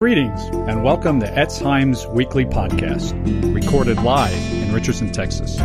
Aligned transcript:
Greetings 0.00 0.40
and 0.68 0.84
welcome 0.84 1.18
to 1.18 1.26
Etz 1.26 1.60
Chaim's 1.60 2.06
weekly 2.06 2.44
podcast, 2.44 3.12
recorded 3.52 4.00
live 4.00 4.52
in 4.52 4.72
Richardson, 4.72 5.10
Texas. 5.10 5.56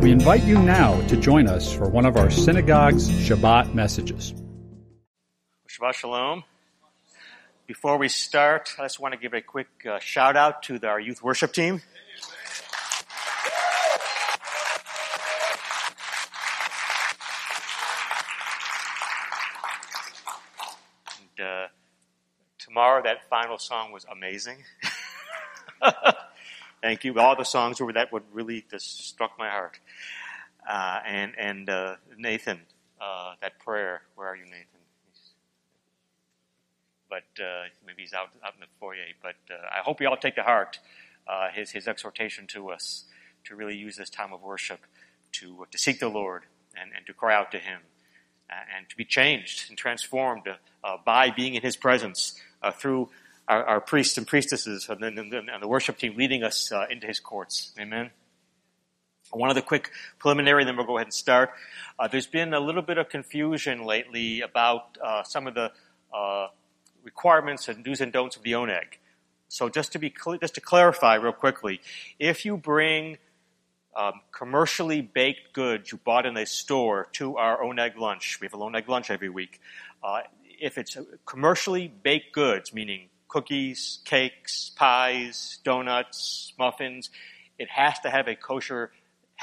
We 0.00 0.10
invite 0.10 0.42
you 0.44 0.58
now 0.58 0.98
to 1.08 1.18
join 1.18 1.46
us 1.48 1.70
for 1.70 1.86
one 1.86 2.06
of 2.06 2.16
our 2.16 2.30
synagogue's 2.30 3.10
Shabbat 3.10 3.74
messages. 3.74 4.32
Shabbat 5.68 5.92
Shalom. 5.92 6.44
Before 7.66 7.98
we 7.98 8.08
start, 8.08 8.74
I 8.78 8.84
just 8.84 9.00
want 9.00 9.12
to 9.12 9.20
give 9.20 9.34
a 9.34 9.42
quick 9.42 9.68
uh, 9.86 9.98
shout 9.98 10.34
out 10.34 10.62
to 10.62 10.78
the, 10.78 10.86
our 10.86 10.98
youth 10.98 11.22
worship 11.22 11.52
team. 11.52 11.82
And, 21.36 21.46
uh, 21.46 21.66
tomorrow, 22.78 23.02
that 23.02 23.28
final 23.28 23.58
song 23.58 23.90
was 23.90 24.06
amazing. 24.08 24.58
Thank 26.80 27.02
you. 27.02 27.18
All 27.18 27.34
the 27.34 27.42
songs 27.42 27.80
were 27.80 27.92
that 27.94 28.12
would 28.12 28.22
really 28.32 28.64
just 28.70 29.04
struck 29.08 29.32
my 29.36 29.50
heart. 29.50 29.80
Uh, 30.68 31.00
and 31.04 31.32
and 31.36 31.68
uh, 31.68 31.96
Nathan, 32.16 32.60
uh, 33.00 33.34
that 33.42 33.58
prayer. 33.58 34.02
Where 34.14 34.28
are 34.28 34.36
you, 34.36 34.44
Nathan? 34.44 34.66
but 37.10 37.42
uh, 37.42 37.64
maybe 37.84 38.02
he's 38.02 38.12
out 38.12 38.28
out 38.44 38.54
in 38.54 38.60
the 38.60 38.66
foyer. 38.78 38.98
But 39.20 39.34
uh, 39.50 39.56
I 39.76 39.82
hope 39.82 40.00
you 40.00 40.08
all 40.08 40.16
take 40.16 40.36
to 40.36 40.44
heart 40.44 40.78
uh, 41.26 41.48
his 41.52 41.72
his 41.72 41.88
exhortation 41.88 42.46
to 42.48 42.70
us 42.70 43.06
to 43.46 43.56
really 43.56 43.76
use 43.76 43.96
this 43.96 44.10
time 44.10 44.32
of 44.32 44.40
worship 44.40 44.80
to 45.32 45.66
to 45.68 45.78
seek 45.78 45.98
the 45.98 46.08
Lord 46.08 46.44
and, 46.80 46.92
and 46.96 47.04
to 47.06 47.12
cry 47.12 47.34
out 47.34 47.50
to 47.52 47.58
Him 47.58 47.80
and 48.48 48.88
to 48.88 48.96
be 48.96 49.04
changed 49.04 49.68
and 49.68 49.76
transformed 49.76 50.44
by 51.04 51.30
being 51.30 51.54
in 51.54 51.62
His 51.62 51.76
presence 51.76 52.40
through 52.74 53.08
our, 53.46 53.64
our, 53.64 53.80
priests 53.80 54.18
and 54.18 54.26
priestesses 54.26 54.88
and, 54.88 55.02
and, 55.02 55.32
and, 55.32 55.62
the 55.62 55.68
worship 55.68 55.96
team 55.98 56.16
leading 56.16 56.42
us 56.42 56.70
into 56.90 57.06
His 57.06 57.20
courts. 57.20 57.72
Amen. 57.78 58.10
One 59.30 59.50
other 59.50 59.60
quick 59.60 59.90
preliminary, 60.18 60.64
then 60.64 60.76
we'll 60.76 60.86
go 60.86 60.96
ahead 60.96 61.06
and 61.06 61.14
start. 61.14 61.50
Uh, 61.98 62.08
there's 62.08 62.26
been 62.26 62.54
a 62.54 62.60
little 62.60 62.82
bit 62.82 62.96
of 62.96 63.08
confusion 63.08 63.84
lately 63.84 64.40
about 64.40 64.96
uh, 65.02 65.22
some 65.22 65.46
of 65.46 65.54
the 65.54 65.70
uh, 66.14 66.48
requirements 67.02 67.68
and 67.68 67.84
do's 67.84 68.00
and 68.00 68.12
don'ts 68.12 68.36
of 68.36 68.42
the 68.42 68.52
oneg. 68.52 68.98
So 69.48 69.68
just 69.68 69.92
to 69.92 69.98
be 69.98 70.14
cl- 70.16 70.38
just 70.38 70.54
to 70.54 70.60
clarify 70.60 71.16
real 71.16 71.32
quickly, 71.32 71.80
if 72.18 72.44
you 72.44 72.56
bring 72.56 73.18
um, 73.96 74.20
commercially 74.32 75.00
baked 75.00 75.52
goods 75.52 75.90
you 75.92 75.98
bought 75.98 76.24
in 76.24 76.36
a 76.36 76.46
store 76.46 77.08
to 77.14 77.36
our 77.36 77.58
oneg 77.58 77.96
lunch, 77.96 78.38
we 78.40 78.46
have 78.46 78.54
a 78.54 78.58
oneg 78.58 78.88
lunch 78.88 79.10
every 79.10 79.28
week. 79.28 79.60
Uh, 80.02 80.20
if 80.60 80.78
it's 80.78 80.96
commercially 81.26 81.88
baked 82.02 82.32
goods, 82.32 82.72
meaning 82.72 83.08
cookies, 83.28 83.98
cakes, 84.04 84.70
pies, 84.76 85.58
donuts, 85.64 86.52
muffins, 86.58 87.10
it 87.58 87.68
has 87.68 87.98
to 88.00 88.10
have 88.10 88.28
a 88.28 88.34
kosher 88.34 88.90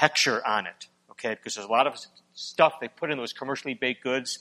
hechsher 0.00 0.40
on 0.46 0.66
it, 0.66 0.88
okay? 1.10 1.30
Because 1.30 1.54
there's 1.54 1.66
a 1.66 1.70
lot 1.70 1.86
of 1.86 1.94
stuff 2.34 2.74
they 2.80 2.88
put 2.88 3.10
in 3.10 3.18
those 3.18 3.32
commercially 3.32 3.74
baked 3.74 4.02
goods 4.02 4.38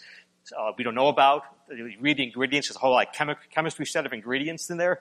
uh, 0.58 0.72
we 0.78 0.84
don't 0.84 0.96
know 0.96 1.08
about. 1.08 1.44
You 1.70 1.92
read 2.00 2.18
the 2.18 2.24
ingredients, 2.24 2.68
there's 2.68 2.76
a 2.76 2.80
whole 2.80 2.92
like 2.92 3.16
chemi- 3.16 3.38
chemistry 3.52 3.86
set 3.86 4.06
of 4.06 4.14
ingredients 4.14 4.70
in 4.70 4.78
there. 4.78 5.00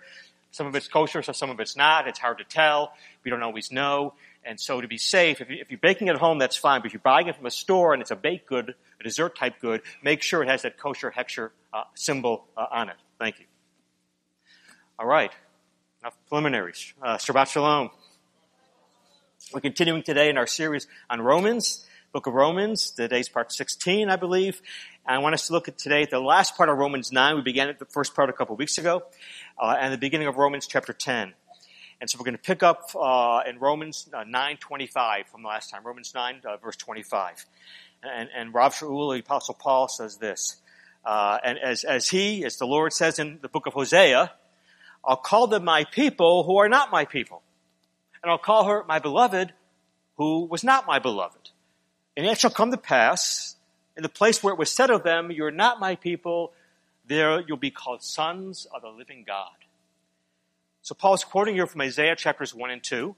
Some 0.51 0.67
of 0.67 0.75
it's 0.75 0.89
kosher, 0.89 1.23
so 1.23 1.33
some 1.33 1.51
of 1.51 1.59
it's 1.61 1.77
not. 1.77 2.07
It's 2.07 2.19
hard 2.19 2.39
to 2.39 2.45
tell. 2.45 2.93
We 3.25 3.31
don't 3.31 3.43
always 3.43 3.73
know. 3.73 4.15
And 4.45 4.61
so 4.61 4.81
to 4.81 4.87
be 4.87 4.99
safe, 4.99 5.41
if, 5.41 5.51
you, 5.51 5.65
are 5.71 5.79
baking 5.79 6.11
at 6.11 6.17
home, 6.17 6.39
that's 6.39 6.57
fine. 6.57 6.81
But 6.81 6.87
if 6.87 6.93
you're 6.93 7.01
buying 7.01 7.27
it 7.27 7.37
from 7.37 7.47
a 7.47 7.51
store 7.51 7.93
and 7.93 8.01
it's 8.01 8.11
a 8.11 8.17
baked 8.17 8.47
good, 8.47 8.75
dessert 9.05 9.37
type 9.37 9.61
good, 9.61 9.83
make 10.03 10.23
sure 10.23 10.43
it 10.43 10.49
has 10.49 10.63
that 10.63 10.79
kosher 10.79 11.13
hechsher 11.17 11.51
uh, 11.73 11.85
symbol 11.95 12.47
uh, 12.57 12.67
on 12.71 12.89
it. 12.89 12.97
Thank 13.21 13.39
you. 13.39 13.45
All 14.99 15.07
right. 15.07 15.31
Enough 16.01 16.17
preliminaries. 16.29 16.93
Uh, 17.01 17.17
Shabbat 17.17 17.49
Shalom. 17.49 17.91
We're 19.53 19.61
continuing 19.61 20.03
today 20.03 20.31
in 20.31 20.39
our 20.39 20.47
series 20.47 20.87
on 21.09 21.21
Romans, 21.21 21.87
book 22.13 22.27
of 22.27 22.33
Romans. 22.33 22.91
Today's 22.91 23.29
part 23.29 23.53
16, 23.53 24.09
I 24.09 24.17
believe. 24.17 24.61
And 25.07 25.17
I 25.17 25.19
want 25.19 25.35
us 25.35 25.49
to 25.49 25.53
look 25.53 25.69
at 25.69 25.77
today 25.77 26.07
the 26.11 26.19
last 26.19 26.57
part 26.57 26.69
of 26.69 26.79
Romans 26.79 27.13
9. 27.13 27.37
We 27.37 27.43
began 27.43 27.69
at 27.69 27.79
the 27.79 27.85
first 27.85 28.15
part 28.15 28.31
a 28.31 28.33
couple 28.33 28.57
weeks 28.57 28.79
ago, 28.79 29.03
uh, 29.59 29.77
and 29.79 29.93
the 29.93 29.99
beginning 29.99 30.29
of 30.29 30.37
Romans 30.37 30.67
chapter 30.67 30.93
10. 30.93 31.35
And 32.01 32.11
so 32.11 32.19
we're 32.19 32.25
going 32.25 32.37
to 32.37 32.43
pick 32.43 32.63
up 32.63 32.91
uh, 32.99 33.43
in 33.47 33.59
Romans 33.59 34.09
uh, 34.13 34.25
9.25 34.25 35.27
from 35.27 35.43
the 35.43 35.49
last 35.49 35.71
time, 35.71 35.85
Romans 35.85 36.13
9, 36.15 36.41
uh, 36.45 36.57
verse 36.57 36.77
25. 36.77 37.47
And, 38.07 38.29
and 38.35 38.55
Rav 38.55 38.75
Shaul, 38.75 39.15
the 39.15 39.21
Apostle 39.21 39.55
Paul, 39.55 39.89
says 39.89 40.17
this. 40.17 40.57
Uh, 41.05 41.39
and 41.45 41.59
as, 41.59 41.85
as 41.85 42.09
he, 42.09 42.45
as 42.45 42.57
the 42.57 42.67
Lord 42.67 42.93
says 42.93 43.19
in 43.19 43.39
the 43.43 43.49
book 43.49 43.67
of 43.67 43.75
Hosea, 43.75 44.33
I'll 45.05 45.17
call 45.17 45.47
them 45.47 45.65
my 45.65 45.85
people 45.85 46.45
who 46.45 46.59
are 46.59 46.69
not 46.69 46.91
my 46.91 47.05
people. 47.05 47.43
And 48.23 48.31
I'll 48.31 48.39
call 48.39 48.65
her 48.65 48.85
my 48.89 48.99
beloved 48.99 49.53
who 50.17 50.47
was 50.47 50.65
not 50.65 50.87
my 50.87 50.99
beloved. 50.99 51.51
And 52.17 52.25
it 52.27 52.39
shall 52.39 52.51
come 52.51 52.71
to 52.71 52.77
pass 52.77 53.57
in 53.97 54.03
the 54.03 54.09
place 54.09 54.43
where 54.43 54.53
it 54.53 54.59
was 54.59 54.71
said 54.71 54.91
of 54.91 55.03
them, 55.03 55.31
You're 55.31 55.51
not 55.51 55.81
my 55.81 55.97
people, 55.97 56.53
there 57.07 57.41
you'll 57.41 57.57
be 57.57 57.71
called 57.71 58.03
sons 58.03 58.67
of 58.75 58.83
the 58.83 58.89
living 58.89 59.25
God. 59.27 59.53
So 60.83 60.95
Paul's 60.95 61.25
quoting 61.25 61.55
here 61.55 61.67
from 61.67 61.81
Isaiah 61.81 62.17
chapters 62.17 62.55
1 62.55 62.71
and 62.71 62.83
2. 62.83 63.15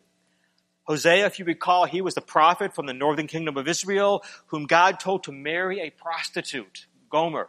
Hosea, 0.87 1.27
if 1.27 1.39
you 1.39 1.45
recall, 1.45 1.85
he 1.85 2.01
was 2.01 2.15
the 2.15 2.21
prophet 2.21 2.75
from 2.75 2.87
the 2.87 2.95
northern 2.95 3.27
kingdom 3.27 3.57
of 3.57 3.67
Israel 3.67 4.23
whom 4.47 4.67
God 4.67 5.01
told 5.01 5.25
to 5.25 5.33
marry 5.33 5.81
a 5.81 5.91
prostitute, 5.91 6.87
Gomer, 7.11 7.49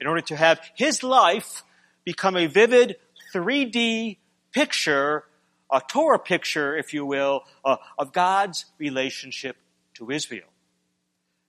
in 0.00 0.06
order 0.06 0.20
to 0.22 0.36
have 0.36 0.60
his 0.74 1.02
life 1.02 1.62
become 2.04 2.36
a 2.36 2.46
vivid 2.46 2.96
3D 3.34 4.18
picture, 4.52 5.24
a 5.70 5.80
Torah 5.80 6.18
picture, 6.18 6.76
if 6.76 6.92
you 6.92 7.04
will, 7.06 7.42
uh, 7.64 7.76
of 7.98 8.12
God's 8.12 8.66
relationship 8.78 9.56
to 9.94 10.10
Israel. 10.10 10.48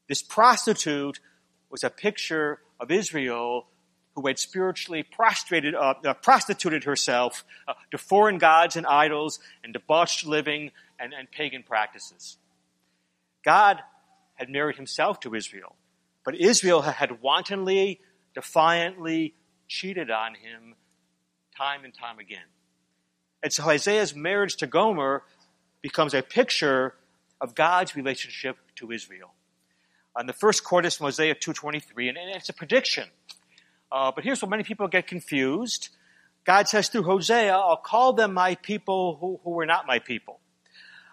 This 0.08 0.22
prostitute 0.22 1.20
was 1.70 1.84
a 1.84 1.90
picture 1.90 2.60
of 2.80 2.90
Israel 2.90 3.68
who 4.16 4.26
had 4.26 4.40
spiritually 4.40 5.04
prostrated, 5.04 5.76
uh, 5.76 5.94
uh, 6.04 6.14
prostituted 6.16 6.86
herself 6.86 7.46
uh, 7.68 7.74
to 7.92 7.98
foreign 7.98 8.40
gods 8.40 8.76
and 8.76 8.88
idols 8.88 9.40
and 9.64 9.74
debauched 9.74 10.26
living 10.26 10.72
and, 11.00 11.14
and 11.14 11.30
pagan 11.32 11.64
practices. 11.64 12.38
God 13.44 13.80
had 14.36 14.50
married 14.50 14.76
himself 14.76 15.20
to 15.22 15.36
Israel, 15.36 15.76
but 16.24 16.36
Israel 16.36 16.82
had 16.82 17.22
wantonly, 17.22 18.02
defiantly 18.34 19.34
cheated 19.68 20.12
on 20.12 20.36
him 20.36 20.76
time 21.56 21.84
and 21.84 21.94
time 21.94 22.20
again. 22.20 22.40
And 23.44 23.52
so 23.54 23.70
Isaiah's 23.70 24.16
marriage 24.16 24.58
to 24.58 24.68
Gomer 24.68 25.24
becomes 25.82 26.14
a 26.14 26.22
picture 26.22 26.96
of 27.40 27.56
God's 27.56 27.96
relationship 27.96 28.58
to 28.76 28.92
Israel 28.92 29.34
on 30.16 30.26
the 30.26 30.34
first 30.34 30.64
quarter 30.64 30.90
from 30.90 31.06
Hosea 31.06 31.36
2.23, 31.36 32.10
and, 32.10 32.18
and 32.18 32.36
it's 32.36 32.50
a 32.50 32.54
prediction. 32.54 33.08
Uh, 33.92 34.12
but 34.14 34.24
here's 34.24 34.42
where 34.42 34.50
many 34.50 34.64
people 34.64 34.88
get 34.88 35.08
confused. 35.08 35.90
God 36.44 36.68
says 36.68 36.90
through 36.90 37.04
Hosea, 37.04 37.56
I'll 37.56 37.78
call 37.78 38.14
them 38.14 38.34
my 38.34 38.56
people 38.56 39.18
who, 39.22 39.40
who 39.44 39.52
were 39.52 39.66
not 39.66 39.86
my 39.86 40.00
people. 40.00 40.40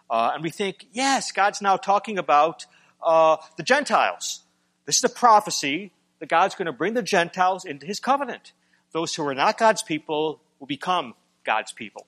Uh, 0.09 0.33
and 0.35 0.43
we 0.43 0.51
think, 0.51 0.87
yes, 0.93 1.33
God's 1.33 1.63
now 1.63 1.77
talking 1.77 2.19
about 2.19 2.67
uh, 3.03 3.37
the 3.57 3.63
Gentiles. 3.63 4.41
This 4.87 4.99
is 4.99 5.05
a 5.05 5.09
prophecy 5.09 5.93
that 6.21 6.29
God's 6.29 6.55
going 6.55 6.67
to 6.67 6.73
bring 6.73 6.95
the 6.95 7.03
Gentiles 7.03 7.65
into 7.65 7.87
his 7.87 8.01
covenant. 8.01 8.53
Those 8.93 9.15
who 9.15 9.27
are 9.27 9.35
not 9.35 9.59
God's 9.59 9.83
people 9.83 10.41
will 10.61 10.67
become 10.67 11.15
God's 11.45 11.73
people. 11.73 12.07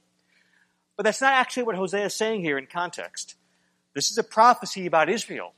But 0.96 1.04
that's 1.04 1.20
not 1.20 1.32
actually 1.32 1.64
what 1.64 1.76
Hosea 1.76 2.06
is 2.06 2.14
saying 2.14 2.42
here 2.42 2.58
in 2.58 2.66
context. 2.66 3.34
This 3.94 4.10
is 4.10 4.18
a 4.18 4.24
prophecy 4.24 4.86
about 4.86 5.08
Israel 5.08 5.52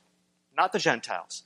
not 0.59 0.73
the 0.73 0.79
Gentiles. 0.79 1.43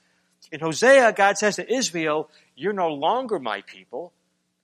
In 0.52 0.60
Hosea, 0.60 1.14
God 1.14 1.38
says 1.38 1.56
to 1.58 1.72
Israel, 1.72 2.30
You're 2.56 2.74
no 2.74 2.90
longer 2.90 3.40
my 3.40 3.62
people. 3.62 4.12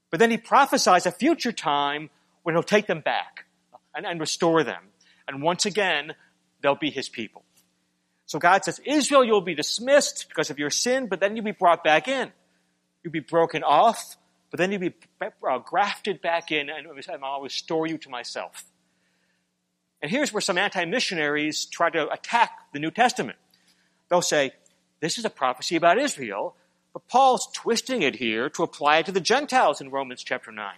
But 0.09 0.19
then 0.19 0.31
he 0.31 0.38
prophesies 0.38 1.06
a 1.06 1.11
future 1.11 1.51
time 1.51 2.09
when 2.41 2.56
he'll 2.56 2.63
take 2.63 2.88
them 2.88 3.01
back 3.01 3.46
and, 3.93 4.08
and 4.08 4.20
restore 4.20 4.64
them. 4.64 4.82
And 5.29 5.43
once 5.43 5.67
again, 5.67 6.16
they'll 6.61 6.73
be 6.73 6.90
his 6.90 7.08
people. 7.08 7.43
So 8.26 8.40
God 8.40 8.66
says, 8.66 8.81
Israel, 8.84 9.23
you'll 9.23 9.41
be 9.41 9.53
dismissed 9.53 10.26
because 10.28 10.49
of 10.49 10.58
your 10.58 10.72
sin, 10.72 11.05
but 11.05 11.20
then 11.20 11.35
you'll 11.35 11.46
be 11.46 11.52
brought 11.52 11.84
back 11.84 12.08
in. 12.08 12.31
You'll 13.03 13.14
be 13.14 13.20
broken 13.20 13.64
off, 13.64 14.17
but 14.49 14.58
then 14.58 14.72
you'll 14.72 14.81
be 14.81 14.93
uh, 15.22 15.59
grafted 15.59 16.22
back 16.22 16.52
in, 16.52 16.70
and 16.70 16.87
I'll 17.23 17.41
restore 17.41 17.85
you 17.85 17.99
to 17.99 18.09
myself. 18.09 18.66
And 20.02 20.09
here's 20.09 20.34
where 20.34 20.41
some 20.41 20.58
anti 20.58 20.84
missionaries 20.85 21.66
try 21.66 21.91
to 21.91 22.09
attack 22.09 22.52
the 22.73 22.79
New 22.79 22.91
Testament. 22.91 23.37
They'll 24.09 24.23
say, 24.23 24.53
this 24.99 25.20
is 25.20 25.25
a 25.25 25.29
prophecy 25.29 25.75
about 25.75 25.99
Israel, 25.99 26.55
but 26.91 27.08
Paul's 27.08 27.47
twisting 27.53 28.02
it 28.02 28.16
here 28.16 28.49
to 28.49 28.64
apply 28.64 28.97
it 28.97 29.05
to 29.05 29.11
the 29.11 29.22
Gentiles 29.22 29.79
in 29.79 29.91
Romans 29.91 30.23
chapter 30.23 30.52
9. 30.52 30.73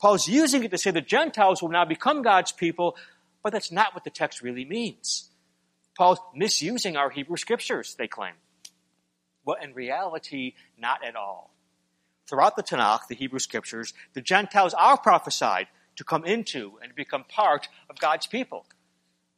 Paul's 0.00 0.28
using 0.28 0.64
it 0.64 0.70
to 0.70 0.78
say 0.78 0.90
the 0.90 1.00
Gentiles 1.00 1.62
will 1.62 1.70
now 1.70 1.84
become 1.84 2.22
God's 2.22 2.52
people, 2.52 2.96
but 3.44 3.52
that's 3.52 3.70
not 3.70 3.94
what 3.94 4.02
the 4.02 4.10
text 4.10 4.42
really 4.42 4.64
means. 4.64 5.28
Paul's 5.96 6.18
misusing 6.34 6.96
our 6.96 7.10
Hebrew 7.10 7.36
scriptures, 7.36 7.94
they 7.96 8.08
claim. 8.08 8.34
Well, 9.44 9.58
in 9.62 9.74
reality, 9.74 10.54
not 10.76 11.04
at 11.04 11.14
all. 11.14 11.52
throughout 12.26 12.56
the 12.56 12.62
Tanakh, 12.62 13.06
the 13.06 13.14
Hebrew 13.14 13.38
scriptures, 13.38 13.92
the 14.14 14.22
Gentiles 14.22 14.72
are 14.72 14.96
prophesied 14.96 15.66
to 15.96 16.04
come 16.04 16.24
into 16.24 16.78
and 16.82 16.94
become 16.94 17.22
part 17.24 17.68
of 17.90 17.98
God's 17.98 18.26
people. 18.26 18.64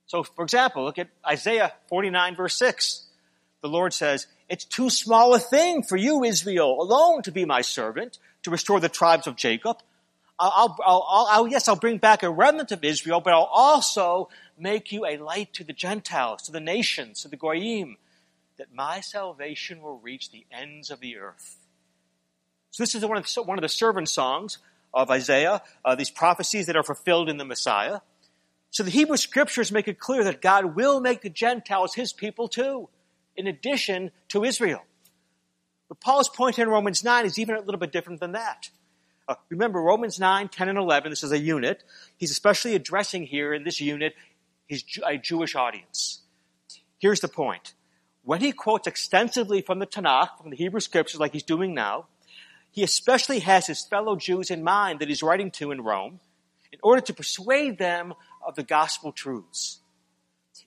So, 0.06 0.22
for 0.22 0.44
example, 0.44 0.84
look 0.84 0.98
at 0.98 1.08
Isaiah 1.28 1.72
49 1.88 2.36
verse 2.36 2.54
6. 2.54 3.08
The 3.60 3.68
Lord 3.68 3.92
says, 3.92 4.28
It's 4.48 4.64
too 4.64 4.88
small 4.88 5.34
a 5.34 5.40
thing 5.40 5.82
for 5.82 5.96
you, 5.96 6.22
Israel, 6.22 6.80
alone 6.80 7.22
to 7.22 7.32
be 7.32 7.44
my 7.44 7.62
servant, 7.62 8.18
to 8.44 8.50
restore 8.52 8.78
the 8.78 8.88
tribes 8.88 9.26
of 9.26 9.34
Jacob. 9.34 9.78
I'll, 10.38 10.76
I'll, 10.84 11.26
I'll, 11.30 11.48
yes, 11.48 11.66
I'll 11.66 11.76
bring 11.76 11.98
back 11.98 12.22
a 12.22 12.30
remnant 12.30 12.70
of 12.70 12.84
Israel, 12.84 13.20
but 13.20 13.32
I'll 13.32 13.50
also 13.50 14.28
make 14.58 14.92
you 14.92 15.06
a 15.06 15.16
light 15.16 15.54
to 15.54 15.64
the 15.64 15.72
Gentiles, 15.72 16.42
to 16.42 16.52
the 16.52 16.60
nations, 16.60 17.22
to 17.22 17.28
the 17.28 17.36
Goyim, 17.36 17.96
that 18.58 18.74
my 18.74 19.00
salvation 19.00 19.80
will 19.80 19.98
reach 19.98 20.30
the 20.30 20.44
ends 20.50 20.90
of 20.90 21.00
the 21.00 21.16
earth. 21.16 21.56
So 22.70 22.82
this 22.82 22.94
is 22.94 23.04
one 23.04 23.16
of 23.16 23.26
the, 23.26 23.42
one 23.42 23.58
of 23.58 23.62
the 23.62 23.68
servant 23.68 24.08
songs 24.08 24.58
of 24.92 25.10
Isaiah, 25.10 25.62
uh, 25.84 25.94
these 25.94 26.10
prophecies 26.10 26.66
that 26.66 26.76
are 26.76 26.82
fulfilled 26.82 27.28
in 27.28 27.38
the 27.38 27.44
Messiah. 27.44 28.00
So 28.70 28.82
the 28.82 28.90
Hebrew 28.90 29.16
scriptures 29.16 29.72
make 29.72 29.88
it 29.88 29.98
clear 29.98 30.24
that 30.24 30.42
God 30.42 30.76
will 30.76 31.00
make 31.00 31.22
the 31.22 31.30
Gentiles 31.30 31.94
his 31.94 32.12
people 32.12 32.48
too, 32.48 32.88
in 33.36 33.46
addition 33.46 34.10
to 34.28 34.44
Israel. 34.44 34.82
But 35.88 36.00
Paul's 36.00 36.28
point 36.28 36.58
in 36.58 36.68
Romans 36.68 37.04
9 37.04 37.24
is 37.24 37.38
even 37.38 37.54
a 37.54 37.60
little 37.60 37.78
bit 37.78 37.92
different 37.92 38.20
than 38.20 38.32
that. 38.32 38.70
Uh, 39.28 39.34
remember, 39.48 39.80
Romans 39.80 40.20
9, 40.20 40.48
10, 40.48 40.68
and 40.68 40.78
11, 40.78 41.10
this 41.10 41.24
is 41.24 41.32
a 41.32 41.38
unit. 41.38 41.82
He's 42.16 42.30
especially 42.30 42.74
addressing 42.74 43.24
here 43.24 43.52
in 43.52 43.64
this 43.64 43.80
unit 43.80 44.14
his, 44.66 44.84
a 45.06 45.16
Jewish 45.16 45.54
audience. 45.54 46.22
Here's 46.98 47.20
the 47.20 47.28
point. 47.28 47.74
When 48.22 48.40
he 48.40 48.52
quotes 48.52 48.86
extensively 48.86 49.62
from 49.62 49.78
the 49.78 49.86
Tanakh, 49.86 50.38
from 50.40 50.50
the 50.50 50.56
Hebrew 50.56 50.80
scriptures, 50.80 51.20
like 51.20 51.32
he's 51.32 51.42
doing 51.42 51.74
now, 51.74 52.06
he 52.70 52.82
especially 52.82 53.38
has 53.40 53.66
his 53.66 53.84
fellow 53.84 54.16
Jews 54.16 54.50
in 54.50 54.62
mind 54.62 55.00
that 55.00 55.08
he's 55.08 55.22
writing 55.22 55.50
to 55.52 55.70
in 55.70 55.80
Rome 55.80 56.20
in 56.72 56.78
order 56.82 57.00
to 57.00 57.14
persuade 57.14 57.78
them 57.78 58.14
of 58.46 58.54
the 58.54 58.62
gospel 58.62 59.12
truths. 59.12 59.80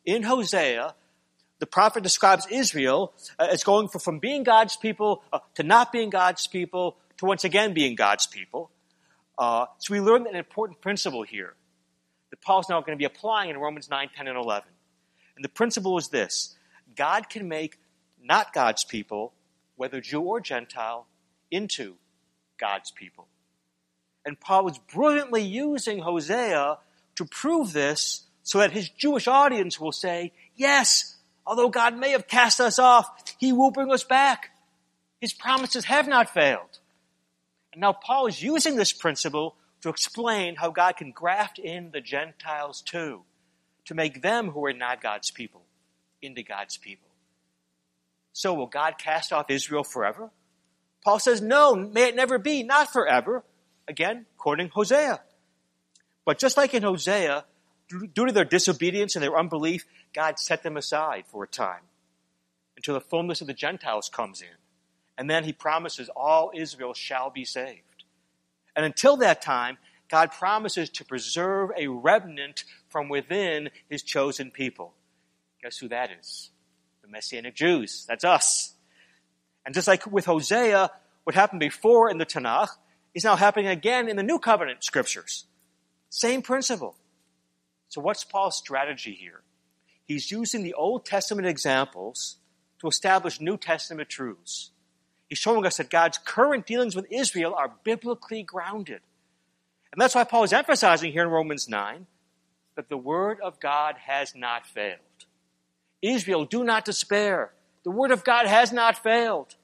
In 0.05 0.23
Hosea, 0.23 0.95
the 1.59 1.65
prophet 1.65 2.03
describes 2.03 2.47
Israel 2.49 3.13
as 3.37 3.63
going 3.63 3.89
from 3.89 4.19
being 4.19 4.43
God's 4.43 4.77
people 4.77 5.23
uh, 5.31 5.39
to 5.55 5.63
not 5.63 5.91
being 5.91 6.09
God's 6.09 6.47
people 6.47 6.97
to 7.19 7.25
once 7.25 7.43
again 7.43 7.73
being 7.73 7.95
God's 7.95 8.27
people. 8.27 8.71
Uh, 9.37 9.65
so 9.79 9.93
we 9.93 9.99
learn 9.99 10.25
an 10.25 10.35
important 10.35 10.81
principle 10.81 11.23
here 11.23 11.53
that 12.29 12.41
Paul's 12.41 12.69
now 12.69 12.79
going 12.79 12.97
to 12.97 12.99
be 12.99 13.05
applying 13.05 13.49
in 13.49 13.57
Romans 13.57 13.89
9, 13.89 14.09
10, 14.15 14.27
and 14.27 14.37
11. 14.37 14.69
And 15.35 15.43
the 15.43 15.49
principle 15.49 15.97
is 15.97 16.07
this 16.09 16.55
God 16.95 17.29
can 17.29 17.47
make 17.47 17.77
not 18.21 18.53
God's 18.53 18.85
people, 18.85 19.33
whether 19.75 19.99
Jew 19.99 20.21
or 20.21 20.39
Gentile, 20.39 21.07
into 21.51 21.95
God's 22.57 22.91
people. 22.91 23.27
And 24.25 24.39
Paul 24.39 24.65
was 24.65 24.77
brilliantly 24.77 25.43
using 25.43 25.99
Hosea 25.99 26.77
to 27.15 27.25
prove 27.25 27.73
this 27.73 28.27
so 28.43 28.59
that 28.59 28.71
his 28.71 28.89
Jewish 28.89 29.27
audience 29.27 29.79
will 29.79 29.91
say, 29.91 30.31
yes, 30.55 31.17
although 31.45 31.69
God 31.69 31.97
may 31.97 32.11
have 32.11 32.27
cast 32.27 32.61
us 32.61 32.79
off, 32.79 33.09
he 33.39 33.51
will 33.51 33.71
bring 33.71 33.91
us 33.91 34.03
back. 34.03 34.51
His 35.19 35.33
promises 35.33 35.85
have 35.85 36.07
not 36.07 36.29
failed. 36.29 36.68
And 37.71 37.81
now 37.81 37.93
Paul 37.93 38.27
is 38.27 38.41
using 38.41 38.75
this 38.75 38.91
principle 38.91 39.55
to 39.81 39.89
explain 39.89 40.55
how 40.55 40.71
God 40.71 40.97
can 40.97 41.11
graft 41.11 41.59
in 41.59 41.91
the 41.91 42.01
Gentiles 42.01 42.81
too, 42.81 43.21
to 43.85 43.95
make 43.95 44.21
them 44.21 44.49
who 44.49 44.65
are 44.65 44.73
not 44.73 45.01
God's 45.01 45.31
people 45.31 45.61
into 46.21 46.43
God's 46.43 46.77
people. 46.77 47.07
So 48.33 48.53
will 48.53 48.67
God 48.67 48.97
cast 48.97 49.33
off 49.33 49.49
Israel 49.49 49.83
forever? 49.83 50.29
Paul 51.03 51.19
says, 51.19 51.41
no, 51.41 51.75
may 51.75 52.09
it 52.09 52.15
never 52.15 52.37
be, 52.37 52.63
not 52.63 52.91
forever. 52.91 53.43
Again, 53.87 54.25
quoting 54.37 54.69
Hosea. 54.69 55.21
But 56.25 56.39
just 56.39 56.57
like 56.57 56.73
in 56.73 56.83
Hosea, 56.83 57.45
due 57.87 58.25
to 58.25 58.31
their 58.31 58.45
disobedience 58.45 59.15
and 59.15 59.23
their 59.23 59.37
unbelief, 59.37 59.85
God 60.13 60.37
set 60.37 60.61
them 60.61 60.77
aside 60.77 61.23
for 61.27 61.43
a 61.43 61.47
time 61.47 61.81
until 62.75 62.93
the 62.93 63.01
fullness 63.01 63.41
of 63.41 63.47
the 63.47 63.53
Gentiles 63.53 64.09
comes 64.13 64.41
in. 64.41 64.58
And 65.19 65.29
then 65.29 65.43
he 65.43 65.51
promises 65.51 66.09
all 66.15 66.51
Israel 66.55 66.93
shall 66.93 67.29
be 67.29 67.43
saved. 67.43 68.05
And 68.73 68.85
until 68.85 69.17
that 69.17 69.41
time, 69.41 69.77
God 70.09 70.31
promises 70.31 70.89
to 70.91 71.03
preserve 71.03 71.71
a 71.77 71.87
remnant 71.87 72.63
from 72.87 73.09
within 73.09 73.69
his 73.89 74.01
chosen 74.01 74.49
people. 74.49 74.93
Guess 75.61 75.77
who 75.77 75.89
that 75.89 76.09
is? 76.17 76.51
The 77.01 77.09
Messianic 77.09 77.53
Jews. 77.53 78.05
That's 78.07 78.23
us. 78.23 78.73
And 79.65 79.75
just 79.75 79.89
like 79.89 80.07
with 80.07 80.25
Hosea, 80.25 80.89
what 81.25 81.35
happened 81.35 81.59
before 81.59 82.09
in 82.09 82.17
the 82.17 82.25
Tanakh 82.25 82.69
is 83.13 83.25
now 83.25 83.35
happening 83.35 83.67
again 83.67 84.07
in 84.07 84.15
the 84.15 84.23
New 84.23 84.39
Covenant 84.39 84.85
scriptures. 84.85 85.45
Same 86.09 86.41
principle. 86.41 86.95
So 87.89 87.99
what's 87.99 88.23
Paul's 88.23 88.55
strategy 88.55 89.17
here? 89.19 89.41
He's 90.05 90.31
using 90.31 90.63
the 90.63 90.75
Old 90.75 91.05
Testament 91.05 91.45
examples 91.45 92.37
to 92.79 92.87
establish 92.87 93.41
New 93.41 93.57
Testament 93.57 94.07
truths. 94.07 94.71
He's 95.29 95.37
showing 95.37 95.65
us 95.65 95.77
that 95.77 95.91
God's 95.91 96.17
current 96.17 96.65
dealings 96.65 96.95
with 96.95 97.05
Israel 97.11 97.53
are 97.53 97.71
biblically 97.83 98.41
grounded. 98.41 99.01
And 99.91 100.01
that's 100.01 100.15
why 100.15 100.23
Paul 100.23 100.43
is 100.43 100.53
emphasizing 100.53 101.11
here 101.11 101.23
in 101.23 101.29
Romans 101.29 101.69
9 101.69 102.07
that 102.75 102.89
the 102.89 102.97
word 102.97 103.39
of 103.41 103.59
God 103.59 103.95
has 104.05 104.33
not 104.35 104.65
failed. 104.65 104.99
Israel, 106.01 106.45
do 106.45 106.63
not 106.63 106.85
despair. 106.85 107.51
The 107.83 107.91
word 107.91 108.11
of 108.11 108.23
God 108.23 108.47
has 108.47 108.71
not 108.71 109.01
failed. 109.01 109.55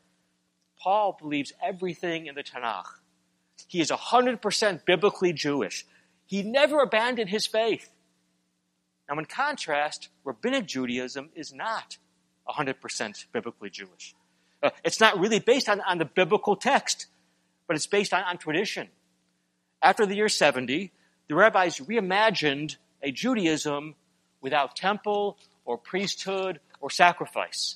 Paul 0.80 1.18
believes 1.20 1.54
everything 1.64 2.28
in 2.28 2.36
the 2.36 2.44
Tanakh. 2.44 3.00
He 3.68 3.82
is 3.82 3.90
100% 3.90 4.86
biblically 4.86 5.34
Jewish. 5.34 5.86
He 6.28 6.44
never 6.44 6.82
abandoned 6.82 7.30
his 7.30 7.48
faith. 7.48 7.90
Now, 9.10 9.18
in 9.18 9.26
contrast, 9.26 10.10
rabbinic 10.24 10.66
Judaism 10.66 11.30
is 11.36 11.54
not 11.54 11.98
100% 12.48 13.26
biblically 13.32 13.70
Jewish. 13.70 14.16
It's 14.84 15.00
not 15.00 15.20
really 15.20 15.40
based 15.40 15.70
on, 15.70 15.82
on 15.82 15.98
the 15.98 16.06
biblical 16.06 16.56
text, 16.56 17.08
but 17.68 17.76
it's 17.76 17.88
based 17.88 18.14
on, 18.14 18.24
on 18.24 18.38
tradition. 18.38 18.88
After 19.82 20.06
the 20.06 20.16
year 20.16 20.30
70, 20.30 20.92
the 21.28 21.36
rabbis 21.36 21.80
reimagined 21.80 22.78
a 23.02 23.12
Judaism 23.12 23.96
without 24.42 24.76
temple 24.76 25.38
or 25.64 25.78
priesthood 25.78 26.60
or 26.80 26.90
sacrifice. 26.90 27.76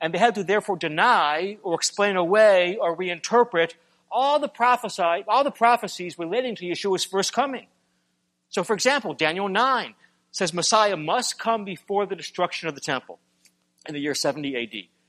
And 0.00 0.12
they 0.12 0.18
had 0.18 0.34
to 0.34 0.44
therefore 0.44 0.76
deny 0.76 1.58
or 1.62 1.74
explain 1.74 2.16
away 2.16 2.76
or 2.80 2.96
reinterpret 2.96 3.74
all 4.10 4.38
the 4.38 4.48
prophesy, 4.48 5.24
all 5.26 5.44
the 5.44 5.50
prophecies 5.50 6.18
relating 6.18 6.54
to 6.56 6.64
Yeshua's 6.64 7.04
first 7.04 7.32
coming. 7.32 7.66
So 8.48 8.62
for 8.62 8.74
example, 8.74 9.14
Daniel 9.14 9.48
9 9.48 9.94
says 10.30 10.52
Messiah 10.52 10.96
must 10.96 11.38
come 11.38 11.64
before 11.64 12.06
the 12.06 12.16
destruction 12.16 12.68
of 12.68 12.74
the 12.74 12.80
temple 12.80 13.18
in 13.86 13.94
the 13.94 14.00
year 14.00 14.14
70 14.14 14.56
AD. 14.56 15.01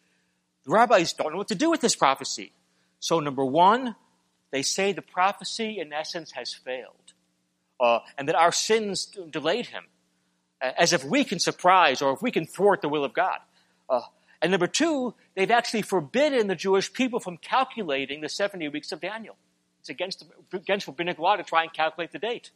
The 0.66 0.72
rabbis 0.72 1.14
don't 1.14 1.32
know 1.32 1.38
what 1.38 1.50
to 1.50 1.56
do 1.56 1.70
with 1.70 1.82
this 1.82 1.96
prophecy. 1.96 2.54
So 3.00 3.20
number 3.20 3.44
one, 3.44 3.96
they 4.52 4.62
say 4.62 4.94
the 4.94 5.02
prophecy 5.02 5.80
in 5.80 5.92
essence 5.92 6.32
has 6.32 6.54
failed. 6.54 7.14
Uh, 7.80 8.00
and 8.18 8.30
that 8.30 8.36
our 8.36 8.52
sins 8.52 9.12
delayed 9.30 9.68
him. 9.68 9.84
As 10.62 10.94
if 10.94 11.04
we 11.04 11.26
can 11.26 11.40
surprise 11.40 12.02
or 12.02 12.14
if 12.14 12.22
we 12.22 12.32
can 12.32 12.46
thwart 12.46 12.82
the 12.82 12.88
will 12.88 13.04
of 13.04 13.14
God. 13.14 13.40
Uh, 13.90 14.02
and 14.42 14.52
number 14.52 14.68
two, 14.68 15.14
they've 15.36 15.52
actually 15.52 15.82
forbidden 15.82 16.48
the 16.48 16.56
Jewish 16.56 16.94
people 16.94 17.20
from 17.20 17.38
calculating 17.38 18.22
the 18.22 18.30
70 18.30 18.70
weeks 18.70 18.94
of 18.94 19.02
Daniel. 19.02 19.36
It's 19.82 19.90
against, 19.90 20.24
against 20.54 20.88
rabbinic 20.88 21.20
law 21.20 21.36
to 21.36 21.44
try 21.44 21.64
and 21.64 21.74
calculate 21.74 22.14
the 22.14 22.20
date. 22.20 22.52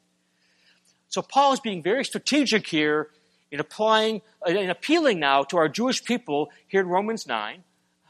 So 1.10 1.22
Paul 1.22 1.54
is 1.54 1.60
being 1.60 1.84
very 1.84 2.06
strategic 2.06 2.68
here 2.68 3.10
in 3.52 3.60
applying, 3.60 4.22
uh, 4.46 4.52
in 4.52 4.70
appealing 4.70 5.20
now 5.20 5.44
to 5.44 5.58
our 5.58 5.68
Jewish 5.68 6.04
people 6.04 6.50
here 6.68 6.82
in 6.82 6.88
Romans 6.88 7.28
9 7.28 7.64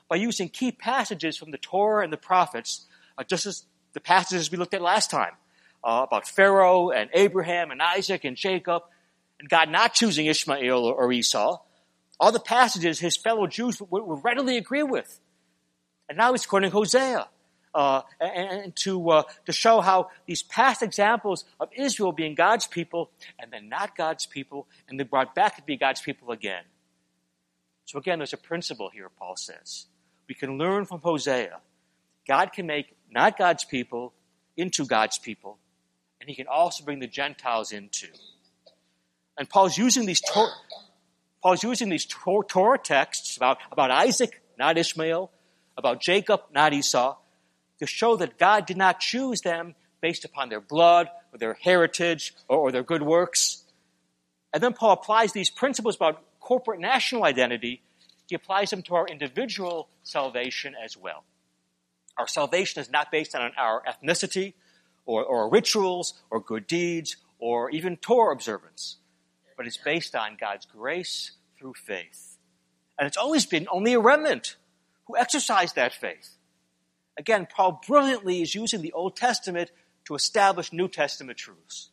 by 0.10 0.16
using 0.16 0.50
key 0.50 0.72
passages 0.72 1.38
from 1.38 1.52
the 1.52 1.58
Torah 1.58 2.04
and 2.04 2.12
the 2.12 2.18
prophets, 2.18 2.86
uh, 3.18 3.24
just 3.24 3.46
as 3.46 3.66
the 3.94 4.00
passages 4.00 4.52
we 4.52 4.58
looked 4.58 4.74
at 4.74 4.82
last 4.82 5.10
time 5.10 5.34
uh, 5.84 6.06
about 6.08 6.28
Pharaoh 6.28 6.92
and 6.92 7.10
Abraham 7.14 7.72
and 7.72 7.82
Isaac 7.82 8.24
and 8.24 8.38
Jacob, 8.38 8.84
and 9.40 9.50
God 9.50 9.70
not 9.70 9.94
choosing 9.94 10.26
Ishmael 10.26 10.86
or, 10.86 11.12
Esau. 11.12 11.60
All 12.20 12.32
the 12.32 12.40
passages 12.40 13.00
his 13.00 13.16
fellow 13.16 13.48
Jews 13.48 13.82
would, 13.82 14.04
would 14.04 14.24
readily 14.24 14.58
agree 14.58 14.84
with. 14.84 15.20
And 16.10 16.18
now 16.18 16.32
he's 16.32 16.46
quoting 16.46 16.72
Hosea 16.72 17.28
uh, 17.76 18.02
and, 18.20 18.50
and, 18.50 18.76
to, 18.78 19.10
uh, 19.10 19.24
to 19.46 19.52
show 19.52 19.82
how 19.82 20.10
these 20.26 20.42
past 20.42 20.82
examples 20.82 21.46
of 21.60 21.70
Israel 21.76 22.12
being 22.12 22.34
God's 22.34 22.66
people 22.66 23.12
and 23.38 23.52
then 23.52 23.70
not 23.70 23.96
God's 23.96 24.26
people, 24.26 24.68
and 24.90 25.00
then 25.00 25.08
brought 25.08 25.36
back 25.36 25.58
to 25.58 25.62
be 25.62 25.78
God's 25.78 26.02
people 26.02 26.32
again. 26.32 26.64
So 27.86 28.00
again, 28.00 28.20
there's 28.20 28.34
a 28.34 28.38
principle 28.38 28.90
here, 28.90 29.10
Paul 29.10 29.36
says. 29.36 29.86
We 30.27 30.36
can 30.36 30.57
learn 30.57 30.86
from 30.86 31.01
Hosea. 31.01 31.60
God 32.27 32.51
can 32.51 32.65
make 32.65 32.96
not 33.10 33.38
God's 33.38 33.63
people 33.63 34.13
into 34.55 34.86
God's 34.86 35.17
people, 35.17 35.57
and 36.19 36.29
he 36.29 36.36
can 36.36 36.48
also 36.48 36.84
bring 36.84 37.00
the 37.00 37.07
Gentiles 37.07 37.72
into. 37.72 38.07
And 39.38 39.50
Paul's 39.50 39.77
using 39.77 40.05
these 40.05 40.22
Torah, 40.22 40.51
Paul's 41.41 41.63
using 41.63 41.89
these 41.89 42.05
Torah 42.05 42.79
texts 42.79 43.38
about, 43.38 43.60
about 43.72 43.91
Isaac, 43.91 44.41
not 44.57 44.77
Ishmael, 44.77 45.31
about 45.77 46.01
Jacob, 46.01 46.41
not 46.53 46.74
Esau, 46.74 47.15
to 47.79 47.86
show 47.86 48.15
that 48.17 48.38
God 48.38 48.65
did 48.65 48.77
not 48.77 49.00
choose 49.00 49.41
them 49.41 49.75
based 50.01 50.25
upon 50.25 50.50
their 50.50 50.60
blood 50.60 51.10
or 51.31 51.38
their 51.38 51.53
heritage 51.53 52.34
or, 52.48 52.57
or 52.57 52.72
their 52.72 52.84
good 52.84 53.03
works. 53.03 53.63
And 54.53 54.62
then 54.62 54.74
Paul 54.74 54.93
applies 54.93 55.34
these 55.34 55.50
principles 55.50 55.96
about 55.96 56.24
corporate 56.39 56.79
national 56.79 57.24
identity, 57.24 57.81
he 58.27 58.36
applies 58.36 58.69
them 58.69 58.81
to 58.84 58.96
our 58.96 59.07
individual 59.07 59.89
salvation 60.03 60.75
as 60.84 60.96
well. 60.96 61.24
Our 62.17 62.27
salvation 62.27 62.81
is 62.81 62.89
not 62.89 63.12
based 63.12 63.36
on 63.36 63.51
our 63.57 63.84
ethnicity 63.88 64.53
or, 65.05 65.24
or 65.24 65.50
rituals 65.50 66.13
or 66.29 66.39
good 66.39 66.67
deeds 66.67 67.17
or 67.39 67.69
even 67.69 67.98
Torah 67.98 68.34
observance, 68.34 68.98
but 69.55 69.65
it's 69.65 69.77
based 69.77 70.15
on 70.15 70.38
God's 70.39 70.65
grace 70.65 71.31
through 71.57 71.74
faith. 71.74 72.38
And 73.00 73.07
it's 73.07 73.17
always 73.17 73.46
been 73.46 73.67
only 73.72 73.93
a 73.93 74.00
remnant 74.00 74.57
who 75.05 75.15
exercised 75.17 75.75
that 75.75 75.93
faith. 75.93 76.36
Again, 77.17 77.48
Paul 77.50 77.81
brilliantly 77.88 78.41
is 78.41 78.55
using 78.55 78.81
the 78.81 78.91
Old 78.91 79.15
Testament 79.15 79.72
to 80.05 80.15
establish 80.15 80.74
New 80.74 80.88
Testament 80.88 81.38
truths. 81.38 81.89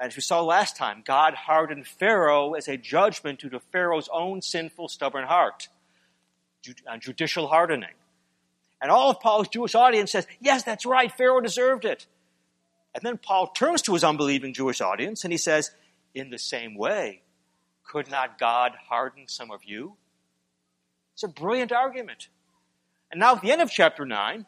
As 0.00 0.16
we 0.16 0.22
saw 0.22 0.40
last 0.40 0.76
time, 0.76 1.02
God 1.04 1.34
hardened 1.34 1.86
Pharaoh 1.86 2.54
as 2.54 2.68
a 2.68 2.78
judgment 2.78 3.40
due 3.40 3.50
to 3.50 3.60
Pharaoh's 3.60 4.08
own 4.10 4.40
sinful, 4.40 4.88
stubborn 4.88 5.26
heart, 5.26 5.68
judicial 7.00 7.48
hardening. 7.48 7.90
And 8.80 8.90
all 8.90 9.10
of 9.10 9.20
Paul's 9.20 9.48
Jewish 9.48 9.74
audience 9.74 10.10
says, 10.10 10.26
yes, 10.40 10.62
that's 10.62 10.86
right, 10.86 11.12
Pharaoh 11.12 11.42
deserved 11.42 11.84
it. 11.84 12.06
And 12.94 13.02
then 13.04 13.18
Paul 13.18 13.48
turns 13.48 13.82
to 13.82 13.92
his 13.92 14.02
unbelieving 14.02 14.54
Jewish 14.54 14.80
audience 14.80 15.22
and 15.22 15.32
he 15.32 15.38
says, 15.38 15.70
in 16.14 16.30
the 16.30 16.38
same 16.38 16.76
way, 16.76 17.20
could 17.84 18.10
not 18.10 18.38
God 18.38 18.72
harden 18.88 19.28
some 19.28 19.50
of 19.50 19.64
you? 19.64 19.96
It's 21.12 21.24
a 21.24 21.28
brilliant 21.28 21.72
argument. 21.72 22.28
And 23.10 23.20
now 23.20 23.34
at 23.36 23.42
the 23.42 23.52
end 23.52 23.60
of 23.60 23.70
chapter 23.70 24.06
9, 24.06 24.46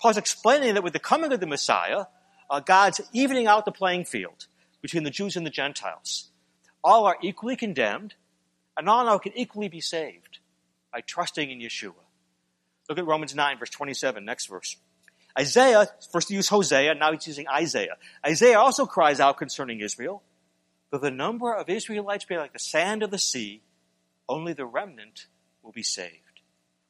Paul's 0.00 0.16
explaining 0.16 0.74
that 0.74 0.84
with 0.84 0.92
the 0.92 1.00
coming 1.00 1.32
of 1.32 1.40
the 1.40 1.46
Messiah, 1.46 2.04
uh, 2.48 2.60
God's 2.60 3.00
evening 3.12 3.48
out 3.48 3.64
the 3.64 3.72
playing 3.72 4.04
field 4.04 4.46
between 4.82 5.04
the 5.04 5.10
Jews 5.10 5.36
and 5.36 5.46
the 5.46 5.50
Gentiles. 5.50 6.28
All 6.84 7.06
are 7.06 7.16
equally 7.22 7.56
condemned, 7.56 8.14
and 8.76 8.88
all 8.88 9.04
now 9.04 9.18
can 9.18 9.32
equally 9.36 9.68
be 9.68 9.80
saved 9.80 10.40
by 10.92 11.00
trusting 11.00 11.50
in 11.50 11.60
Yeshua. 11.60 11.94
Look 12.88 12.98
at 12.98 13.06
Romans 13.06 13.34
9, 13.34 13.58
verse 13.58 13.70
27, 13.70 14.24
next 14.24 14.46
verse. 14.46 14.76
Isaiah, 15.38 15.88
first 16.10 16.28
he 16.28 16.34
used 16.34 16.50
Hosea, 16.50 16.94
now 16.94 17.12
he's 17.12 17.26
using 17.26 17.48
Isaiah. 17.48 17.96
Isaiah 18.26 18.58
also 18.58 18.84
cries 18.84 19.20
out 19.20 19.38
concerning 19.38 19.80
Israel, 19.80 20.22
though 20.90 20.98
the 20.98 21.10
number 21.10 21.54
of 21.54 21.70
Israelites 21.70 22.24
be 22.24 22.36
like 22.36 22.52
the 22.52 22.58
sand 22.58 23.02
of 23.02 23.10
the 23.10 23.18
sea, 23.18 23.62
only 24.28 24.52
the 24.52 24.66
remnant 24.66 25.26
will 25.62 25.72
be 25.72 25.82
saved. 25.82 26.18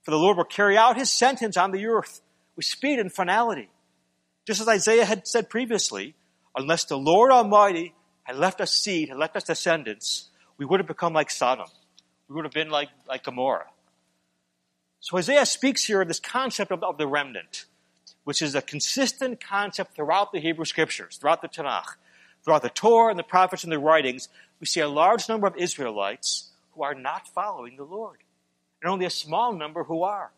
For 0.02 0.10
the 0.10 0.16
Lord 0.16 0.36
will 0.36 0.44
carry 0.44 0.76
out 0.76 0.96
his 0.96 1.10
sentence 1.10 1.56
on 1.56 1.70
the 1.70 1.86
earth 1.86 2.20
with 2.56 2.64
speed 2.64 2.98
and 2.98 3.12
finality. 3.12 3.68
Just 4.44 4.60
as 4.60 4.66
Isaiah 4.66 5.04
had 5.04 5.28
said 5.28 5.48
previously, 5.48 6.16
unless 6.56 6.84
the 6.84 6.98
Lord 6.98 7.30
Almighty 7.30 7.94
had 8.24 8.36
left 8.36 8.60
us 8.60 8.72
seed, 8.72 9.08
had 9.08 9.18
left 9.18 9.36
us 9.36 9.44
descendants, 9.44 10.30
we 10.58 10.64
would 10.64 10.80
have 10.80 10.86
become 10.86 11.12
like 11.12 11.30
Sodom. 11.30 11.66
We 12.28 12.36
would 12.36 12.44
have 12.44 12.52
been 12.52 12.70
like, 12.70 12.88
like 13.08 13.24
Gomorrah. 13.24 13.70
So 15.00 15.18
Isaiah 15.18 15.46
speaks 15.46 15.84
here 15.84 16.02
of 16.02 16.08
this 16.08 16.20
concept 16.20 16.70
of, 16.70 16.82
of 16.84 16.98
the 16.98 17.06
remnant, 17.06 17.66
which 18.24 18.40
is 18.40 18.54
a 18.54 18.62
consistent 18.62 19.40
concept 19.42 19.96
throughout 19.96 20.32
the 20.32 20.40
Hebrew 20.40 20.64
scriptures, 20.64 21.16
throughout 21.16 21.42
the 21.42 21.48
Tanakh, 21.48 21.96
throughout 22.44 22.62
the 22.62 22.70
Torah 22.70 23.10
and 23.10 23.18
the 23.18 23.24
prophets 23.24 23.64
and 23.64 23.72
the 23.72 23.78
writings. 23.78 24.28
We 24.60 24.66
see 24.66 24.80
a 24.80 24.88
large 24.88 25.28
number 25.28 25.46
of 25.46 25.56
Israelites 25.56 26.50
who 26.72 26.84
are 26.84 26.94
not 26.94 27.26
following 27.28 27.76
the 27.76 27.84
Lord, 27.84 28.18
and 28.80 28.90
only 28.90 29.04
a 29.04 29.10
small 29.10 29.52
number 29.52 29.84
who 29.84 30.04
are. 30.04 30.30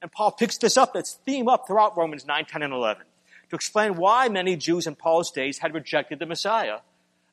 And 0.00 0.10
Paul 0.10 0.32
picks 0.32 0.56
this 0.56 0.76
up, 0.76 0.94
this 0.94 1.18
theme 1.26 1.48
up 1.48 1.66
throughout 1.66 1.96
Romans 1.96 2.26
9, 2.26 2.46
10, 2.46 2.62
and 2.62 2.72
11 2.72 3.04
to 3.54 3.56
explain 3.56 3.94
why 3.94 4.28
many 4.28 4.56
Jews 4.56 4.88
in 4.88 4.96
Paul's 4.96 5.30
days 5.30 5.58
had 5.58 5.74
rejected 5.74 6.18
the 6.18 6.26
Messiah 6.26 6.78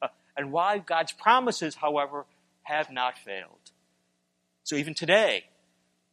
uh, 0.03 0.09
and 0.37 0.51
why 0.51 0.77
God's 0.77 1.11
promises, 1.11 1.73
however, 1.73 2.27
have 2.61 2.91
not 2.91 3.17
failed. 3.17 3.71
So 4.63 4.75
even 4.75 4.93
today, 4.93 5.45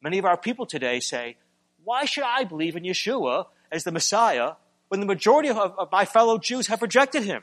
many 0.02 0.16
of 0.16 0.24
our 0.24 0.38
people 0.38 0.64
today 0.64 1.00
say, 1.00 1.36
why 1.84 2.06
should 2.06 2.24
I 2.24 2.44
believe 2.44 2.74
in 2.74 2.84
Yeshua 2.84 3.46
as 3.70 3.84
the 3.84 3.92
Messiah 3.92 4.52
when 4.88 5.00
the 5.00 5.06
majority 5.06 5.50
of, 5.50 5.58
of 5.58 5.92
my 5.92 6.06
fellow 6.06 6.38
Jews 6.38 6.68
have 6.68 6.80
rejected 6.80 7.24
him? 7.24 7.42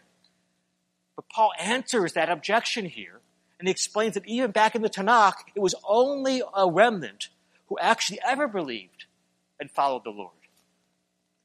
But 1.15 1.29
Paul 1.29 1.51
answers 1.59 2.13
that 2.13 2.29
objection 2.29 2.85
here, 2.85 3.21
and 3.59 3.67
he 3.67 3.71
explains 3.71 4.15
that 4.15 4.25
even 4.25 4.49
back 4.49 4.73
in 4.73 4.81
the 4.81 4.89
Tanakh, 4.89 5.35
it 5.55 5.59
was 5.59 5.75
only 5.87 6.41
a 6.55 6.67
remnant 6.67 7.29
who 7.67 7.77
actually 7.79 8.19
ever 8.27 8.47
believed 8.47 9.05
and 9.59 9.69
followed 9.69 10.03
the 10.03 10.09
Lord. 10.09 10.31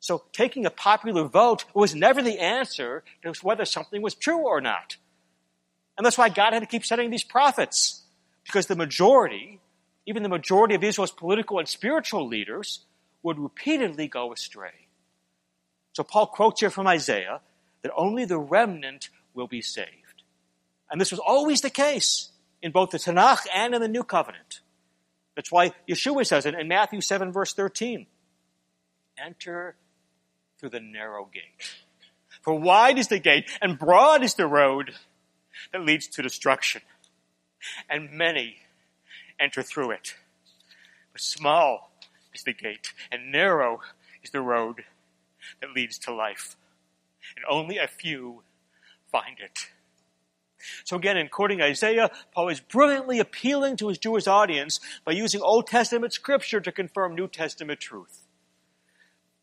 So 0.00 0.24
taking 0.32 0.64
a 0.64 0.70
popular 0.70 1.24
vote 1.24 1.66
was 1.74 1.94
never 1.94 2.22
the 2.22 2.38
answer 2.38 3.04
to 3.22 3.32
whether 3.42 3.66
something 3.66 4.00
was 4.00 4.14
true 4.14 4.46
or 4.46 4.60
not. 4.60 4.96
And 5.96 6.04
that's 6.04 6.16
why 6.16 6.30
God 6.30 6.54
had 6.54 6.60
to 6.60 6.66
keep 6.66 6.86
sending 6.86 7.10
these 7.10 7.22
prophets. 7.22 8.02
Because 8.44 8.66
the 8.66 8.74
majority, 8.74 9.60
even 10.06 10.22
the 10.22 10.30
majority 10.30 10.74
of 10.74 10.82
Israel's 10.82 11.12
political 11.12 11.58
and 11.58 11.68
spiritual 11.68 12.26
leaders, 12.26 12.86
would 13.22 13.38
repeatedly 13.38 14.08
go 14.08 14.32
astray. 14.32 14.88
So 15.92 16.02
Paul 16.02 16.26
quotes 16.26 16.60
here 16.60 16.70
from 16.70 16.86
Isaiah 16.86 17.42
that 17.82 17.92
only 17.94 18.24
the 18.24 18.38
remnant 18.38 19.10
will 19.34 19.46
be 19.46 19.60
saved. 19.60 20.22
And 20.90 20.98
this 20.98 21.10
was 21.10 21.20
always 21.20 21.60
the 21.60 21.70
case 21.70 22.30
in 22.62 22.72
both 22.72 22.90
the 22.90 22.98
Tanakh 22.98 23.46
and 23.54 23.74
in 23.74 23.82
the 23.82 23.88
New 23.88 24.02
Covenant. 24.02 24.60
That's 25.36 25.52
why 25.52 25.72
Yeshua 25.88 26.26
says 26.26 26.46
it 26.46 26.54
in 26.54 26.68
Matthew 26.68 27.02
7 27.02 27.32
verse 27.32 27.52
13. 27.52 28.06
Enter 29.22 29.76
through 30.60 30.70
the 30.70 30.80
narrow 30.80 31.28
gate. 31.32 31.74
For 32.42 32.54
wide 32.54 32.98
is 32.98 33.08
the 33.08 33.18
gate 33.18 33.50
and 33.62 33.78
broad 33.78 34.22
is 34.22 34.34
the 34.34 34.46
road 34.46 34.92
that 35.72 35.84
leads 35.84 36.06
to 36.08 36.22
destruction. 36.22 36.82
And 37.88 38.12
many 38.12 38.56
enter 39.38 39.62
through 39.62 39.92
it. 39.92 40.14
But 41.12 41.22
small 41.22 41.92
is 42.34 42.42
the 42.42 42.52
gate 42.52 42.92
and 43.10 43.32
narrow 43.32 43.80
is 44.22 44.30
the 44.30 44.42
road 44.42 44.84
that 45.60 45.72
leads 45.74 45.98
to 46.00 46.14
life. 46.14 46.56
And 47.36 47.44
only 47.48 47.78
a 47.78 47.88
few 47.88 48.42
find 49.10 49.38
it. 49.40 49.70
So 50.84 50.96
again, 50.96 51.16
in 51.16 51.28
quoting 51.28 51.62
Isaiah, 51.62 52.10
Paul 52.34 52.50
is 52.50 52.60
brilliantly 52.60 53.18
appealing 53.18 53.76
to 53.78 53.88
his 53.88 53.96
Jewish 53.96 54.26
audience 54.26 54.78
by 55.06 55.12
using 55.12 55.40
Old 55.40 55.66
Testament 55.66 56.12
scripture 56.12 56.60
to 56.60 56.70
confirm 56.70 57.14
New 57.14 57.28
Testament 57.28 57.80
truth. 57.80 58.26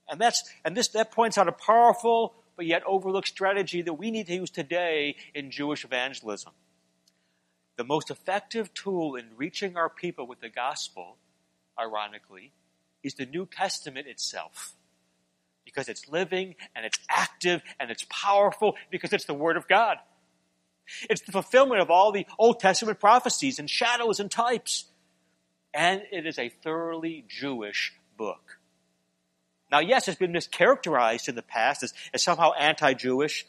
And 0.09 0.19
that's, 0.19 0.43
and 0.63 0.75
this, 0.75 0.89
that 0.89 1.11
points 1.11 1.37
out 1.37 1.47
a 1.47 1.51
powerful 1.51 2.33
but 2.55 2.65
yet 2.65 2.83
overlooked 2.85 3.27
strategy 3.27 3.83
that 3.83 3.93
we 3.93 4.11
need 4.11 4.27
to 4.27 4.33
use 4.33 4.49
today 4.49 5.15
in 5.33 5.51
Jewish 5.51 5.85
evangelism. 5.85 6.53
The 7.77 7.83
most 7.83 8.09
effective 8.09 8.73
tool 8.73 9.15
in 9.15 9.27
reaching 9.37 9.77
our 9.77 9.89
people 9.89 10.25
with 10.25 10.41
the 10.41 10.49
gospel, 10.49 11.17
ironically, 11.79 12.51
is 13.03 13.13
the 13.13 13.27
New 13.27 13.45
Testament 13.45 14.07
itself. 14.07 14.73
Because 15.63 15.87
it's 15.87 16.07
living 16.07 16.55
and 16.75 16.85
it's 16.85 16.97
active 17.09 17.61
and 17.79 17.91
it's 17.91 18.05
powerful 18.09 18.75
because 18.89 19.13
it's 19.13 19.25
the 19.25 19.35
Word 19.35 19.57
of 19.57 19.67
God. 19.67 19.97
It's 21.09 21.21
the 21.21 21.31
fulfillment 21.31 21.81
of 21.81 21.91
all 21.91 22.11
the 22.11 22.25
Old 22.39 22.59
Testament 22.59 22.99
prophecies 22.99 23.59
and 23.59 23.69
shadows 23.69 24.19
and 24.19 24.31
types. 24.31 24.85
And 25.73 26.01
it 26.11 26.25
is 26.25 26.39
a 26.39 26.49
thoroughly 26.49 27.25
Jewish 27.27 27.93
book. 28.17 28.59
Now, 29.71 29.79
yes, 29.79 30.07
it's 30.07 30.17
been 30.17 30.33
mischaracterized 30.33 31.27
in 31.27 31.35
the 31.35 31.41
past 31.41 31.83
as, 31.83 31.93
as 32.13 32.23
somehow 32.23 32.53
anti-Jewish 32.53 33.45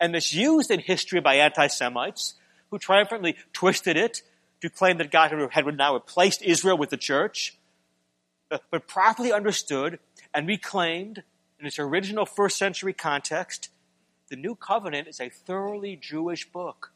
and 0.00 0.12
misused 0.12 0.70
in 0.70 0.80
history 0.80 1.20
by 1.20 1.36
anti-Semites 1.36 2.34
who 2.70 2.78
triumphantly 2.78 3.36
twisted 3.52 3.96
it 3.96 4.22
to 4.60 4.68
claim 4.68 4.98
that 4.98 5.10
God 5.10 5.32
had 5.52 5.76
now 5.76 5.94
replaced 5.94 6.42
Israel 6.42 6.76
with 6.76 6.90
the 6.90 6.96
church. 6.96 7.56
Uh, 8.50 8.58
but 8.70 8.88
properly 8.88 9.32
understood 9.32 10.00
and 10.34 10.46
reclaimed 10.46 11.22
in 11.60 11.66
its 11.66 11.78
original 11.78 12.26
first 12.26 12.58
century 12.58 12.92
context, 12.92 13.68
the 14.28 14.36
New 14.36 14.54
Covenant 14.54 15.06
is 15.08 15.20
a 15.20 15.28
thoroughly 15.28 15.96
Jewish 15.96 16.50
book 16.50 16.92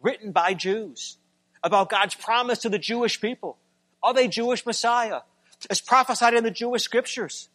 written 0.00 0.30
by 0.30 0.54
Jews 0.54 1.16
about 1.62 1.88
God's 1.88 2.14
promise 2.14 2.60
to 2.60 2.68
the 2.68 2.78
Jewish 2.78 3.20
people 3.20 3.58
of 4.02 4.16
a 4.16 4.28
Jewish 4.28 4.64
Messiah 4.64 5.22
as 5.68 5.80
prophesied 5.80 6.34
in 6.34 6.44
the 6.44 6.50
Jewish 6.52 6.82
scriptures 6.82 7.48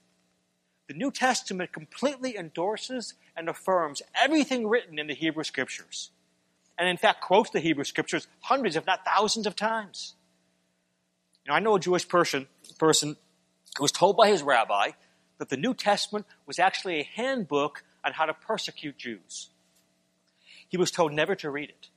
the 0.88 0.94
New 0.94 1.12
Testament 1.12 1.72
completely 1.72 2.38
endorses 2.38 3.14
and 3.36 3.48
affirms 3.48 4.02
everything 4.16 4.68
written 4.68 5.00
in 5.00 5.08
the 5.08 5.14
Hebrew 5.14 5.44
Scriptures. 5.44 6.12
And 6.78 6.90
in 6.90 6.98
fact, 6.98 7.22
quotes 7.22 7.52
the 7.52 7.60
Hebrew 7.60 7.84
Scriptures 7.84 8.28
hundreds, 8.42 8.76
if 8.76 8.86
not 8.86 9.06
thousands 9.06 9.48
of 9.48 9.56
times. 9.56 10.16
Now, 11.48 11.56
I 11.56 11.60
know 11.60 11.76
a 11.76 11.80
Jewish 11.80 12.08
person, 12.08 12.48
person 12.78 13.16
who 13.78 13.84
was 13.84 13.92
told 13.92 14.18
by 14.18 14.30
his 14.30 14.42
rabbi 14.42 14.92
that 15.38 15.50
the 15.50 15.58
New 15.58 15.74
Testament 15.74 16.26
was 16.46 16.60
actually 16.60 17.00
a 17.00 17.10
handbook 17.16 17.84
on 18.04 18.14
how 18.14 18.26
to 18.26 18.34
persecute 18.34 18.98
Jews. 18.98 19.50
He 20.68 20.78
was 20.78 20.92
told 20.92 21.14
never 21.14 21.36
to 21.36 21.50
read 21.50 21.70
it, 21.70 21.90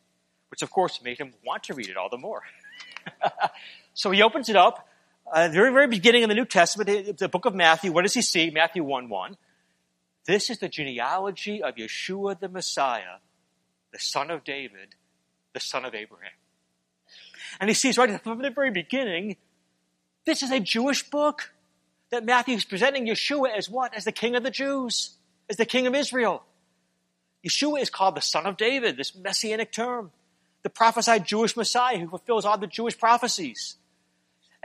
which 0.51 0.63
of 0.63 0.71
course 0.71 1.03
made 1.03 1.19
him 1.19 1.33
want 1.45 1.65
to 1.65 1.75
read 1.75 1.89
it 1.89 1.97
all 1.97 2.09
the 2.09 2.19
more. 2.19 2.43
so 3.95 4.11
he 4.11 4.23
opens 4.23 4.49
it 4.49 4.57
up 4.57 4.89
at 5.35 5.49
the 5.49 5.55
very, 5.55 5.73
very 5.73 5.89
beginning 5.89 6.23
of 6.23 6.29
the 6.29 6.35
New 6.35 6.45
Testament, 6.45 7.19
the 7.19 7.29
book 7.29 7.47
of 7.47 7.55
Matthew, 7.55 7.93
what 7.93 8.03
does 8.03 8.15
he 8.15 8.23
see? 8.23 8.51
Matthew 8.51 8.85
1 8.85 9.09
1. 9.09 9.37
This 10.27 10.51
is 10.51 10.59
the 10.59 10.69
genealogy 10.69 11.63
of 11.63 11.77
Yeshua 11.77 12.39
the 12.39 12.49
Messiah, 12.49 13.19
the 13.93 13.99
son 13.99 14.31
of 14.31 14.45
David, 14.45 14.95
the 15.53 15.61
son 15.61 15.85
of 15.85 15.95
Abraham. 15.95 16.33
And 17.61 17.71
he 17.71 17.75
sees 17.75 17.97
right 17.97 18.21
from 18.23 18.43
the 18.43 18.51
very 18.51 18.71
beginning, 18.71 19.37
this 20.25 20.43
is 20.43 20.51
a 20.51 20.61
Jewish 20.61 21.09
book 21.09 21.53
that 22.11 22.25
Matthew 22.25 22.57
is 22.57 22.65
presenting 22.65 23.07
Yeshua 23.07 23.57
as 23.57 23.71
what? 23.71 23.95
As 23.95 24.05
the 24.05 24.13
king 24.13 24.35
of 24.35 24.43
the 24.43 24.51
Jews, 24.51 25.15
as 25.49 25.57
the 25.57 25.65
king 25.65 25.87
of 25.87 25.95
Israel. 25.95 26.43
Yeshua 27.47 27.81
is 27.81 27.91
called 27.91 28.17
the 28.17 28.21
son 28.21 28.47
of 28.47 28.57
David, 28.57 28.97
this 28.97 29.15
messianic 29.15 29.71
term, 29.71 30.11
the 30.63 30.71
prophesied 30.71 31.25
Jewish 31.25 31.57
Messiah 31.57 31.99
who 31.99 32.09
fulfills 32.09 32.45
all 32.45 32.59
the 32.59 32.67
Jewish 32.67 32.99
prophecies. 32.99 33.77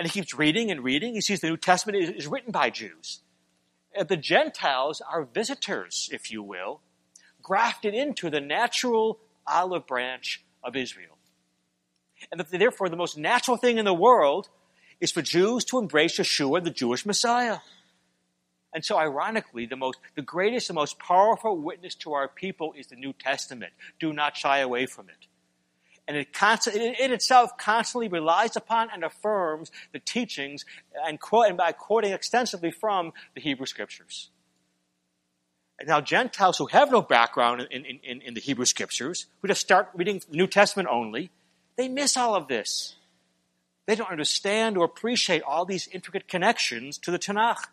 And 0.02 0.10
he 0.10 0.20
keeps 0.20 0.34
reading 0.34 0.72
and 0.72 0.84
reading. 0.84 1.14
He 1.14 1.22
sees 1.22 1.42
the 1.42 1.50
New 1.50 1.58
Testament 1.58 2.16
is, 2.18 2.26
written 2.26 2.52
by 2.52 2.72
Jews. 2.72 3.20
And 3.96 4.08
the 4.08 4.18
Gentiles 4.18 5.00
are 5.00 5.26
visitors, 5.26 6.10
if 6.12 6.32
you 6.32 6.42
will, 6.42 6.82
grafted 7.44 7.94
into 7.94 8.32
the 8.32 8.42
natural 8.42 9.20
olive 9.46 9.86
branch 9.86 10.44
of 10.64 10.76
Israel. 10.76 11.20
And 12.32 12.42
therefore, 12.42 12.90
the 12.90 12.96
most 12.96 13.16
natural 13.16 13.58
thing 13.58 13.78
in 13.78 13.86
the 13.86 13.94
world 13.94 14.50
is 15.00 15.12
for 15.12 15.22
Jews 15.22 15.66
to 15.66 15.78
embrace 15.78 16.18
Yeshua, 16.18 16.64
the 16.64 16.72
Jewish 16.72 17.06
Messiah. 17.06 17.60
And 18.74 18.84
so, 18.84 18.98
ironically, 18.98 19.68
the 19.68 19.76
most, 19.76 20.00
the 20.16 20.24
greatest 20.24 20.72
and 20.72 20.78
most 20.78 20.98
powerful 20.98 21.56
witness 21.56 21.94
to 21.98 22.14
our 22.14 22.28
people 22.28 22.74
is 22.76 22.88
the 22.88 22.96
New 22.96 23.14
Testament. 23.14 23.74
Do 24.00 24.14
not 24.14 24.36
shy 24.36 24.62
away 24.62 24.88
from 24.88 25.10
it. 25.10 25.28
And 26.12 26.20
it, 26.20 26.34
constant, 26.34 26.76
it, 26.76 27.00
it 27.00 27.12
itself 27.12 27.58
constantly 27.58 28.10
relies 28.10 28.58
upon 28.58 28.90
and 28.92 29.02
affirms 29.02 29.72
the 29.94 30.00
teachings 30.00 30.66
and, 31.08 31.22
quote, 31.22 31.48
and 31.48 31.56
by 31.56 31.72
quoting 31.72 32.12
extensively 32.12 32.70
from 32.70 33.14
the 33.34 33.40
Hebrew 33.40 33.66
Scriptures. 33.66 34.30
And 35.80 35.88
now, 35.88 36.02
Gentiles 36.02 36.58
who 36.58 36.66
have 36.66 36.92
no 36.92 37.02
background 37.02 37.66
in, 37.72 37.86
in, 37.86 38.00
in, 38.04 38.22
in 38.24 38.34
the 38.34 38.42
Hebrew 38.42 38.66
Scriptures, 38.66 39.28
who 39.42 39.48
just 39.48 39.62
start 39.62 39.90
reading 39.94 40.22
the 40.30 40.36
New 40.36 40.48
Testament 40.48 40.90
only, 40.92 41.32
they 41.78 41.88
miss 41.88 42.18
all 42.18 42.36
of 42.36 42.50
this. 42.50 42.96
They 43.86 43.96
don't 43.96 44.12
understand 44.12 44.76
or 44.76 44.84
appreciate 44.84 45.44
all 45.44 45.64
these 45.64 45.88
intricate 45.94 46.28
connections 46.28 46.98
to 46.98 47.12
the 47.12 47.20
Tanakh. 47.20 47.68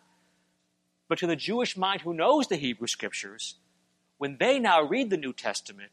But 1.09 1.17
to 1.17 1.27
the 1.27 1.35
Jewish 1.35 1.75
mind 1.75 2.03
who 2.03 2.13
knows 2.13 2.47
the 2.47 2.55
Hebrew 2.55 2.87
Scriptures, 2.87 3.55
when 4.17 4.37
they 4.37 4.59
now 4.59 4.81
read 4.81 5.09
the 5.09 5.17
New 5.17 5.33
Testament, 5.33 5.91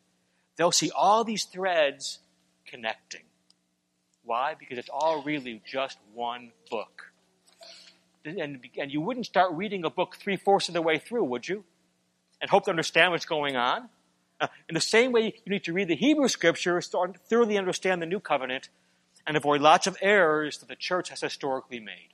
they'll 0.57 0.71
see 0.71 0.93
all 0.93 1.25
these 1.25 1.43
threads 1.43 2.21
connecting. 2.71 3.23
Why? 4.25 4.55
Because 4.59 4.79
it's 4.79 4.91
all 4.93 5.23
really 5.23 5.63
just 5.65 5.99
one 6.15 6.53
book. 6.71 7.13
And, 8.25 8.61
and 8.77 8.91
you 8.91 9.01
wouldn't 9.01 9.27
start 9.27 9.53
reading 9.53 9.85
a 9.85 9.91
book 9.91 10.17
three 10.17 10.37
fourths 10.37 10.69
of 10.69 10.75
the 10.75 10.83
way 10.83 10.99
through, 10.99 11.25
would 11.25 11.49
you? 11.49 11.65
And 12.41 12.51
hope 12.51 12.65
to 12.65 12.71
understand 12.71 13.13
what's 13.13 13.25
going 13.25 13.57
on? 13.57 13.89
Uh, 14.41 14.49
in 14.69 14.75
the 14.75 14.81
same 14.81 15.13
way, 15.13 15.33
you 15.45 15.53
need 15.53 15.65
to 15.65 15.73
read 15.73 15.89
the 15.89 15.97
Hebrew 15.97 16.29
Scriptures 16.29 16.89
to 16.89 17.15
thoroughly 17.29 17.57
understand 17.57 18.03
the 18.03 18.07
New 18.07 18.21
Covenant 18.21 18.69
and 19.27 19.37
avoid 19.37 19.61
lots 19.61 19.87
of 19.87 19.97
errors 20.03 20.59
that 20.59 20.69
the 20.69 20.77
church 20.77 21.09
has 21.11 21.21
historically 21.21 21.81
made. 21.81 22.09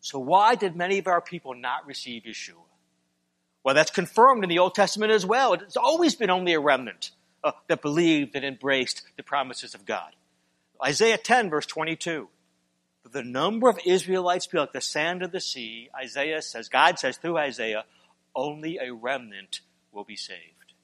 So 0.00 0.18
why 0.18 0.54
did 0.54 0.76
many 0.76 0.98
of 0.98 1.06
our 1.06 1.20
people 1.20 1.54
not 1.54 1.86
receive 1.86 2.22
Yeshua? 2.22 2.54
Well, 3.64 3.74
that's 3.74 3.90
confirmed 3.90 4.44
in 4.44 4.48
the 4.48 4.60
Old 4.60 4.74
Testament 4.74 5.12
as 5.12 5.26
well. 5.26 5.54
It's 5.54 5.76
always 5.76 6.14
been 6.14 6.30
only 6.30 6.52
a 6.52 6.60
remnant 6.60 7.10
uh, 7.44 7.52
that 7.68 7.82
believed 7.82 8.34
and 8.34 8.44
embraced 8.44 9.02
the 9.16 9.22
promises 9.22 9.74
of 9.74 9.84
God. 9.84 10.14
Isaiah 10.84 11.18
10 11.18 11.50
verse 11.50 11.66
22. 11.66 12.28
The 13.10 13.22
number 13.22 13.68
of 13.68 13.78
Israelites 13.86 14.46
be 14.46 14.58
like 14.58 14.72
the 14.72 14.80
sand 14.80 15.22
of 15.22 15.32
the 15.32 15.40
sea. 15.40 15.88
Isaiah 15.98 16.42
says, 16.42 16.68
God 16.68 16.98
says 16.98 17.16
through 17.16 17.38
Isaiah, 17.38 17.84
only 18.34 18.78
a 18.78 18.92
remnant 18.92 19.60
will 19.92 20.04
be 20.04 20.16
saved. 20.16 20.74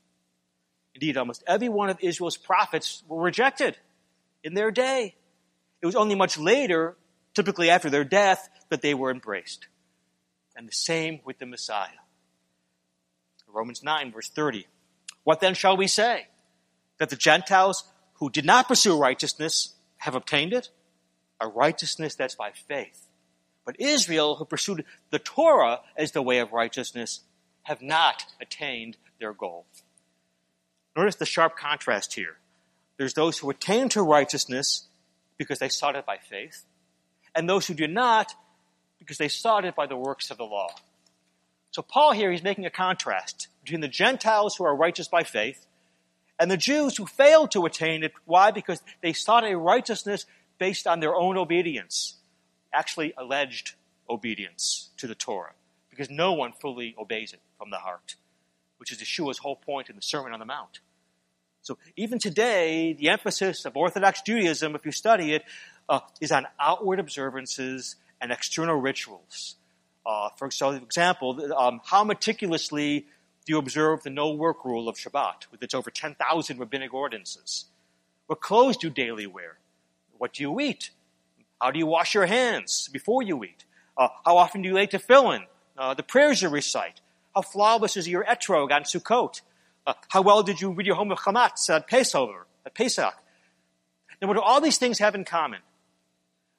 Indeed, 0.94 1.16
almost 1.16 1.44
every 1.46 1.68
one 1.68 1.90
of 1.90 1.99
Israel's 2.00 2.37
prophets 2.37 3.02
were 3.08 3.20
rejected 3.20 3.76
in 4.42 4.55
their 4.55 4.70
day. 4.70 5.16
It 5.83 5.87
was 5.87 5.96
only 5.96 6.14
much 6.14 6.38
later, 6.38 6.96
typically 7.35 7.68
after 7.68 7.90
their 7.90 8.05
death, 8.05 8.48
that 8.70 8.81
they 8.81 8.94
were 8.94 9.11
embraced. 9.11 9.66
And 10.57 10.66
the 10.68 10.72
same 10.72 11.20
with 11.24 11.38
the 11.38 11.46
Messiah. 11.46 11.88
Romans 13.55 13.83
9, 13.83 14.12
verse 14.12 14.28
30. 14.28 14.66
What 15.22 15.40
then 15.40 15.55
shall 15.55 15.76
we 15.76 15.87
say? 15.87 16.26
That 16.98 17.11
the 17.11 17.16
Gentiles 17.16 17.85
who 18.14 18.30
did 18.30 18.44
not 18.44 18.68
pursue 18.68 18.98
righteousness 18.98 19.74
have 19.98 20.14
obtained 20.14 20.52
it? 20.52 20.70
A 21.40 21.48
righteousness 21.48 22.14
that's 22.14 22.35
by 22.35 22.52
faith. 22.52 23.09
But 23.64 23.80
Israel, 23.80 24.37
who 24.37 24.44
pursued 24.44 24.85
the 25.11 25.18
Torah 25.18 25.80
as 25.96 26.12
the 26.12 26.22
way 26.22 26.38
of 26.38 26.52
righteousness, 26.52 27.20
have 27.62 27.83
not 27.83 28.24
attained 28.40 28.96
their 29.18 29.33
goal. 29.33 29.66
Notice 30.96 31.16
the 31.16 31.26
sharp 31.26 31.57
contrast 31.57 32.14
here. 32.14 32.37
There's 32.96 33.14
those 33.14 33.38
who 33.38 33.50
attain 33.50 33.88
to 33.90 34.02
righteousness 34.02 34.87
because 35.37 35.59
they 35.59 35.68
sought 35.68 35.96
it 35.96 36.07
by 36.07 36.18
faith, 36.18 36.64
and 37.35 37.48
those 37.48 37.66
who 37.66 37.74
do 37.74 37.88
not 37.88 38.35
because 38.98 39.18
they 39.18 39.28
sought 39.28 39.64
it 39.64 39.74
by 39.74 39.87
the 39.87 39.96
works 39.96 40.30
of 40.30 40.38
the 40.38 40.44
law. 40.44 40.68
So 41.72 41.83
Paul 41.83 42.12
here, 42.12 42.30
he's 42.30 42.42
making 42.42 42.66
a 42.66 42.70
contrast 42.70 43.48
between 43.62 43.80
the 43.80 43.88
Gentiles 43.88 44.54
who 44.57 44.64
are 44.64 44.76
righteous 44.76 45.09
by 45.09 45.24
faith 45.24 45.66
and 46.38 46.51
the 46.51 46.57
Jews 46.57 46.97
who 46.97 47.07
failed 47.07 47.51
to 47.53 47.64
attain 47.64 48.03
it. 48.03 48.12
Why? 48.25 48.51
Because 48.51 48.83
they 49.03 49.12
sought 49.12 49.44
a 49.44 49.57
righteousness 49.57 50.27
based 50.59 50.87
on 50.87 51.01
their 51.01 51.14
own 51.14 51.37
obedience, 51.37 52.16
actually 52.73 53.12
alleged 53.16 53.75
obedience 54.09 54.90
to 54.97 55.07
the 55.07 55.14
Torah, 55.14 55.53
because 55.90 56.11
no 56.11 56.33
one 56.33 56.53
fully 56.53 56.94
obeys 56.99 57.33
it 57.33 57.40
from 57.59 57.70
the 57.70 57.79
heart, 57.79 58.16
which 58.79 58.92
is 58.92 58.99
Yeshua's 58.99 59.38
whole 59.38 59.57
point 59.57 59.88
in 59.88 59.97
the 59.97 60.03
Sermon 60.03 60.33
on 60.33 60.38
the 60.38 60.44
Mount. 60.44 60.81
So 61.62 61.79
even 61.97 62.18
today, 62.18 62.92
the 62.92 63.09
emphasis 63.09 63.64
of 63.64 63.77
Orthodox 63.77 64.20
Judaism, 64.20 64.75
if 64.75 64.85
you 64.85 64.92
study 64.92 65.33
it, 65.33 65.44
uh, 65.88 66.01
is 66.20 66.31
on 66.31 66.47
outward 66.61 67.01
observances 67.01 67.97
and 68.20 68.31
external 68.31 68.77
rituals. 68.77 69.57
Uh, 70.05 70.29
for 70.37 70.47
example, 70.47 71.55
um, 71.57 71.81
how 71.85 72.05
meticulously 72.05 73.07
do 73.44 73.52
you 73.52 73.59
observe 73.59 74.02
the 74.02 74.11
no 74.11 74.33
work 74.33 74.64
rule 74.64 74.88
of 74.88 74.96
Shabbat 74.96 75.50
with 75.50 75.62
its 75.62 75.74
over 75.74 75.90
10,000 75.90 76.59
rabbinic 76.59 76.94
ordinances? 76.94 77.66
What 78.26 78.40
clothes 78.40 78.78
do 78.78 78.87
you 78.87 78.92
daily 78.92 79.26
wear? 79.26 79.59
What 80.16 80.33
do 80.33 80.42
you 80.42 80.61
eat? 80.61 80.90
How 81.61 81.70
do 81.70 81.78
you 81.78 81.87
wash 81.87 82.14
your 82.14 82.26
hands 82.26 82.88
before 82.92 83.22
you 83.22 83.44
eat? 83.44 83.64
Uh, 83.96 84.09
how 84.24 84.38
often 84.38 84.62
do 84.62 84.68
you 84.68 84.74
lay 84.74 84.87
tefillin? 84.87 85.44
Uh, 85.76 85.92
the 85.94 86.02
prayers 86.02 86.40
you 86.40 86.48
recite? 86.48 87.00
How 87.35 87.42
flawless 87.42 87.96
is 87.96 88.09
your 88.09 88.24
etrog 88.24 88.70
on 88.70 88.85
Sukkot? 88.85 89.42
Uh, 89.87 89.94
how 90.09 90.22
well 90.22 90.42
did 90.42 90.61
you 90.61 90.70
read 90.70 90.87
your 90.87 90.96
home 90.96 91.12
of 91.12 91.18
Chametz 91.18 91.68
at 91.68 91.87
Passover, 91.87 92.46
at 92.64 92.74
Pesach? 92.74 93.14
Now, 94.22 94.28
what 94.28 94.35
do 94.35 94.40
all 94.40 94.61
these 94.61 94.78
things 94.78 95.00
have 95.00 95.14
in 95.14 95.24
common? 95.24 95.61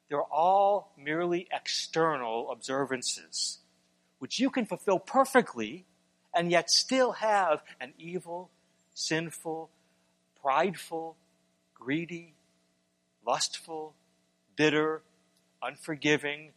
They're 0.08 0.22
all 0.22 0.92
merely 0.96 1.48
external 1.52 2.50
observances, 2.52 3.58
which 4.20 4.38
you 4.38 4.50
can 4.50 4.66
fulfill 4.66 5.00
perfectly 5.00 5.84
and 6.36 6.50
yet 6.50 6.70
still 6.70 7.12
have 7.12 7.62
an 7.80 7.94
evil, 7.98 8.50
sinful, 8.94 9.70
prideful, 10.40 11.16
greedy, 11.74 12.34
lustful, 13.26 13.94
bitter, 14.54 15.02
unforgiving, 15.62 16.52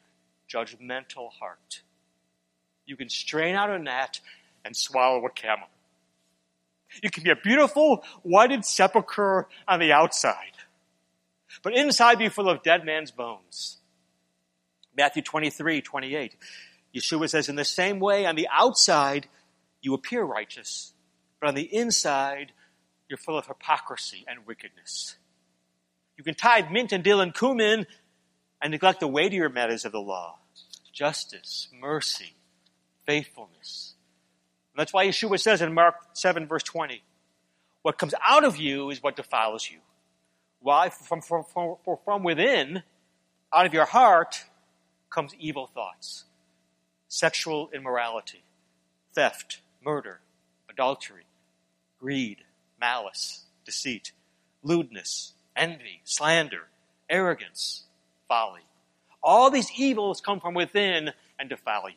judgmental 0.53 1.31
heart. 1.31 1.81
You 2.85 2.97
can 2.97 3.09
strain 3.09 3.55
out 3.55 3.69
a 3.69 3.79
gnat 3.79 4.19
and 4.65 4.75
swallow 4.75 5.25
a 5.25 5.29
camel. 5.29 5.69
You 7.01 7.09
can 7.09 7.23
be 7.23 7.29
a 7.29 7.35
beautiful, 7.35 8.03
whited 8.23 8.65
sepulchre 8.65 9.47
on 9.67 9.79
the 9.79 9.93
outside, 9.93 10.57
but 11.63 11.73
inside 11.73 12.17
be 12.17 12.29
full 12.29 12.49
of 12.49 12.63
dead 12.63 12.83
man's 12.83 13.11
bones. 13.11 13.77
Matthew 14.97 15.21
23, 15.21 15.81
28. 15.81 16.35
Yeshua 16.93 17.29
says, 17.29 17.47
in 17.47 17.55
the 17.55 17.63
same 17.63 17.99
way, 17.99 18.25
on 18.25 18.35
the 18.35 18.47
outside, 18.51 19.27
you 19.81 19.93
appear 19.93 20.23
righteous, 20.23 20.93
but 21.39 21.47
on 21.47 21.55
the 21.55 21.73
inside, 21.73 22.51
you're 23.07 23.17
full 23.17 23.37
of 23.37 23.47
hypocrisy 23.47 24.25
and 24.27 24.45
wickedness. 24.45 25.15
You 26.17 26.23
can 26.23 26.35
tithe 26.35 26.69
mint 26.69 26.91
and 26.91 27.03
dill 27.03 27.21
and 27.21 27.33
cumin 27.33 27.87
and 28.61 28.71
neglect 28.71 28.99
the 28.99 29.07
weightier 29.07 29.49
matters 29.49 29.85
of 29.85 29.91
the 29.91 30.01
law 30.01 30.39
justice, 30.91 31.69
mercy, 31.79 32.35
faithfulness, 33.05 33.95
that's 34.79 34.93
why 34.93 35.07
Yeshua 35.07 35.37
says 35.37 35.61
in 35.61 35.73
Mark 35.73 35.95
7, 36.13 36.47
verse 36.47 36.63
20, 36.63 37.03
what 37.81 37.97
comes 37.97 38.13
out 38.25 38.45
of 38.45 38.55
you 38.55 38.89
is 38.91 39.03
what 39.03 39.17
defiles 39.17 39.69
you. 39.69 39.79
Why? 40.61 40.87
From, 40.87 41.21
from, 41.21 41.43
from, 41.43 41.75
from 42.05 42.23
within, 42.23 42.83
out 43.53 43.65
of 43.65 43.73
your 43.73 43.83
heart, 43.83 44.45
comes 45.09 45.33
evil 45.37 45.67
thoughts, 45.67 46.23
sexual 47.09 47.69
immorality, 47.73 48.41
theft, 49.13 49.59
murder, 49.83 50.19
adultery, 50.69 51.25
greed, 51.99 52.37
malice, 52.79 53.45
deceit, 53.65 54.11
lewdness, 54.63 55.33
envy, 55.55 56.01
slander, 56.03 56.67
arrogance, 57.09 57.83
folly. 58.27 58.61
All 59.21 59.49
these 59.49 59.71
evils 59.77 60.21
come 60.21 60.39
from 60.39 60.53
within 60.53 61.11
and 61.37 61.49
defile 61.49 61.89
you. 61.89 61.95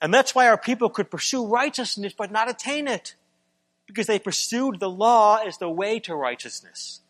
And 0.00 0.14
that's 0.14 0.34
why 0.34 0.48
our 0.48 0.58
people 0.58 0.90
could 0.90 1.10
pursue 1.10 1.46
righteousness 1.46 2.14
but 2.16 2.30
not 2.30 2.48
attain 2.48 2.88
it. 2.88 3.14
Because 3.86 4.06
they 4.06 4.18
pursued 4.18 4.80
the 4.80 4.90
law 4.90 5.36
as 5.36 5.58
the 5.58 5.68
way 5.68 5.98
to 6.00 6.14
righteousness. 6.14 7.00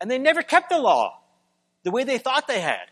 And 0.00 0.10
they 0.10 0.18
never 0.18 0.42
kept 0.42 0.70
the 0.70 0.78
law 0.78 1.20
the 1.82 1.90
way 1.90 2.04
they 2.04 2.18
thought 2.18 2.46
they 2.46 2.60
had. 2.60 2.90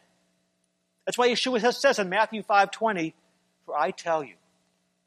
That's 1.04 1.18
why 1.18 1.28
Yeshua 1.28 1.74
says 1.74 1.98
in 1.98 2.08
Matthew 2.08 2.42
5:20, 2.42 3.14
"For 3.64 3.76
I 3.76 3.90
tell 3.90 4.22
you, 4.22 4.36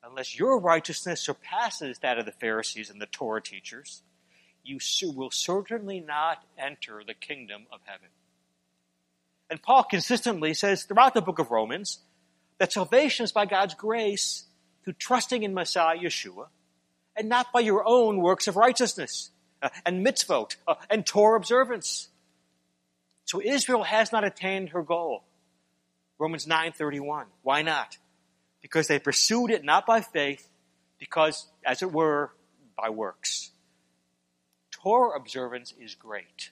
unless 0.05 0.37
your 0.37 0.59
righteousness 0.59 1.21
surpasses 1.21 1.99
that 1.99 2.17
of 2.17 2.25
the 2.25 2.31
Pharisees 2.31 2.89
and 2.89 3.01
the 3.01 3.07
Torah 3.07 3.41
teachers, 3.41 4.03
you 4.63 4.79
will 5.11 5.31
certainly 5.31 5.99
not 5.99 6.43
enter 6.57 7.03
the 7.05 7.13
kingdom 7.13 7.67
of 7.71 7.81
heaven." 7.85 8.09
And 9.49 9.61
Paul 9.61 9.83
consistently 9.83 10.53
says 10.53 10.83
throughout 10.83 11.13
the 11.13 11.21
book 11.21 11.39
of 11.39 11.51
Romans 11.51 11.99
that 12.57 12.71
salvation 12.71 13.23
is 13.23 13.31
by 13.31 13.45
God's 13.45 13.75
grace 13.75 14.45
through 14.83 14.93
trusting 14.93 15.43
in 15.43 15.53
Messiah 15.53 15.97
Yeshua 15.97 16.47
and 17.15 17.29
not 17.29 17.51
by 17.53 17.59
your 17.59 17.83
own 17.87 18.17
works 18.17 18.47
of 18.47 18.55
righteousness 18.55 19.31
uh, 19.61 19.69
and 19.85 20.05
mitzvot 20.05 20.55
uh, 20.67 20.75
and 20.89 21.05
Torah 21.05 21.37
observance. 21.37 22.09
So 23.25 23.41
Israel 23.41 23.83
has 23.83 24.11
not 24.11 24.23
attained 24.23 24.69
her 24.69 24.83
goal. 24.83 25.23
Romans 26.17 26.45
9:31. 26.45 27.25
Why 27.41 27.61
not? 27.61 27.97
Because 28.65 28.87
they 28.87 28.97
pursued 28.97 29.51
it 29.51 29.63
not 29.63 29.85
by 29.85 30.01
faith, 30.01 30.49
because 30.97 31.45
as 31.63 31.83
it 31.83 31.91
were 31.91 32.31
by 32.75 32.89
works. 32.89 33.51
Torah 34.71 35.15
observance 35.15 35.71
is 35.79 35.93
great. 35.93 36.49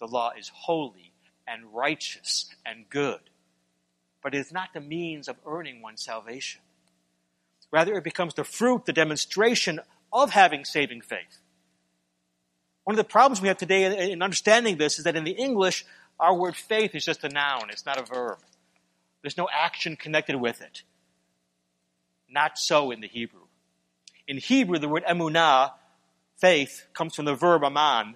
The 0.00 0.06
law 0.06 0.32
is 0.38 0.50
holy 0.54 1.14
and 1.48 1.72
righteous 1.72 2.54
and 2.66 2.90
good. 2.90 3.20
But 4.22 4.34
it 4.34 4.40
is 4.40 4.52
not 4.52 4.74
the 4.74 4.82
means 4.82 5.28
of 5.28 5.36
earning 5.46 5.80
one's 5.80 6.04
salvation. 6.04 6.60
Rather, 7.70 7.94
it 7.94 8.04
becomes 8.04 8.34
the 8.34 8.44
fruit, 8.44 8.84
the 8.84 8.92
demonstration 8.92 9.80
of 10.12 10.32
having 10.32 10.66
saving 10.66 11.00
faith. 11.00 11.38
One 12.84 12.92
of 12.92 12.98
the 12.98 13.10
problems 13.10 13.40
we 13.40 13.48
have 13.48 13.56
today 13.56 14.12
in 14.12 14.20
understanding 14.20 14.76
this 14.76 14.98
is 14.98 15.04
that 15.04 15.16
in 15.16 15.24
the 15.24 15.30
English, 15.30 15.86
our 16.18 16.34
word 16.34 16.54
faith 16.54 16.94
is 16.94 17.06
just 17.06 17.24
a 17.24 17.30
noun, 17.30 17.70
it's 17.70 17.86
not 17.86 17.98
a 17.98 18.04
verb. 18.04 18.40
There's 19.22 19.38
no 19.38 19.48
action 19.50 19.96
connected 19.96 20.36
with 20.36 20.60
it. 20.60 20.82
Not 22.30 22.58
so 22.58 22.90
in 22.90 23.00
the 23.00 23.08
Hebrew. 23.08 23.42
In 24.28 24.36
Hebrew, 24.36 24.78
the 24.78 24.88
word 24.88 25.04
emunah, 25.04 25.72
faith, 26.38 26.86
comes 26.92 27.16
from 27.16 27.24
the 27.24 27.34
verb 27.34 27.64
aman, 27.64 28.14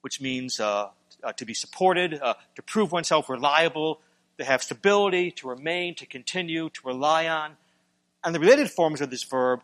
which 0.00 0.20
means 0.20 0.60
uh, 0.60 0.88
uh, 1.22 1.32
to 1.34 1.44
be 1.44 1.54
supported, 1.54 2.14
uh, 2.14 2.34
to 2.54 2.62
prove 2.62 2.92
oneself 2.92 3.28
reliable, 3.28 4.00
to 4.38 4.44
have 4.44 4.62
stability, 4.62 5.30
to 5.32 5.48
remain, 5.48 5.94
to 5.96 6.06
continue, 6.06 6.70
to 6.70 6.80
rely 6.84 7.28
on. 7.28 7.56
And 8.24 8.34
the 8.34 8.40
related 8.40 8.70
forms 8.70 9.00
of 9.00 9.10
this 9.10 9.22
verb 9.22 9.60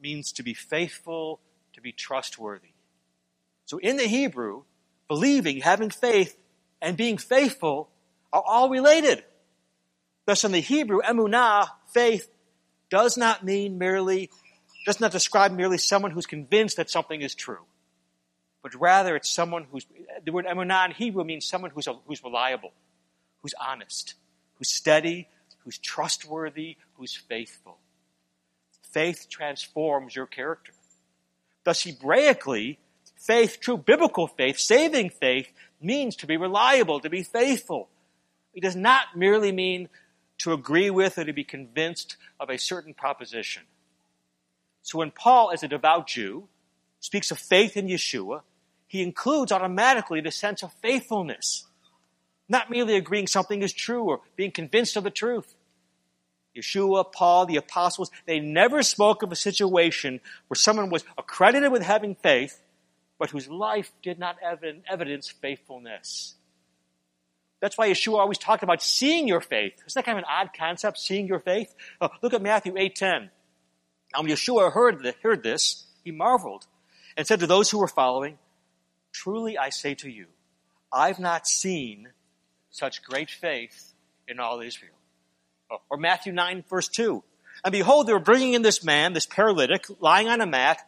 means 0.00 0.32
to 0.32 0.42
be 0.42 0.54
faithful, 0.54 1.40
to 1.72 1.80
be 1.80 1.92
trustworthy. 1.92 2.72
So 3.64 3.78
in 3.78 3.96
the 3.96 4.04
Hebrew, 4.04 4.64
believing, 5.08 5.60
having 5.60 5.90
faith, 5.90 6.36
and 6.82 6.96
being 6.96 7.16
faithful 7.16 7.88
are 8.32 8.42
all 8.46 8.68
related. 8.68 9.24
Thus 10.26 10.44
in 10.44 10.52
the 10.52 10.60
Hebrew, 10.60 11.00
emunah, 11.00 11.68
faith, 11.92 12.28
does 12.90 13.16
not 13.16 13.44
mean 13.44 13.78
merely, 13.78 14.30
does 14.86 15.00
not 15.00 15.12
describe 15.12 15.52
merely 15.52 15.78
someone 15.78 16.10
who's 16.10 16.26
convinced 16.26 16.76
that 16.76 16.90
something 16.90 17.20
is 17.22 17.34
true. 17.34 17.64
But 18.62 18.74
rather 18.74 19.14
it's 19.16 19.28
someone 19.28 19.66
who's, 19.70 19.86
the 20.24 20.32
word 20.32 20.46
emunah 20.46 20.86
in 20.86 20.90
Hebrew 20.92 21.24
means 21.24 21.44
someone 21.44 21.70
who's, 21.70 21.86
who's 22.06 22.24
reliable, 22.24 22.72
who's 23.42 23.54
honest, 23.60 24.14
who's 24.54 24.70
steady, 24.70 25.28
who's 25.64 25.78
trustworthy, 25.78 26.76
who's 26.94 27.14
faithful. 27.14 27.78
Faith 28.90 29.26
transforms 29.28 30.14
your 30.14 30.26
character. 30.26 30.72
Thus, 31.64 31.82
Hebraically, 31.82 32.78
faith, 33.16 33.58
true 33.60 33.76
biblical 33.76 34.28
faith, 34.28 34.58
saving 34.58 35.10
faith, 35.10 35.50
means 35.80 36.16
to 36.16 36.26
be 36.26 36.36
reliable, 36.36 37.00
to 37.00 37.10
be 37.10 37.22
faithful. 37.22 37.88
It 38.54 38.62
does 38.62 38.76
not 38.76 39.16
merely 39.16 39.52
mean 39.52 39.88
to 40.38 40.52
agree 40.52 40.90
with 40.90 41.18
or 41.18 41.24
to 41.24 41.32
be 41.32 41.44
convinced 41.44 42.16
of 42.40 42.50
a 42.50 42.58
certain 42.58 42.94
proposition. 42.94 43.62
So 44.82 44.98
when 44.98 45.10
Paul, 45.10 45.50
as 45.52 45.62
a 45.62 45.68
devout 45.68 46.08
Jew, 46.08 46.48
speaks 47.00 47.30
of 47.30 47.38
faith 47.38 47.76
in 47.76 47.86
Yeshua, 47.86 48.42
he 48.86 49.02
includes 49.02 49.52
automatically 49.52 50.20
the 50.20 50.30
sense 50.30 50.62
of 50.62 50.72
faithfulness, 50.74 51.66
not 52.48 52.70
merely 52.70 52.96
agreeing 52.96 53.26
something 53.26 53.62
is 53.62 53.72
true 53.72 54.04
or 54.04 54.20
being 54.36 54.50
convinced 54.50 54.96
of 54.96 55.04
the 55.04 55.10
truth. 55.10 55.54
Yeshua, 56.56 57.10
Paul, 57.12 57.46
the 57.46 57.56
apostles, 57.56 58.10
they 58.26 58.38
never 58.38 58.82
spoke 58.82 59.22
of 59.22 59.32
a 59.32 59.36
situation 59.36 60.20
where 60.48 60.56
someone 60.56 60.90
was 60.90 61.04
accredited 61.18 61.72
with 61.72 61.82
having 61.82 62.14
faith 62.14 62.60
but 63.18 63.30
whose 63.30 63.48
life 63.48 63.92
did 64.02 64.18
not 64.18 64.36
evidence 64.90 65.28
faithfulness. 65.28 66.34
That's 67.64 67.78
why 67.78 67.88
Yeshua 67.88 68.18
always 68.18 68.36
talked 68.36 68.62
about 68.62 68.82
seeing 68.82 69.26
your 69.26 69.40
faith. 69.40 69.72
Isn't 69.86 69.94
that 69.94 70.04
kind 70.04 70.18
of 70.18 70.24
an 70.24 70.30
odd 70.30 70.50
concept, 70.54 70.98
seeing 70.98 71.26
your 71.26 71.38
faith? 71.38 71.74
Oh, 71.98 72.10
look 72.20 72.34
at 72.34 72.42
Matthew 72.42 72.74
8.10. 72.74 73.30
Now 74.12 74.20
when 74.20 74.30
Yeshua 74.30 74.70
heard, 74.70 75.02
the, 75.02 75.14
heard 75.22 75.42
this, 75.42 75.86
he 76.04 76.10
marveled 76.10 76.66
and 77.16 77.26
said 77.26 77.40
to 77.40 77.46
those 77.46 77.70
who 77.70 77.78
were 77.78 77.88
following, 77.88 78.36
Truly 79.14 79.56
I 79.56 79.70
say 79.70 79.94
to 79.94 80.10
you, 80.10 80.26
I've 80.92 81.18
not 81.18 81.46
seen 81.46 82.10
such 82.70 83.02
great 83.02 83.30
faith 83.30 83.94
in 84.28 84.40
all 84.40 84.60
Israel. 84.60 84.92
Oh, 85.72 85.78
or 85.88 85.96
Matthew 85.96 86.34
9 86.34 86.64
verse 86.68 86.88
2. 86.88 87.24
And 87.64 87.72
behold, 87.72 88.06
they 88.06 88.12
were 88.12 88.18
bringing 88.18 88.52
in 88.52 88.60
this 88.60 88.84
man, 88.84 89.14
this 89.14 89.24
paralytic, 89.24 89.86
lying 90.00 90.28
on 90.28 90.42
a 90.42 90.46
mat, 90.46 90.86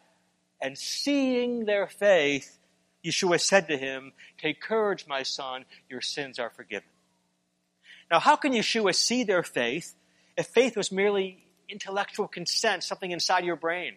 and 0.61 0.77
seeing 0.77 1.65
their 1.65 1.87
faith, 1.87 2.59
Yeshua 3.05 3.39
said 3.39 3.67
to 3.67 3.77
him, 3.77 4.13
Take 4.37 4.61
courage, 4.61 5.05
my 5.07 5.23
son, 5.23 5.65
your 5.89 6.01
sins 6.01 6.39
are 6.39 6.49
forgiven. 6.49 6.89
Now, 8.09 8.19
how 8.19 8.35
can 8.35 8.53
Yeshua 8.53 8.95
see 8.95 9.23
their 9.23 9.43
faith 9.43 9.93
if 10.37 10.47
faith 10.47 10.77
was 10.77 10.91
merely 10.91 11.43
intellectual 11.69 12.27
consent, 12.27 12.83
something 12.83 13.11
inside 13.11 13.45
your 13.45 13.55
brain? 13.55 13.95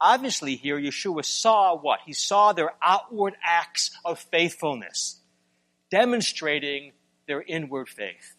Obviously, 0.00 0.56
here 0.56 0.78
Yeshua 0.78 1.24
saw 1.24 1.74
what? 1.74 2.00
He 2.04 2.12
saw 2.12 2.52
their 2.52 2.72
outward 2.82 3.34
acts 3.42 3.90
of 4.04 4.18
faithfulness, 4.18 5.20
demonstrating 5.90 6.92
their 7.26 7.42
inward 7.42 7.88
faith. 7.88 8.36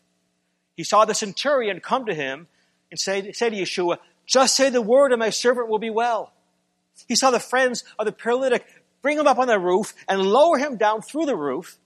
He 0.75 0.83
saw 0.83 1.05
the 1.05 1.15
centurion 1.15 1.79
come 1.79 2.05
to 2.05 2.13
him 2.13 2.47
and 2.91 2.99
say, 2.99 3.31
say 3.31 3.49
to 3.49 3.55
Yeshua, 3.55 3.97
Just 4.27 4.55
say 4.55 4.69
the 4.69 4.81
word, 4.81 5.11
and 5.11 5.19
my 5.19 5.31
servant 5.31 5.67
will 5.67 5.79
be 5.79 5.89
well. 5.89 6.31
He 7.07 7.15
saw 7.15 7.31
the 7.31 7.39
friends 7.39 7.83
of 7.97 8.05
the 8.05 8.11
paralytic 8.11 8.65
bring 9.07 9.17
him 9.17 9.25
up 9.25 9.39
on 9.39 9.47
the 9.47 9.57
roof 9.57 9.93
and 10.09 10.21
lower 10.21 10.57
him 10.57 10.75
down 10.75 11.01
through 11.01 11.25
the 11.25 11.33
roof. 11.37 11.77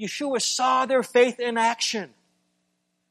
Yeshua 0.00 0.42
saw 0.42 0.84
their 0.84 1.04
faith 1.04 1.38
in 1.38 1.56
action. 1.56 2.12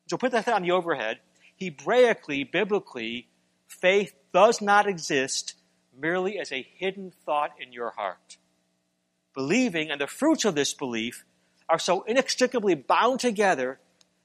So 0.10 0.18
put 0.18 0.34
that 0.34 0.50
on 0.50 0.64
the 0.64 0.72
overhead. 0.72 1.20
Hebraically, 1.58 2.44
biblically, 2.44 3.30
faith 3.66 4.14
does 4.34 4.62
not 4.62 4.88
exist 4.88 5.54
merely 5.98 6.38
as 6.38 6.52
a 6.52 6.68
hidden 6.76 7.14
thought 7.26 7.52
in 7.62 7.72
your 7.72 7.92
heart. 7.92 8.36
Believing 9.34 9.90
and 9.90 10.02
the 10.02 10.08
fruits 10.08 10.44
of 10.44 10.56
this 10.56 10.74
belief 10.74 11.24
are 11.70 11.80
so 11.80 12.02
inextricably 12.02 12.76
bound 12.76 13.22
together 13.22 13.80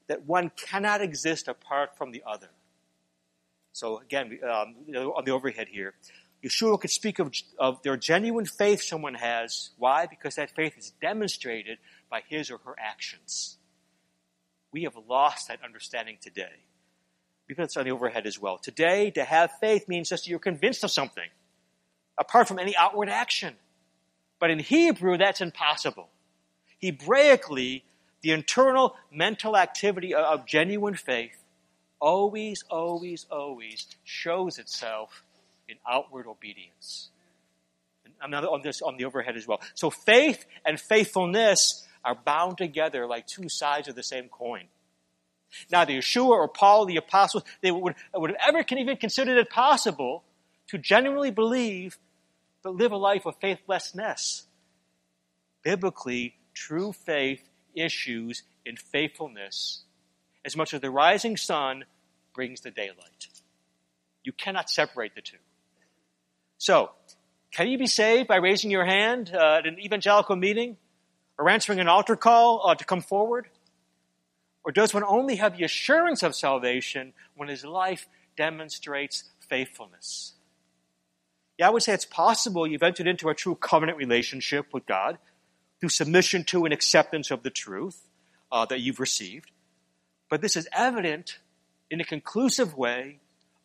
that 0.07 0.25
one 0.25 0.51
cannot 0.57 0.99
exist 0.99 1.47
apart 1.47 1.97
from 1.97 2.11
the 2.11 2.21
other. 2.27 2.49
So 3.71 3.99
again, 3.99 4.39
um, 4.43 4.75
on 5.15 5.23
the 5.23 5.31
overhead 5.31 5.69
here, 5.69 5.93
Yeshua 6.43 6.79
could 6.79 6.91
speak 6.91 7.19
of, 7.19 7.31
of 7.57 7.81
their 7.83 7.95
genuine 7.95 8.45
faith 8.45 8.81
someone 8.83 9.13
has. 9.13 9.69
Why? 9.77 10.07
Because 10.07 10.35
that 10.35 10.51
faith 10.51 10.77
is 10.77 10.91
demonstrated 11.01 11.77
by 12.09 12.21
his 12.27 12.51
or 12.51 12.57
her 12.65 12.75
actions. 12.77 13.57
We 14.71 14.83
have 14.83 14.97
lost 15.07 15.47
that 15.47 15.59
understanding 15.63 16.17
today. 16.19 16.65
We 17.47 17.55
put 17.55 17.63
this 17.63 17.77
on 17.77 17.85
the 17.85 17.91
overhead 17.91 18.25
as 18.25 18.39
well. 18.39 18.57
Today, 18.57 19.11
to 19.11 19.23
have 19.23 19.51
faith 19.59 19.87
means 19.87 20.09
just 20.09 20.27
you're 20.27 20.39
convinced 20.39 20.83
of 20.83 20.91
something, 20.91 21.29
apart 22.17 22.47
from 22.47 22.59
any 22.59 22.75
outward 22.75 23.09
action. 23.09 23.55
But 24.39 24.49
in 24.49 24.59
Hebrew, 24.59 25.17
that's 25.17 25.41
impossible. 25.41 26.09
Hebraically, 26.81 27.83
the 28.21 28.31
internal 28.31 28.95
mental 29.11 29.55
activity 29.55 30.13
of 30.13 30.45
genuine 30.45 30.95
faith 30.95 31.37
always, 31.99 32.63
always, 32.69 33.25
always 33.31 33.87
shows 34.03 34.57
itself 34.57 35.23
in 35.67 35.77
outward 35.89 36.27
obedience. 36.27 37.09
I'm 38.21 38.31
not 38.31 38.45
on 38.45 38.61
this 38.61 38.81
on 38.81 38.97
the 38.97 39.05
overhead 39.05 39.35
as 39.35 39.47
well. 39.47 39.61
So 39.73 39.89
faith 39.89 40.45
and 40.65 40.79
faithfulness 40.79 41.85
are 42.05 42.15
bound 42.15 42.57
together 42.57 43.05
like 43.05 43.27
two 43.27 43.49
sides 43.49 43.87
of 43.87 43.95
the 43.95 44.03
same 44.03 44.29
coin. 44.29 44.65
Neither 45.71 45.93
Yeshua 45.93 46.29
or 46.29 46.47
Paul, 46.47 46.85
the 46.85 46.97
apostles, 46.97 47.43
they 47.61 47.71
would, 47.71 47.95
would 48.13 48.31
have 48.31 48.39
ever 48.47 48.63
can 48.63 48.79
even 48.79 48.97
considered 48.97 49.37
it 49.37 49.49
possible 49.49 50.23
to 50.67 50.77
genuinely 50.77 51.31
believe 51.31 51.97
but 52.63 52.75
live 52.75 52.93
a 52.93 52.97
life 52.97 53.25
of 53.25 53.35
faithlessness. 53.41 54.47
Biblically, 55.63 56.35
true 56.53 56.93
faith 56.93 57.49
issues 57.75 58.43
in 58.65 58.77
faithfulness 58.77 59.83
as 60.45 60.55
much 60.55 60.73
as 60.73 60.81
the 60.81 60.89
rising 60.89 61.37
sun 61.37 61.85
brings 62.33 62.61
the 62.61 62.71
daylight. 62.71 63.27
You 64.23 64.31
cannot 64.31 64.69
separate 64.69 65.13
the 65.15 65.21
two. 65.21 65.37
So, 66.63 66.91
can 67.51 67.67
you 67.67 67.77
be 67.77 67.87
saved 67.87 68.29
by 68.29 68.37
raising 68.37 68.71
your 68.71 68.85
hand 68.85 69.31
uh, 69.35 69.55
at 69.57 69.67
an 69.67 69.77
evangelical 69.79 70.37
meeting 70.37 70.77
or 71.37 71.49
answering 71.49 71.81
an 71.81 71.89
altar 71.89 72.15
call 72.15 72.65
uh, 72.65 72.73
to 72.73 72.85
come 72.85 73.01
forward? 73.01 73.49
Or 74.63 74.71
does 74.71 74.93
one 74.93 75.03
only 75.03 75.35
have 75.35 75.57
the 75.57 75.65
assurance 75.65 76.23
of 76.23 76.35
salvation 76.35 77.11
when 77.35 77.49
his 77.49 77.65
life 77.65 78.07
demonstrates 78.37 79.25
faithfulness? 79.49 80.35
Yeah, 81.57 81.67
I 81.67 81.71
would 81.71 81.83
say 81.83 81.93
it's 81.93 82.05
possible 82.05 82.65
you've 82.65 82.81
entered 82.81 83.07
into 83.07 83.27
a 83.27 83.35
true 83.35 83.55
covenant 83.55 83.97
relationship 83.97 84.67
with 84.71 84.85
God 84.85 85.17
through 85.81 85.89
submission 85.89 86.45
to 86.45 86.63
and 86.63 86.73
acceptance 86.73 87.29
of 87.29 87.43
the 87.43 87.49
truth 87.49 88.07
uh, 88.53 88.63
that 88.67 88.79
you've 88.79 89.01
received. 89.01 89.51
But 90.29 90.39
this 90.39 90.55
is 90.55 90.69
evident 90.71 91.39
in 91.91 91.99
a 91.99 92.05
conclusive 92.05 92.77
way 92.77 93.19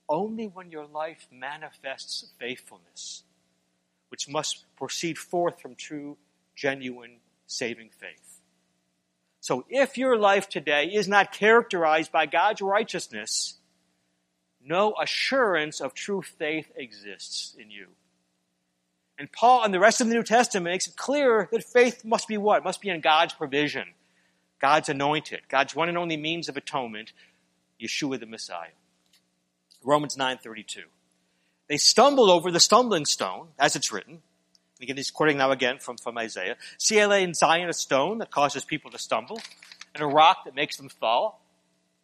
only 0.08 0.46
when 0.46 0.70
your 0.70 0.86
life 0.86 1.26
manifests 1.30 2.32
faithfulness, 2.38 3.22
which 4.08 4.28
must 4.28 4.64
proceed 4.76 5.18
forth 5.18 5.60
from 5.60 5.74
true, 5.74 6.16
genuine, 6.54 7.18
saving 7.46 7.90
faith. 7.90 8.40
So 9.40 9.64
if 9.68 9.96
your 9.96 10.16
life 10.16 10.48
today 10.48 10.86
is 10.86 11.08
not 11.08 11.32
characterized 11.32 12.10
by 12.12 12.26
God's 12.26 12.60
righteousness, 12.60 13.54
no 14.62 14.94
assurance 15.00 15.80
of 15.80 15.94
true 15.94 16.22
faith 16.22 16.70
exists 16.76 17.54
in 17.58 17.70
you. 17.70 17.88
And 19.18 19.32
Paul 19.32 19.64
and 19.64 19.74
the 19.74 19.80
rest 19.80 20.00
of 20.00 20.08
the 20.08 20.14
New 20.14 20.22
Testament 20.22 20.64
makes 20.64 20.86
it 20.86 20.96
clear 20.96 21.48
that 21.50 21.64
faith 21.64 22.04
must 22.04 22.28
be 22.28 22.36
what? 22.38 22.62
Must 22.62 22.80
be 22.80 22.88
in 22.88 23.00
God's 23.00 23.34
provision, 23.34 23.94
God's 24.60 24.88
anointed, 24.88 25.40
God's 25.48 25.74
one 25.74 25.88
and 25.88 25.98
only 25.98 26.16
means 26.16 26.48
of 26.48 26.56
atonement, 26.56 27.12
Yeshua 27.80 28.20
the 28.20 28.26
Messiah. 28.26 28.68
Romans 29.88 30.16
9:32. 30.16 30.84
They 31.66 31.78
stumbled 31.78 32.28
over 32.28 32.50
the 32.50 32.60
stumbling 32.60 33.06
stone, 33.06 33.48
as 33.58 33.74
it's 33.74 33.90
written. 33.90 34.22
Again, 34.82 34.98
he's 34.98 35.10
quoting 35.10 35.38
now 35.38 35.50
again 35.50 35.78
from, 35.78 35.96
from 35.96 36.18
Isaiah. 36.18 36.56
CLA 36.78 37.20
in 37.20 37.32
Zion, 37.32 37.70
a 37.70 37.72
stone 37.72 38.18
that 38.18 38.30
causes 38.30 38.64
people 38.64 38.90
to 38.90 38.98
stumble, 38.98 39.40
and 39.94 40.02
a 40.02 40.06
rock 40.06 40.44
that 40.44 40.54
makes 40.54 40.76
them 40.76 40.90
fall. 40.90 41.42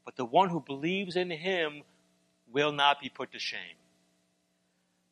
But 0.06 0.16
the 0.16 0.24
one 0.24 0.48
who 0.48 0.60
believes 0.60 1.14
in 1.14 1.30
him 1.30 1.82
will 2.50 2.72
not 2.72 3.00
be 3.00 3.10
put 3.10 3.32
to 3.32 3.38
shame. 3.38 3.76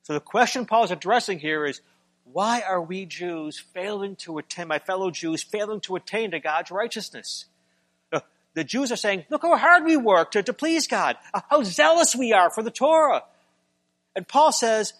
So 0.02 0.14
the 0.14 0.20
question 0.20 0.64
Paul 0.64 0.84
is 0.84 0.90
addressing 0.90 1.40
here 1.40 1.66
is, 1.66 1.82
why 2.24 2.62
are 2.62 2.80
we 2.80 3.04
Jews 3.04 3.58
failing 3.58 4.16
to 4.16 4.38
attain, 4.38 4.68
my 4.68 4.78
fellow 4.78 5.10
Jews, 5.10 5.42
failing 5.42 5.80
to 5.82 5.96
attain 5.96 6.30
to 6.30 6.40
God's 6.40 6.70
righteousness? 6.70 7.46
The 8.54 8.64
Jews 8.64 8.92
are 8.92 8.96
saying, 8.96 9.24
look 9.30 9.42
how 9.42 9.56
hard 9.56 9.84
we 9.84 9.96
work 9.96 10.32
to, 10.32 10.42
to 10.42 10.52
please 10.52 10.86
God, 10.86 11.16
how 11.48 11.62
zealous 11.62 12.14
we 12.14 12.32
are 12.32 12.50
for 12.50 12.62
the 12.62 12.70
Torah. 12.70 13.22
And 14.14 14.28
Paul 14.28 14.52
says, 14.52 14.92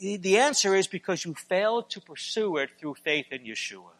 the 0.00 0.38
answer 0.38 0.74
is 0.74 0.86
because 0.86 1.24
you 1.24 1.34
failed 1.34 1.90
to 1.90 2.00
pursue 2.00 2.56
it 2.58 2.70
through 2.78 2.94
faith 3.02 3.26
in 3.30 3.42
Yeshua. 3.42 3.92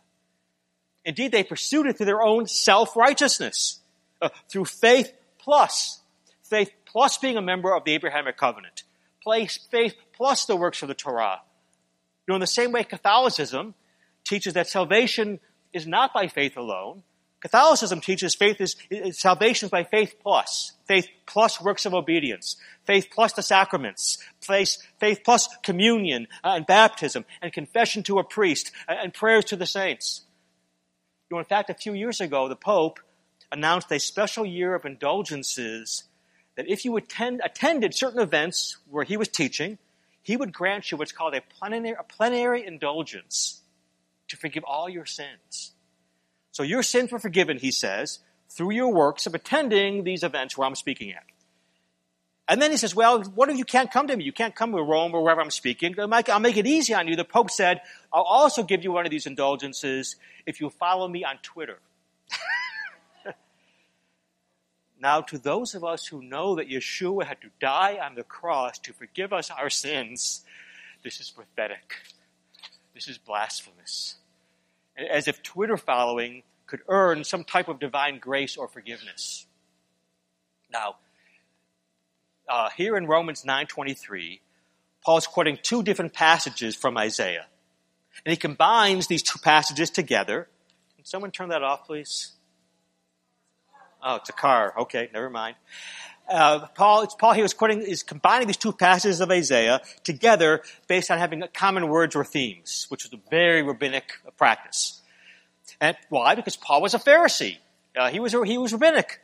Indeed, 1.04 1.32
they 1.32 1.42
pursued 1.42 1.86
it 1.86 1.96
through 1.96 2.06
their 2.06 2.22
own 2.22 2.46
self-righteousness, 2.46 3.80
uh, 4.20 4.28
through 4.48 4.66
faith 4.66 5.12
plus. 5.38 6.00
Faith 6.42 6.70
plus 6.84 7.18
being 7.18 7.36
a 7.36 7.42
member 7.42 7.74
of 7.74 7.84
the 7.84 7.94
Abrahamic 7.94 8.36
covenant. 8.36 8.82
Faith 9.24 9.94
plus 10.12 10.44
the 10.44 10.56
works 10.56 10.82
of 10.82 10.88
the 10.88 10.94
Torah. 10.94 11.40
You 12.26 12.32
know, 12.32 12.36
in 12.36 12.40
the 12.40 12.46
same 12.46 12.72
way 12.72 12.84
Catholicism 12.84 13.74
teaches 14.24 14.54
that 14.54 14.68
salvation 14.68 15.40
is 15.72 15.86
not 15.86 16.12
by 16.12 16.28
faith 16.28 16.56
alone, 16.56 17.02
Catholicism 17.42 18.00
teaches 18.00 18.36
faith 18.36 18.60
is, 18.60 18.76
is 18.88 19.18
salvation 19.18 19.66
is 19.66 19.70
by 19.70 19.82
faith 19.82 20.14
plus. 20.22 20.72
Faith 20.86 21.08
plus 21.26 21.60
works 21.60 21.84
of 21.84 21.92
obedience. 21.92 22.56
Faith 22.86 23.08
plus 23.12 23.32
the 23.32 23.42
sacraments. 23.42 24.18
Faith, 24.40 24.76
faith 25.00 25.22
plus 25.24 25.48
communion 25.64 26.28
uh, 26.44 26.52
and 26.54 26.66
baptism 26.66 27.24
and 27.42 27.52
confession 27.52 28.04
to 28.04 28.20
a 28.20 28.24
priest 28.24 28.70
and, 28.86 28.98
and 29.00 29.14
prayers 29.14 29.44
to 29.46 29.56
the 29.56 29.66
saints. 29.66 30.22
You 31.28 31.34
know, 31.34 31.40
in 31.40 31.44
fact, 31.44 31.68
a 31.68 31.74
few 31.74 31.94
years 31.94 32.20
ago, 32.20 32.48
the 32.48 32.54
Pope 32.54 33.00
announced 33.50 33.90
a 33.90 33.98
special 33.98 34.46
year 34.46 34.76
of 34.76 34.84
indulgences 34.84 36.04
that 36.54 36.68
if 36.68 36.84
you 36.84 36.96
attend, 36.96 37.40
attended 37.44 37.92
certain 37.92 38.20
events 38.20 38.76
where 38.88 39.04
he 39.04 39.16
was 39.16 39.26
teaching, 39.26 39.78
he 40.22 40.36
would 40.36 40.52
grant 40.52 40.92
you 40.92 40.96
what's 40.96 41.10
called 41.10 41.34
a 41.34 41.40
plenary, 41.40 41.96
a 41.98 42.04
plenary 42.04 42.64
indulgence 42.64 43.62
to 44.28 44.36
forgive 44.36 44.62
all 44.64 44.88
your 44.88 45.06
sins. 45.06 45.72
So 46.52 46.62
your 46.62 46.82
sins 46.82 47.10
were 47.10 47.18
forgiven, 47.18 47.58
he 47.58 47.70
says, 47.70 48.20
through 48.50 48.72
your 48.72 48.92
works 48.92 49.26
of 49.26 49.34
attending 49.34 50.04
these 50.04 50.22
events 50.22 50.56
where 50.56 50.66
I'm 50.66 50.74
speaking 50.74 51.12
at. 51.12 51.24
And 52.46 52.60
then 52.60 52.70
he 52.70 52.76
says, 52.76 52.94
well, 52.94 53.22
what 53.22 53.48
if 53.48 53.56
you 53.56 53.64
can't 53.64 53.90
come 53.90 54.06
to 54.08 54.16
me? 54.16 54.24
You 54.24 54.32
can't 54.32 54.54
come 54.54 54.72
to 54.72 54.82
Rome 54.82 55.14
or 55.14 55.22
wherever 55.22 55.40
I'm 55.40 55.50
speaking. 55.50 55.94
I'll 55.98 56.40
make 56.40 56.56
it 56.58 56.66
easy 56.66 56.92
on 56.92 57.08
you. 57.08 57.16
The 57.16 57.24
Pope 57.24 57.50
said, 57.50 57.80
I'll 58.12 58.22
also 58.22 58.62
give 58.62 58.84
you 58.84 58.92
one 58.92 59.06
of 59.06 59.10
these 59.10 59.26
indulgences 59.26 60.16
if 60.44 60.60
you 60.60 60.68
follow 60.68 61.08
me 61.08 61.24
on 61.24 61.38
Twitter. 61.42 61.78
now, 65.00 65.22
to 65.22 65.38
those 65.38 65.74
of 65.74 65.84
us 65.84 66.06
who 66.06 66.22
know 66.22 66.56
that 66.56 66.68
Yeshua 66.68 67.24
had 67.24 67.40
to 67.40 67.48
die 67.60 67.98
on 68.02 68.14
the 68.14 68.24
cross 68.24 68.78
to 68.80 68.92
forgive 68.92 69.32
us 69.32 69.50
our 69.50 69.70
sins, 69.70 70.44
this 71.02 71.20
is 71.20 71.30
pathetic. 71.30 71.94
This 72.92 73.08
is 73.08 73.16
blasphemous 73.16 74.16
as 74.96 75.28
if 75.28 75.42
Twitter 75.42 75.76
following 75.76 76.42
could 76.66 76.80
earn 76.88 77.24
some 77.24 77.44
type 77.44 77.68
of 77.68 77.78
divine 77.78 78.18
grace 78.18 78.56
or 78.56 78.68
forgiveness. 78.68 79.46
Now, 80.70 80.96
uh, 82.48 82.70
here 82.76 82.96
in 82.96 83.06
Romans 83.06 83.44
9:23, 83.44 84.40
Paul 85.04 85.18
is 85.18 85.26
quoting 85.26 85.58
two 85.62 85.82
different 85.82 86.12
passages 86.12 86.76
from 86.76 86.96
Isaiah, 86.96 87.46
and 88.24 88.30
he 88.30 88.36
combines 88.36 89.06
these 89.06 89.22
two 89.22 89.38
passages 89.38 89.90
together. 89.90 90.48
Can 90.96 91.04
someone 91.04 91.30
turn 91.30 91.48
that 91.50 91.62
off, 91.62 91.84
please? 91.84 92.32
Oh, 94.02 94.16
it's 94.16 94.28
a 94.28 94.32
car. 94.32 94.74
Okay, 94.78 95.10
never 95.12 95.30
mind. 95.30 95.56
Uh, 96.28 96.66
Paul, 96.68 97.02
it's 97.02 97.14
Paul 97.14 97.34
he 97.34 97.42
was 97.42 97.52
quoting, 97.52 97.82
is 97.82 98.02
combining 98.02 98.46
these 98.46 98.56
two 98.56 98.72
passages 98.72 99.20
of 99.20 99.30
Isaiah 99.30 99.80
together 100.04 100.62
based 100.86 101.10
on 101.10 101.18
having 101.18 101.42
common 101.52 101.88
words 101.88 102.16
or 102.16 102.24
themes, 102.24 102.86
which 102.88 103.04
was 103.04 103.12
a 103.12 103.20
very 103.30 103.62
rabbinic 103.62 104.12
practice. 104.36 105.00
And 105.80 105.96
why? 106.08 106.34
Because 106.34 106.56
Paul 106.56 106.80
was 106.80 106.94
a 106.94 106.98
Pharisee. 106.98 107.58
Uh, 107.96 108.08
he 108.08 108.20
was 108.20 108.32
he 108.32 108.56
was 108.56 108.72
rabbinic. 108.72 109.20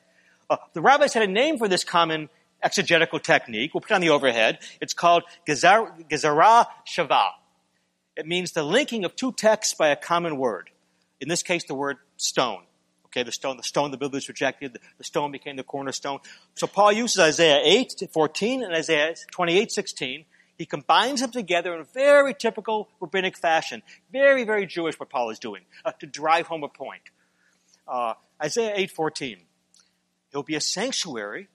Uh, 0.50 0.56
the 0.72 0.80
rabbis 0.80 1.14
had 1.14 1.22
a 1.22 1.26
name 1.32 1.58
for 1.58 1.68
this 1.68 1.84
common 1.84 2.28
exegetical 2.62 3.18
technique. 3.20 3.72
We'll 3.72 3.80
put 3.80 3.92
it 3.92 3.94
on 3.94 4.00
the 4.00 4.10
overhead. 4.10 4.58
It's 4.80 4.94
called 4.94 5.22
Gezerah 5.46 6.66
Shavah. 6.86 7.30
It 8.16 8.26
means 8.26 8.52
the 8.52 8.62
linking 8.62 9.04
of 9.04 9.14
two 9.14 9.32
texts 9.32 9.74
by 9.74 9.88
a 9.88 9.96
common 9.96 10.36
word. 10.38 10.70
In 11.20 11.28
this 11.28 11.42
case, 11.42 11.64
the 11.64 11.74
word 11.74 11.98
stone. 12.16 12.62
Okay, 13.18 13.24
the 13.24 13.32
stone, 13.32 13.56
the 13.56 13.64
stone 13.64 13.90
the 13.90 13.96
builders 13.96 14.28
rejected, 14.28 14.78
the 14.96 15.02
stone 15.02 15.32
became 15.32 15.56
the 15.56 15.64
cornerstone. 15.64 16.20
So 16.54 16.68
Paul 16.68 16.92
uses 16.92 17.18
Isaiah 17.18 17.60
8, 17.64 18.04
14 18.12 18.62
and 18.62 18.72
Isaiah 18.72 19.16
28, 19.32 19.72
16. 19.72 20.24
He 20.56 20.64
combines 20.64 21.20
them 21.20 21.32
together 21.32 21.74
in 21.74 21.80
a 21.80 21.84
very 21.84 22.32
typical 22.32 22.88
rabbinic 23.00 23.36
fashion. 23.36 23.82
Very, 24.12 24.44
very 24.44 24.66
Jewish 24.66 25.00
what 25.00 25.10
Paul 25.10 25.30
is 25.30 25.40
doing, 25.40 25.62
uh, 25.84 25.90
to 25.98 26.06
drive 26.06 26.46
home 26.46 26.62
a 26.62 26.68
point. 26.68 27.02
Uh, 27.88 28.14
Isaiah 28.40 28.74
8, 28.76 28.92
14. 28.92 29.38
He'll 30.30 30.44
be 30.44 30.54
a 30.54 30.60
sanctuary, 30.60 31.48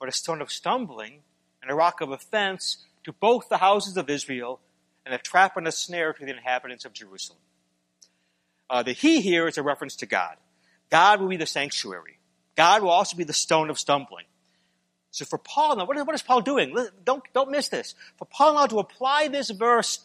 but 0.00 0.08
a 0.08 0.12
stone 0.12 0.40
of 0.40 0.50
stumbling 0.50 1.24
and 1.60 1.70
a 1.70 1.74
rock 1.74 2.00
of 2.00 2.10
offense 2.10 2.86
to 3.04 3.12
both 3.12 3.50
the 3.50 3.58
houses 3.58 3.98
of 3.98 4.08
Israel 4.08 4.60
and 5.04 5.14
a 5.14 5.18
trap 5.18 5.58
and 5.58 5.68
a 5.68 5.72
snare 5.72 6.14
to 6.14 6.24
the 6.24 6.30
inhabitants 6.30 6.86
of 6.86 6.94
Jerusalem. 6.94 7.40
Uh, 8.70 8.82
the 8.82 8.92
he 8.92 9.20
here 9.20 9.46
is 9.46 9.58
a 9.58 9.62
reference 9.62 9.94
to 9.96 10.06
God. 10.06 10.36
God 10.90 11.20
will 11.20 11.28
be 11.28 11.36
the 11.36 11.46
sanctuary. 11.46 12.18
God 12.56 12.82
will 12.82 12.90
also 12.90 13.16
be 13.16 13.24
the 13.24 13.32
stone 13.32 13.70
of 13.70 13.78
stumbling. 13.78 14.24
So 15.10 15.24
for 15.24 15.38
Paul, 15.38 15.76
now, 15.76 15.86
what 15.86 15.96
is, 15.96 16.04
what 16.04 16.14
is 16.14 16.22
Paul 16.22 16.42
doing? 16.42 16.76
Don't, 17.04 17.22
don't 17.32 17.50
miss 17.50 17.68
this. 17.68 17.94
For 18.18 18.26
Paul 18.26 18.54
now 18.54 18.66
to 18.66 18.78
apply 18.78 19.28
this 19.28 19.50
verse 19.50 20.00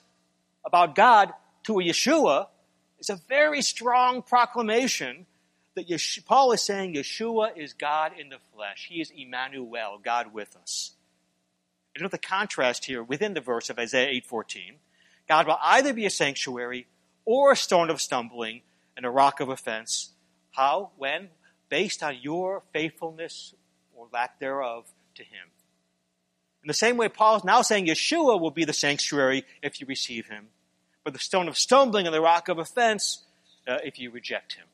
about 0.65 0.95
God 0.95 1.33
to 1.63 1.79
a 1.79 1.83
Yeshua 1.83 2.47
is 2.99 3.09
a 3.09 3.19
very 3.27 3.61
strong 3.61 4.21
proclamation 4.21 5.25
that 5.75 5.89
Yeshua, 5.89 6.25
Paul 6.25 6.51
is 6.51 6.61
saying 6.61 6.95
Yeshua 6.95 7.57
is 7.57 7.73
God 7.73 8.13
in 8.17 8.29
the 8.29 8.37
flesh. 8.53 8.87
He 8.89 9.01
is 9.01 9.11
Emmanuel, 9.15 9.99
God 10.03 10.33
with 10.33 10.55
us. 10.55 10.91
And 11.95 12.03
note 12.03 12.11
the 12.11 12.17
contrast 12.17 12.85
here 12.85 13.03
within 13.03 13.33
the 13.33 13.41
verse 13.41 13.69
of 13.69 13.79
Isaiah 13.79 14.21
8.14. 14.21 14.75
God 15.27 15.47
will 15.47 15.57
either 15.61 15.93
be 15.93 16.05
a 16.05 16.09
sanctuary 16.09 16.87
or 17.25 17.51
a 17.51 17.55
stone 17.57 17.89
of 17.89 18.01
stumbling 18.01 18.61
and 18.95 19.05
a 19.05 19.09
rock 19.09 19.39
of 19.39 19.49
offense 19.49 20.11
how? 20.51 20.91
When? 20.97 21.29
Based 21.69 22.03
on 22.03 22.17
your 22.21 22.63
faithfulness 22.73 23.53
or 23.95 24.07
lack 24.13 24.39
thereof 24.39 24.85
to 25.15 25.23
Him. 25.23 25.47
In 26.63 26.67
the 26.67 26.73
same 26.73 26.97
way, 26.97 27.09
Paul 27.09 27.37
is 27.37 27.43
now 27.43 27.61
saying 27.61 27.87
Yeshua 27.87 28.39
will 28.39 28.51
be 28.51 28.65
the 28.65 28.73
sanctuary 28.73 29.45
if 29.63 29.81
you 29.81 29.87
receive 29.87 30.27
Him, 30.27 30.47
but 31.03 31.13
the 31.13 31.19
stone 31.19 31.47
of 31.47 31.57
stumbling 31.57 32.05
and 32.05 32.13
the 32.13 32.21
rock 32.21 32.49
of 32.49 32.59
offense 32.59 33.23
uh, 33.67 33.77
if 33.83 33.97
you 33.99 34.11
reject 34.11 34.53
Him. 34.53 34.65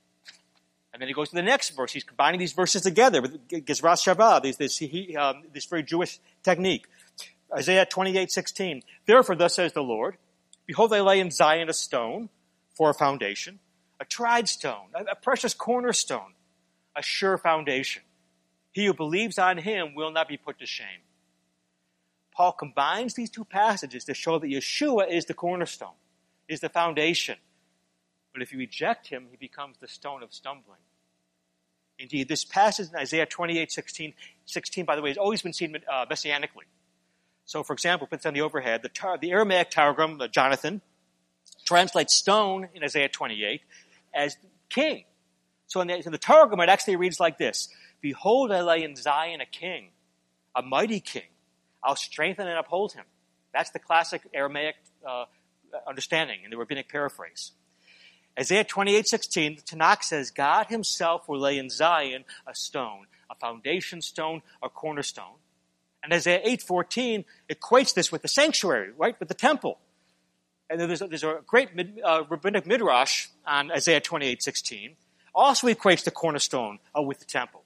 And 0.97 1.01
then 1.01 1.09
he 1.09 1.13
goes 1.13 1.29
to 1.29 1.35
the 1.35 1.43
next 1.43 1.75
verse. 1.75 1.93
He's 1.93 2.03
combining 2.03 2.39
these 2.39 2.53
verses 2.53 2.81
together 2.81 3.21
with 3.21 3.47
Gizras 3.49 4.03
Shavah, 4.03 4.41
this, 4.41 4.55
this, 4.55 4.81
um, 5.15 5.43
this 5.53 5.65
very 5.65 5.83
Jewish 5.83 6.19
technique. 6.41 6.87
Isaiah 7.55 7.85
28, 7.85 8.31
16. 8.31 8.81
Therefore, 9.05 9.35
thus 9.35 9.53
says 9.53 9.73
the 9.73 9.83
Lord, 9.83 10.17
Behold, 10.65 10.91
I 10.93 11.01
lay 11.01 11.19
in 11.19 11.31
Zion 11.31 11.69
a 11.69 11.73
stone 11.73 12.29
for 12.73 12.89
a 12.89 12.93
foundation, 12.93 13.59
a 13.99 14.05
tried 14.05 14.47
stone, 14.47 14.87
a, 14.93 15.15
precious 15.15 15.53
cornerstone, 15.53 16.33
a 16.95 17.01
sure 17.01 17.37
foundation. 17.37 18.03
He 18.71 18.85
who 18.85 18.93
believes 18.93 19.39
on 19.39 19.57
him 19.57 19.95
will 19.95 20.11
not 20.11 20.27
be 20.27 20.37
put 20.37 20.59
to 20.59 20.65
shame. 20.65 21.01
Paul 22.31 22.51
combines 22.51 23.15
these 23.15 23.31
two 23.31 23.45
passages 23.45 24.05
to 24.05 24.13
show 24.13 24.37
that 24.37 24.47
Yeshua 24.47 25.09
is 25.09 25.25
the 25.25 25.33
cornerstone, 25.33 25.95
is 26.47 26.59
the 26.59 26.69
foundation. 26.69 27.37
But 28.33 28.43
if 28.43 28.51
you 28.51 28.59
reject 28.59 29.07
him, 29.07 29.27
he 29.31 29.37
becomes 29.37 29.77
the 29.79 29.87
stone 29.87 30.21
of 30.21 30.31
stumbling. 30.31 30.77
Indeed, 31.97 32.27
this 32.27 32.45
passage 32.45 32.89
in 32.89 32.95
Isaiah 32.95 33.25
28, 33.25 33.71
16, 33.71 34.13
16 34.45 34.85
by 34.85 34.95
the 34.95 35.01
way, 35.01 35.09
has 35.09 35.17
always 35.17 35.41
been 35.41 35.53
seen 35.53 35.75
uh, 35.91 36.05
messianically. 36.05 36.67
So, 37.45 37.63
for 37.63 37.73
example, 37.73 38.05
puts 38.05 38.25
on 38.25 38.33
the 38.33 38.41
overhead, 38.41 38.83
the, 38.83 38.89
tar- 38.89 39.17
the 39.17 39.31
Aramaic 39.31 39.71
Targum, 39.71 40.19
the 40.19 40.27
Jonathan, 40.27 40.81
translates 41.65 42.13
stone 42.13 42.67
in 42.75 42.83
Isaiah 42.83 43.09
28 43.09 43.61
as 44.13 44.37
king. 44.69 45.05
So 45.67 45.81
in 45.81 45.87
the, 45.87 46.05
in 46.05 46.11
the 46.11 46.17
Targum, 46.17 46.59
it 46.61 46.69
actually 46.69 46.95
reads 46.95 47.19
like 47.19 47.37
this 47.37 47.69
Behold, 48.01 48.51
I 48.51 48.61
lay 48.61 48.83
in 48.83 48.95
Zion 48.95 49.41
a 49.41 49.45
king, 49.45 49.89
a 50.55 50.61
mighty 50.61 50.99
king. 50.99 51.29
I'll 51.83 51.95
strengthen 51.95 52.47
and 52.47 52.57
uphold 52.57 52.93
him. 52.93 53.05
That's 53.53 53.69
the 53.71 53.79
classic 53.79 54.21
Aramaic 54.33 54.75
uh, 55.07 55.25
understanding 55.87 56.39
in 56.43 56.51
the 56.51 56.57
rabbinic 56.57 56.89
paraphrase. 56.89 57.51
Isaiah 58.39 58.63
28, 58.63 59.07
16, 59.07 59.55
the 59.55 59.61
Tanakh 59.63 60.03
says, 60.03 60.29
God 60.29 60.67
himself 60.67 61.27
will 61.27 61.39
lay 61.39 61.57
in 61.57 61.69
Zion 61.69 62.23
a 62.45 62.53
stone, 62.53 63.07
a 63.31 63.35
foundation 63.35 64.01
stone, 64.01 64.43
a 64.61 64.69
cornerstone. 64.69 65.37
And 66.03 66.13
Isaiah 66.13 66.41
8, 66.43 66.61
14 66.61 67.25
equates 67.49 67.93
this 67.95 68.11
with 68.11 68.21
the 68.21 68.27
sanctuary, 68.27 68.91
right? 68.95 69.19
With 69.19 69.29
the 69.29 69.35
temple. 69.35 69.79
And 70.69 70.79
there's 70.79 71.01
a, 71.01 71.07
there's 71.07 71.23
a 71.23 71.39
great 71.45 71.69
uh, 72.03 72.23
rabbinic 72.29 72.65
midrash 72.65 73.27
on 73.45 73.71
Isaiah 73.71 74.01
28:16, 74.01 74.95
also 75.33 75.67
equates 75.67 76.03
the 76.03 76.11
cornerstone 76.11 76.79
uh, 76.97 77.01
with 77.01 77.19
the 77.19 77.25
temple. 77.25 77.63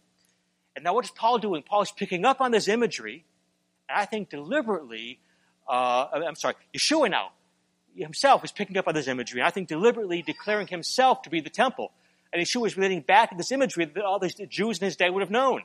And 0.75 0.83
now 0.83 0.93
what 0.93 1.05
is 1.05 1.11
Paul 1.11 1.39
doing? 1.39 1.63
Paul 1.63 1.81
is 1.81 1.91
picking 1.91 2.25
up 2.25 2.41
on 2.41 2.51
this 2.51 2.67
imagery, 2.67 3.25
and 3.89 3.97
I 3.97 4.05
think 4.05 4.29
deliberately, 4.29 5.19
uh, 5.67 6.07
I'm 6.13 6.35
sorry, 6.35 6.55
Yeshua 6.73 7.09
now 7.09 7.31
himself 7.95 8.43
is 8.43 8.51
picking 8.51 8.77
up 8.77 8.87
on 8.87 8.93
this 8.93 9.07
imagery, 9.07 9.41
and 9.41 9.47
I 9.47 9.51
think 9.51 9.67
deliberately 9.67 10.21
declaring 10.21 10.67
himself 10.67 11.23
to 11.23 11.29
be 11.29 11.41
the 11.41 11.49
temple. 11.49 11.91
And 12.31 12.41
Yeshua 12.41 12.67
is 12.67 12.77
relating 12.77 13.01
back 13.01 13.31
to 13.31 13.35
this 13.35 13.51
imagery 13.51 13.85
that 13.85 14.03
all 14.03 14.19
the 14.19 14.29
Jews 14.29 14.79
in 14.79 14.85
his 14.85 14.95
day 14.95 15.09
would 15.09 15.21
have 15.21 15.31
known. 15.31 15.63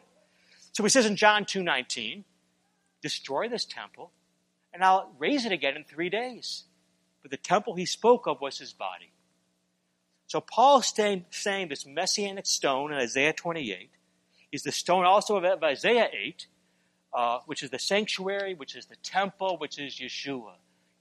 So 0.72 0.82
he 0.82 0.88
says 0.88 1.06
in 1.06 1.16
John 1.16 1.44
2.19, 1.44 2.24
destroy 3.02 3.48
this 3.48 3.64
temple, 3.64 4.10
and 4.74 4.82
I'll 4.82 5.12
raise 5.18 5.46
it 5.46 5.52
again 5.52 5.76
in 5.76 5.84
three 5.84 6.10
days. 6.10 6.64
But 7.26 7.32
the 7.32 7.38
temple 7.38 7.74
he 7.74 7.86
spoke 7.86 8.28
of 8.28 8.40
was 8.40 8.56
his 8.56 8.72
body. 8.72 9.10
So 10.28 10.40
Paul's 10.40 10.94
saying, 10.94 11.24
saying 11.30 11.66
this 11.70 11.84
messianic 11.84 12.46
stone 12.46 12.92
in 12.92 12.98
Isaiah 12.98 13.32
28 13.32 13.90
is 14.52 14.62
the 14.62 14.70
stone 14.70 15.04
also 15.04 15.36
of 15.36 15.64
Isaiah 15.64 16.08
8, 16.12 16.46
uh, 17.12 17.38
which 17.46 17.64
is 17.64 17.70
the 17.70 17.80
sanctuary, 17.80 18.54
which 18.54 18.76
is 18.76 18.86
the 18.86 18.94
temple, 19.02 19.56
which 19.58 19.76
is 19.76 19.96
Yeshua. 19.96 20.52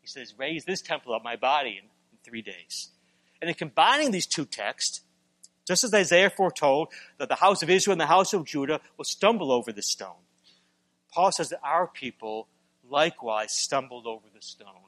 He 0.01 0.07
says, 0.07 0.33
raise 0.35 0.65
this 0.65 0.81
temple 0.81 1.13
up, 1.13 1.23
my 1.23 1.35
body, 1.35 1.77
in, 1.79 1.85
in 2.11 2.17
three 2.23 2.41
days. 2.41 2.89
And 3.39 3.47
in 3.47 3.53
combining 3.53 4.09
these 4.09 4.25
two 4.25 4.45
texts, 4.45 5.01
just 5.67 5.83
as 5.83 5.93
Isaiah 5.93 6.31
foretold 6.31 6.88
that 7.19 7.29
the 7.29 7.35
house 7.35 7.61
of 7.61 7.69
Israel 7.69 7.91
and 7.91 8.01
the 8.01 8.07
house 8.07 8.33
of 8.33 8.45
Judah 8.45 8.81
will 8.97 9.05
stumble 9.05 9.51
over 9.51 9.71
this 9.71 9.91
stone, 9.91 10.25
Paul 11.13 11.31
says 11.31 11.49
that 11.49 11.59
our 11.63 11.85
people 11.85 12.47
likewise 12.89 13.51
stumbled 13.51 14.07
over 14.07 14.25
the 14.33 14.41
stone, 14.41 14.85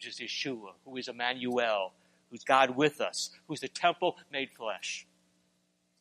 which 0.00 0.20
is 0.20 0.30
Yeshua, 0.30 0.72
who 0.86 0.96
is 0.96 1.08
Emmanuel, 1.08 1.92
who's 2.30 2.42
God 2.42 2.74
with 2.74 3.02
us, 3.02 3.30
who's 3.46 3.60
the 3.60 3.68
temple 3.68 4.16
made 4.32 4.50
flesh. 4.50 5.06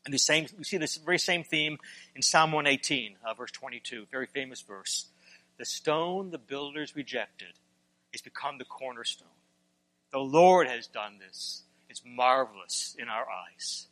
And 0.05 0.13
the 0.13 0.17
same, 0.17 0.47
we 0.57 0.63
see 0.63 0.77
this 0.77 0.95
very 0.95 1.19
same 1.19 1.43
theme 1.43 1.77
in 2.15 2.21
Psalm 2.21 2.53
118, 2.53 3.17
uh, 3.25 3.33
verse 3.33 3.51
22, 3.51 4.07
very 4.09 4.27
famous 4.27 4.62
verse. 4.62 5.07
The 5.57 5.65
stone 5.65 6.31
the 6.31 6.38
builders 6.38 6.95
rejected 6.95 7.53
it's 8.13 8.21
become 8.23 8.57
the 8.57 8.65
cornerstone. 8.65 9.27
The 10.12 10.19
Lord 10.19 10.67
has 10.67 10.88
done 10.88 11.19
this. 11.19 11.63
It's 11.89 12.01
marvelous 12.05 12.95
in 12.97 13.07
our 13.09 13.27
eyes. 13.29 13.88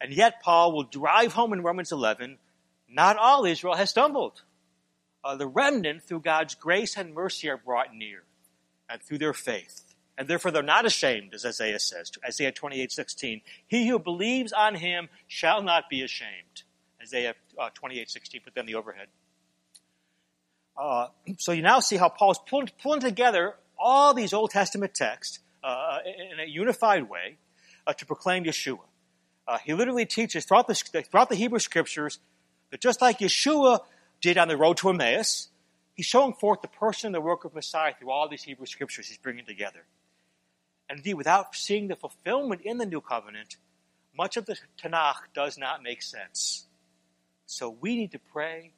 And 0.00 0.12
yet, 0.12 0.42
Paul 0.42 0.72
will 0.72 0.84
drive 0.84 1.32
home 1.32 1.52
in 1.52 1.62
Romans 1.62 1.90
11 1.90 2.38
not 2.88 3.16
all 3.16 3.44
Israel 3.44 3.74
has 3.74 3.90
stumbled. 3.90 4.42
Uh, 5.24 5.34
the 5.34 5.46
remnant, 5.46 6.02
through 6.04 6.20
God's 6.20 6.54
grace 6.54 6.96
and 6.96 7.14
mercy, 7.14 7.48
are 7.48 7.56
brought 7.56 7.94
near, 7.94 8.22
and 8.88 9.02
through 9.02 9.18
their 9.18 9.32
faith. 9.32 9.94
And 10.16 10.28
therefore, 10.28 10.50
they're 10.50 10.62
not 10.62 10.86
ashamed, 10.86 11.34
as 11.34 11.44
Isaiah 11.44 11.78
says, 11.78 12.12
Isaiah 12.24 12.52
28 12.52 12.92
16. 12.92 13.40
He 13.66 13.88
who 13.88 13.98
believes 13.98 14.52
on 14.52 14.76
him 14.76 15.08
shall 15.26 15.62
not 15.62 15.90
be 15.90 16.02
ashamed. 16.02 16.62
Isaiah 17.02 17.34
uh, 17.58 17.70
28 17.74 18.10
16, 18.10 18.40
put 18.44 18.54
them 18.54 18.66
the 18.66 18.76
overhead. 18.76 19.08
Uh, 20.76 21.08
so 21.38 21.52
you 21.52 21.62
now 21.62 21.80
see 21.80 21.96
how 21.96 22.08
Paul's 22.08 22.38
pulling, 22.38 22.70
pulling 22.82 23.00
together 23.00 23.54
all 23.78 24.14
these 24.14 24.32
Old 24.32 24.50
Testament 24.50 24.94
texts 24.94 25.40
uh, 25.62 25.98
in 26.04 26.40
a 26.40 26.48
unified 26.48 27.08
way 27.08 27.36
uh, 27.86 27.92
to 27.92 28.06
proclaim 28.06 28.44
Yeshua. 28.44 28.80
Uh, 29.46 29.58
he 29.58 29.74
literally 29.74 30.06
teaches 30.06 30.44
throughout 30.44 30.66
the, 30.66 30.74
throughout 30.74 31.28
the 31.28 31.36
Hebrew 31.36 31.58
Scriptures 31.58 32.18
that 32.70 32.80
just 32.80 33.00
like 33.00 33.18
Yeshua 33.18 33.80
did 34.20 34.38
on 34.38 34.48
the 34.48 34.56
road 34.56 34.78
to 34.78 34.88
Emmaus, 34.88 35.48
he's 35.94 36.06
showing 36.06 36.34
forth 36.34 36.62
the 36.62 36.68
person 36.68 37.08
and 37.08 37.14
the 37.14 37.20
work 37.20 37.44
of 37.44 37.54
Messiah 37.54 37.94
through 37.98 38.10
all 38.10 38.28
these 38.28 38.42
Hebrew 38.42 38.66
Scriptures 38.66 39.08
he's 39.08 39.18
bringing 39.18 39.46
together. 39.46 39.84
And 40.88 40.98
indeed, 40.98 41.14
without 41.14 41.54
seeing 41.54 41.88
the 41.88 41.96
fulfillment 41.96 42.60
in 42.62 42.78
the 42.78 42.86
New 42.86 43.00
Covenant, 43.00 43.56
much 44.16 44.36
of 44.36 44.46
the 44.46 44.56
Tanakh 44.78 45.32
does 45.34 45.56
not 45.56 45.82
make 45.82 46.02
sense. 46.02 46.66
So 47.46 47.70
we 47.70 47.96
need 47.96 48.12
to 48.12 48.18
pray 48.18 48.72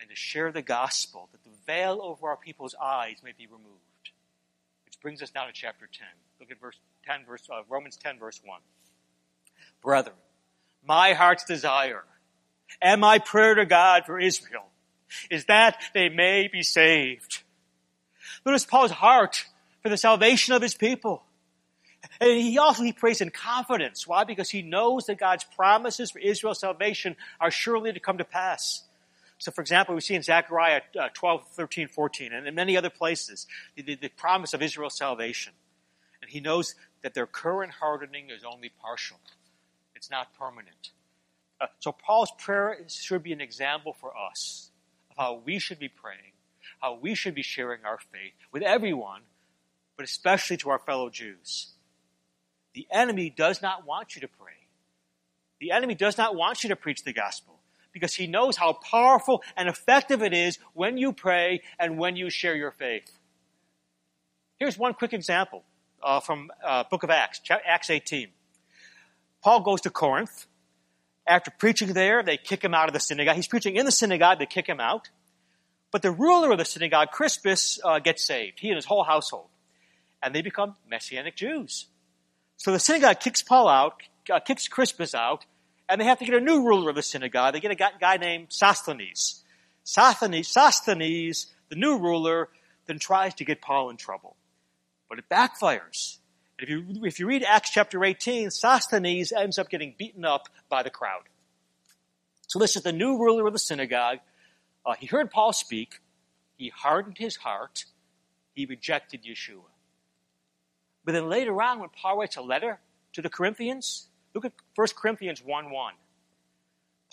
and 0.00 0.08
to 0.08 0.16
share 0.16 0.50
the 0.50 0.62
gospel, 0.62 1.28
that 1.32 1.44
the 1.44 1.50
veil 1.66 2.00
over 2.02 2.28
our 2.28 2.36
people's 2.36 2.74
eyes 2.80 3.18
may 3.22 3.32
be 3.36 3.46
removed. 3.46 4.10
Which 4.86 4.98
brings 5.00 5.22
us 5.22 5.32
now 5.34 5.44
to 5.44 5.52
chapter 5.52 5.86
10. 5.86 6.06
Look 6.40 6.50
at 6.50 6.60
verse 6.60 6.78
10, 7.06 7.26
verse, 7.26 7.46
uh, 7.52 7.62
Romans 7.68 7.96
10, 7.96 8.18
verse 8.18 8.40
1. 8.42 8.60
Brethren, 9.82 10.16
my 10.86 11.12
heart's 11.12 11.44
desire 11.44 12.04
and 12.80 13.00
my 13.00 13.18
prayer 13.18 13.54
to 13.54 13.66
God 13.66 14.04
for 14.06 14.18
Israel 14.18 14.64
is 15.30 15.46
that 15.46 15.80
they 15.94 16.08
may 16.08 16.48
be 16.48 16.62
saved. 16.62 17.42
Notice 18.44 18.64
Paul's 18.64 18.90
heart 18.90 19.44
for 19.82 19.88
the 19.88 19.96
salvation 19.96 20.54
of 20.54 20.62
his 20.62 20.74
people. 20.74 21.22
And 22.20 22.30
he 22.30 22.58
also 22.58 22.82
he 22.82 22.92
prays 22.92 23.20
in 23.20 23.30
confidence. 23.30 24.06
Why? 24.06 24.24
Because 24.24 24.50
he 24.50 24.62
knows 24.62 25.06
that 25.06 25.18
God's 25.18 25.44
promises 25.44 26.10
for 26.10 26.18
Israel's 26.18 26.60
salvation 26.60 27.16
are 27.40 27.50
surely 27.50 27.92
to 27.92 28.00
come 28.00 28.18
to 28.18 28.24
pass. 28.24 28.84
So, 29.38 29.50
for 29.50 29.60
example, 29.62 29.94
we 29.94 30.00
see 30.02 30.14
in 30.14 30.22
Zechariah 30.22 30.82
uh, 30.98 31.08
12, 31.14 31.48
13, 31.52 31.88
14, 31.88 32.32
and 32.32 32.46
in 32.46 32.54
many 32.54 32.76
other 32.76 32.90
places, 32.90 33.46
the, 33.74 33.94
the 33.94 34.08
promise 34.10 34.52
of 34.52 34.62
Israel's 34.62 34.96
salvation. 34.96 35.54
And 36.20 36.30
he 36.30 36.40
knows 36.40 36.74
that 37.02 37.14
their 37.14 37.26
current 37.26 37.72
hardening 37.72 38.28
is 38.28 38.44
only 38.44 38.70
partial, 38.82 39.18
it's 39.94 40.10
not 40.10 40.34
permanent. 40.38 40.90
Uh, 41.58 41.66
so, 41.78 41.92
Paul's 41.92 42.32
prayer 42.38 42.78
should 42.88 43.22
be 43.22 43.32
an 43.32 43.40
example 43.40 43.94
for 43.98 44.12
us 44.16 44.69
how 45.20 45.42
we 45.44 45.58
should 45.58 45.78
be 45.78 45.88
praying, 45.88 46.32
how 46.80 46.94
we 46.94 47.14
should 47.14 47.34
be 47.34 47.42
sharing 47.42 47.84
our 47.84 47.98
faith 47.98 48.32
with 48.52 48.62
everyone, 48.62 49.20
but 49.94 50.04
especially 50.04 50.56
to 50.56 50.70
our 50.70 50.78
fellow 50.78 51.10
Jews. 51.10 51.74
The 52.72 52.86
enemy 52.90 53.28
does 53.28 53.60
not 53.60 53.86
want 53.86 54.14
you 54.14 54.22
to 54.22 54.28
pray. 54.28 54.54
The 55.60 55.72
enemy 55.72 55.94
does 55.94 56.16
not 56.16 56.34
want 56.34 56.64
you 56.64 56.70
to 56.70 56.76
preach 56.76 57.04
the 57.04 57.12
gospel 57.12 57.60
because 57.92 58.14
he 58.14 58.26
knows 58.26 58.56
how 58.56 58.72
powerful 58.72 59.42
and 59.58 59.68
effective 59.68 60.22
it 60.22 60.32
is 60.32 60.58
when 60.72 60.96
you 60.96 61.12
pray 61.12 61.60
and 61.78 61.98
when 61.98 62.16
you 62.16 62.30
share 62.30 62.56
your 62.56 62.70
faith. 62.70 63.12
Here's 64.58 64.78
one 64.78 64.94
quick 64.94 65.12
example 65.12 65.64
uh, 66.02 66.20
from 66.20 66.50
uh, 66.64 66.84
Book 66.90 67.02
of 67.02 67.10
Acts, 67.10 67.42
Acts 67.50 67.90
18. 67.90 68.28
Paul 69.42 69.60
goes 69.60 69.82
to 69.82 69.90
Corinth. 69.90 70.46
After 71.30 71.52
preaching 71.52 71.92
there, 71.92 72.24
they 72.24 72.36
kick 72.36 72.64
him 72.64 72.74
out 72.74 72.88
of 72.88 72.92
the 72.92 72.98
synagogue. 72.98 73.36
He's 73.36 73.46
preaching 73.46 73.76
in 73.76 73.86
the 73.86 73.92
synagogue, 73.92 74.40
they 74.40 74.46
kick 74.46 74.68
him 74.68 74.80
out. 74.80 75.10
But 75.92 76.02
the 76.02 76.10
ruler 76.10 76.50
of 76.50 76.58
the 76.58 76.64
synagogue, 76.64 77.12
Crispus, 77.12 77.78
uh, 77.84 78.00
gets 78.00 78.26
saved, 78.26 78.58
he 78.58 78.68
and 78.68 78.74
his 78.74 78.84
whole 78.84 79.04
household. 79.04 79.46
And 80.20 80.34
they 80.34 80.42
become 80.42 80.74
Messianic 80.88 81.36
Jews. 81.36 81.86
So 82.56 82.72
the 82.72 82.80
synagogue 82.80 83.20
kicks 83.20 83.42
Paul 83.42 83.68
out, 83.68 84.02
uh, 84.28 84.40
kicks 84.40 84.66
Crispus 84.66 85.14
out, 85.14 85.46
and 85.88 86.00
they 86.00 86.04
have 86.04 86.18
to 86.18 86.24
get 86.24 86.34
a 86.34 86.40
new 86.40 86.64
ruler 86.64 86.90
of 86.90 86.96
the 86.96 87.02
synagogue. 87.02 87.54
They 87.54 87.60
get 87.60 87.70
a 87.70 87.90
guy 88.00 88.16
named 88.16 88.48
Sosthenes. 88.50 89.44
Sosthenes, 89.84 90.48
Sosthenes, 90.48 91.46
the 91.68 91.76
new 91.76 91.96
ruler, 91.96 92.48
then 92.86 92.98
tries 92.98 93.34
to 93.34 93.44
get 93.44 93.62
Paul 93.62 93.90
in 93.90 93.96
trouble. 93.96 94.36
But 95.08 95.20
it 95.20 95.28
backfires. 95.30 96.18
If 96.62 96.68
you, 96.68 96.84
if 97.04 97.18
you 97.18 97.26
read 97.26 97.42
Acts 97.42 97.70
chapter 97.70 98.04
18, 98.04 98.50
Sosthenes 98.50 99.32
ends 99.32 99.58
up 99.58 99.70
getting 99.70 99.94
beaten 99.96 100.24
up 100.24 100.48
by 100.68 100.82
the 100.82 100.90
crowd. 100.90 101.22
So 102.48 102.58
this 102.58 102.76
is 102.76 102.82
the 102.82 102.92
new 102.92 103.18
ruler 103.18 103.46
of 103.46 103.52
the 103.52 103.58
synagogue. 103.58 104.18
Uh, 104.84 104.94
he 104.98 105.06
heard 105.06 105.30
Paul 105.30 105.52
speak. 105.52 106.00
He 106.56 106.68
hardened 106.68 107.16
his 107.16 107.36
heart. 107.36 107.84
He 108.54 108.66
rejected 108.66 109.24
Yeshua. 109.24 109.62
But 111.04 111.12
then 111.12 111.28
later 111.28 111.60
on, 111.62 111.80
when 111.80 111.88
Paul 111.88 112.18
writes 112.18 112.36
a 112.36 112.42
letter 112.42 112.78
to 113.14 113.22
the 113.22 113.30
Corinthians, 113.30 114.08
look 114.34 114.44
at 114.44 114.52
1 114.74 114.88
Corinthians 114.96 115.42
1 115.42 115.70
1. 115.70 115.94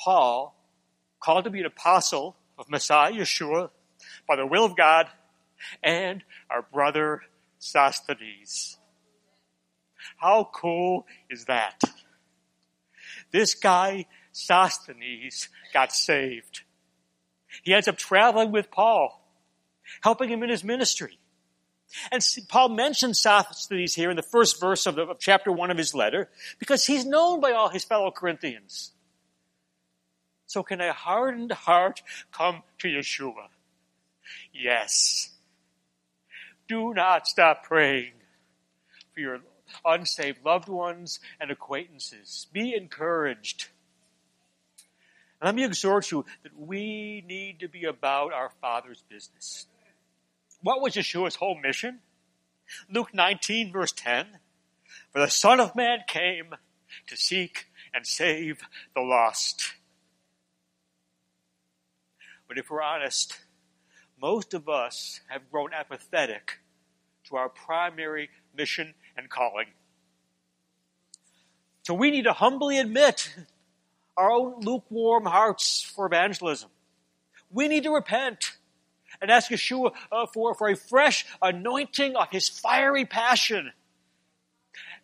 Paul, 0.04 0.56
called 1.22 1.46
to 1.46 1.50
be 1.50 1.60
an 1.62 1.66
apostle 1.66 2.36
of 2.58 2.70
Messiah 2.70 3.14
Yeshua 3.14 3.70
by 4.28 4.36
the 4.36 4.46
will 4.46 4.66
of 4.66 4.76
God, 4.76 5.08
and 5.82 6.24
our 6.50 6.62
brother 6.62 7.22
Sosthenes. 7.60 8.78
How 10.18 10.50
cool 10.54 11.06
is 11.30 11.46
that? 11.46 11.82
This 13.32 13.54
guy, 13.56 14.06
Sosthenes, 14.32 15.50
got 15.74 15.94
saved. 15.94 16.62
He 17.64 17.74
ends 17.74 17.88
up 17.88 17.98
traveling 17.98 18.52
with 18.52 18.72
Paul, 18.72 19.24
helping 20.02 20.30
him 20.30 20.44
in 20.44 20.50
his 20.50 20.64
ministry. 20.64 21.20
And 22.12 22.26
Paul 22.50 22.70
mentions 22.70 23.22
Sosthenes 23.22 23.96
here 23.96 24.10
in 24.10 24.18
the 24.18 24.22
first 24.22 24.60
verse 24.60 24.86
of, 24.86 24.96
the, 24.96 25.04
of 25.04 25.20
chapter 25.20 25.52
one 25.52 25.72
of 25.72 25.78
his 25.78 25.94
letter 25.94 26.30
because 26.60 26.86
he's 26.86 27.06
known 27.06 27.40
by 27.40 27.52
all 27.52 27.70
his 27.70 27.86
fellow 27.86 28.12
Corinthians. 28.12 28.92
So 30.48 30.64
can 30.64 30.82
a 30.82 30.94
hardened 30.94 31.52
heart 31.52 32.02
come 32.32 32.64
to 32.80 32.88
Yeshua? 32.88 33.48
Yes. 34.54 35.30
Do 36.68 36.94
not 36.94 37.28
stop 37.28 37.64
praying 37.64 38.14
for 39.14 39.22
your 39.22 39.40
unsaved 39.86 40.44
loved 40.46 40.70
ones 40.70 41.20
and 41.40 41.52
acquaintances. 41.52 42.48
Be 42.52 42.74
encouraged. 42.76 43.68
And 45.40 45.48
let 45.48 45.56
me 45.56 45.66
exhort 45.66 46.12
you 46.12 46.26
that 46.44 46.58
we 46.58 47.24
need 47.28 47.60
to 47.60 47.68
be 47.68 47.86
about 47.86 48.34
our 48.34 48.52
Father's 48.62 49.04
business. 49.10 49.68
What 50.62 50.82
was 50.82 50.94
Yeshua's 50.94 51.36
whole 51.36 51.60
mission? 51.60 52.00
Luke 52.90 53.14
19, 53.14 53.72
verse 53.72 53.92
10 53.92 54.26
For 55.12 55.20
the 55.20 55.30
Son 55.30 55.60
of 55.60 55.76
Man 55.76 56.00
came 56.08 56.56
to 57.08 57.16
seek 57.16 57.68
and 57.94 58.06
save 58.06 58.62
the 58.96 59.02
lost. 59.02 59.74
But 62.48 62.58
if 62.58 62.70
we're 62.70 62.82
honest, 62.82 63.40
most 64.20 64.54
of 64.54 64.68
us 64.68 65.22
have 65.28 65.52
grown 65.52 65.74
apathetic 65.74 66.60
to 67.26 67.36
our 67.36 67.50
primary 67.50 68.30
mission 68.56 68.96
and 69.18 69.30
calling. 69.30 69.68
So 71.84 71.94
we 71.94 72.12
need 72.12 72.24
to 72.24 72.34
humbly 72.34 72.80
admit 72.80 73.34
our 74.18 74.32
own 74.32 74.62
lukewarm 74.62 75.26
hearts 75.26 75.82
for 75.84 76.06
evangelism. 76.06 76.70
We 77.52 77.68
need 77.68 77.84
to 77.84 77.92
repent 77.92 78.58
and 79.22 79.32
ask 79.32 79.50
Yeshua 79.50 79.94
uh, 80.12 80.26
for, 80.34 80.54
for 80.54 80.70
a 80.70 80.76
fresh 80.76 81.26
anointing 81.42 82.16
of 82.16 82.28
his 82.32 82.50
fiery 82.50 83.06
passion 83.06 83.72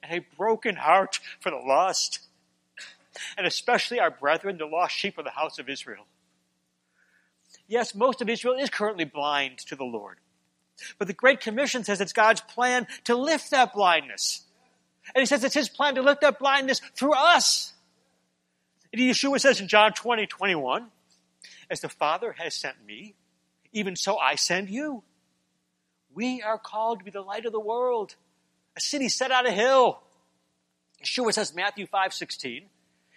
and 0.01 0.11
a 0.11 0.25
broken 0.35 0.75
heart 0.75 1.19
for 1.39 1.51
the 1.51 1.57
lost, 1.57 2.19
and 3.37 3.47
especially 3.47 3.99
our 3.99 4.11
brethren, 4.11 4.57
the 4.57 4.65
lost 4.65 4.93
sheep 4.93 5.17
of 5.17 5.23
the 5.23 5.31
house 5.31 5.59
of 5.59 5.69
Israel. 5.69 6.05
Yes, 7.67 7.95
most 7.95 8.21
of 8.21 8.29
Israel 8.29 8.55
is 8.55 8.69
currently 8.69 9.05
blind 9.05 9.59
to 9.59 9.75
the 9.75 9.85
Lord. 9.85 10.17
But 10.97 11.07
the 11.07 11.13
Great 11.13 11.39
Commission 11.39 11.83
says 11.83 12.01
it's 12.01 12.13
God's 12.13 12.41
plan 12.41 12.87
to 13.05 13.15
lift 13.15 13.51
that 13.51 13.73
blindness. 13.73 14.43
And 15.13 15.21
he 15.21 15.25
says 15.25 15.43
it's 15.43 15.53
his 15.53 15.69
plan 15.69 15.95
to 15.95 16.01
lift 16.01 16.21
that 16.21 16.39
blindness 16.39 16.79
through 16.95 17.13
us. 17.13 17.73
And 18.91 19.01
Yeshua 19.01 19.39
says 19.39 19.59
in 19.59 19.67
John 19.67 19.93
20, 19.93 20.27
21, 20.27 20.87
as 21.69 21.81
the 21.81 21.89
Father 21.89 22.33
has 22.37 22.53
sent 22.53 22.75
me, 22.85 23.15
even 23.71 23.95
so 23.95 24.17
I 24.17 24.35
send 24.35 24.69
you. 24.69 25.03
We 26.13 26.41
are 26.41 26.59
called 26.59 26.99
to 26.99 27.05
be 27.05 27.11
the 27.11 27.21
light 27.21 27.45
of 27.45 27.51
the 27.51 27.59
world, 27.59 28.15
a 28.77 28.81
city 28.81 29.09
set 29.09 29.31
on 29.31 29.45
a 29.45 29.51
hill. 29.51 29.99
Yeshua 31.03 31.33
says, 31.33 31.55
Matthew 31.55 31.87
5, 31.87 32.13
16, 32.13 32.65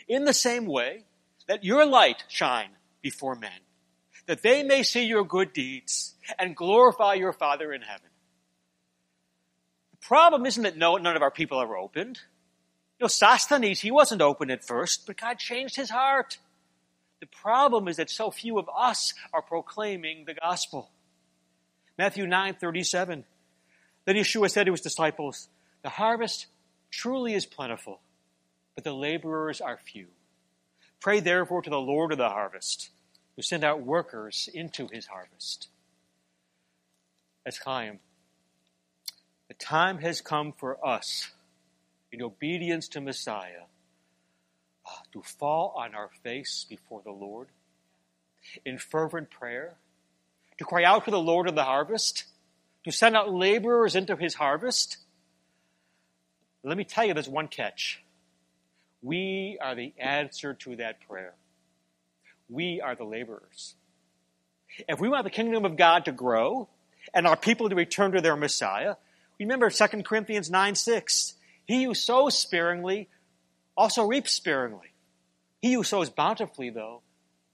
in 0.09 0.25
the 0.25 0.33
same 0.33 0.67
way, 0.67 1.05
let 1.49 1.63
your 1.63 1.85
light 1.85 2.25
shine 2.29 2.71
before 3.03 3.35
men, 3.35 3.51
that 4.27 4.43
they 4.43 4.63
may 4.63 4.83
see 4.83 5.05
your 5.05 5.25
good 5.25 5.53
deeds 5.53 6.15
and 6.39 6.57
glorify 6.57 7.15
your 7.15 7.33
Father 7.33 7.73
in 7.73 7.83
heaven. 7.83 8.09
The 9.93 10.07
problem 10.07 10.47
isn't 10.47 10.63
that 10.63 10.77
no, 10.77 10.97
none 10.97 11.17
of 11.17 11.23
our 11.23 11.31
people 11.31 11.59
are 11.59 11.77
opened. 11.77 12.21
You 12.99 13.05
know, 13.05 13.09
Sosthenes, 13.09 13.81
he 13.81 13.91
wasn't 13.91 14.23
open 14.23 14.51
at 14.51 14.65
first, 14.65 15.07
but 15.07 15.21
God 15.21 15.39
changed 15.39 15.77
his 15.77 15.91
heart. 15.91 16.39
The 17.21 17.27
problem 17.27 17.89
is 17.89 17.97
that 17.97 18.11
so 18.11 18.31
few 18.31 18.59
of 18.59 18.69
us 18.77 19.15
are 19.33 19.43
proclaiming 19.43 20.25
the 20.27 20.35
gospel. 20.35 20.91
Matthew 21.99 22.27
9 22.27 22.55
37. 22.55 23.25
Then 24.05 24.17
Yeshua 24.17 24.51
said 24.51 24.65
to 24.65 24.73
his 24.73 24.81
disciples, 24.81 25.49
The 25.83 25.89
harvest 25.89 26.47
truly 26.91 27.35
is 27.35 27.47
plentiful, 27.47 28.01
but 28.75 28.85
the 28.85 28.93
laborers 28.93 29.61
are 29.61 29.79
few. 29.79 30.09
Pray 31.01 31.21
therefore 31.21 31.63
to 31.63 31.71
the 31.71 31.81
Lord 31.81 32.13
of 32.13 32.19
the 32.19 32.29
harvest, 32.29 32.91
who 33.37 33.43
send 33.43 33.63
out 33.63 33.83
workers 33.83 34.49
into 34.53 34.89
his 34.89 35.07
harvest. 35.07 35.69
Etz 37.47 37.61
Chaim, 37.65 38.01
the 39.49 39.55
time 39.55 39.99
has 39.99 40.21
come 40.21 40.53
for 40.53 40.85
us, 40.85 41.31
in 42.11 42.23
obedience 42.23 42.89
to 42.89 43.01
Messiah, 43.01 43.65
uh, 44.87 44.91
to 45.13 45.23
fall 45.23 45.75
on 45.77 45.95
our 45.95 46.11
face 46.23 46.65
before 46.69 47.03
the 47.05 47.13
Lord 47.13 47.49
in 48.65 48.79
fervent 48.79 49.31
prayer, 49.31 49.75
to 50.59 50.65
cry 50.65 50.85
out 50.85 51.05
to 51.05 51.11
the 51.11 51.21
Lord 51.21 51.49
of 51.49 51.55
the 51.55 51.65
harvest, 51.65 52.25
to 52.85 52.93
send 52.93 53.17
out 53.17 53.33
laborers 53.33 53.95
into 53.95 54.17
his 54.17 54.35
harvest. 54.35 54.99
Let 56.63 56.77
me 56.77 56.85
tell 56.85 57.05
you, 57.05 57.15
there's 57.15 57.29
one 57.29 57.49
catch. 57.49 58.03
We 59.03 59.59
are 59.61 59.75
the 59.75 59.93
answer 59.99 60.55
to 60.55 60.77
that 60.77 61.01
prayer. 61.07 61.35
We 62.49 62.81
are 62.81 62.95
the 62.95 63.05
laborers. 63.05 63.75
If 64.89 65.01
we 65.01 65.09
want 65.09 65.25
the 65.25 65.31
kingdom 65.31 65.65
of 65.65 65.77
God 65.77 66.05
to 66.05 66.13
grow 66.13 66.69
and 67.15 67.27
our 67.27 67.37
people 67.37 67.69
to 67.69 67.75
return 67.75 68.13
to 68.13 68.21
their 68.21 68.37
Messiah, 68.37 68.97
remember 69.39 69.71
2 69.71 69.87
Corinthians 70.03 70.51
9 70.51 70.75
6. 70.75 71.35
He 71.67 71.85
who 71.85 71.95
sows 71.95 72.39
sparingly 72.39 73.09
also 73.77 74.07
reaps 74.07 74.33
sparingly. 74.33 74.93
He 75.61 75.73
who 75.75 75.83
sows 75.83 76.11
bountifully, 76.11 76.71
though, 76.71 77.03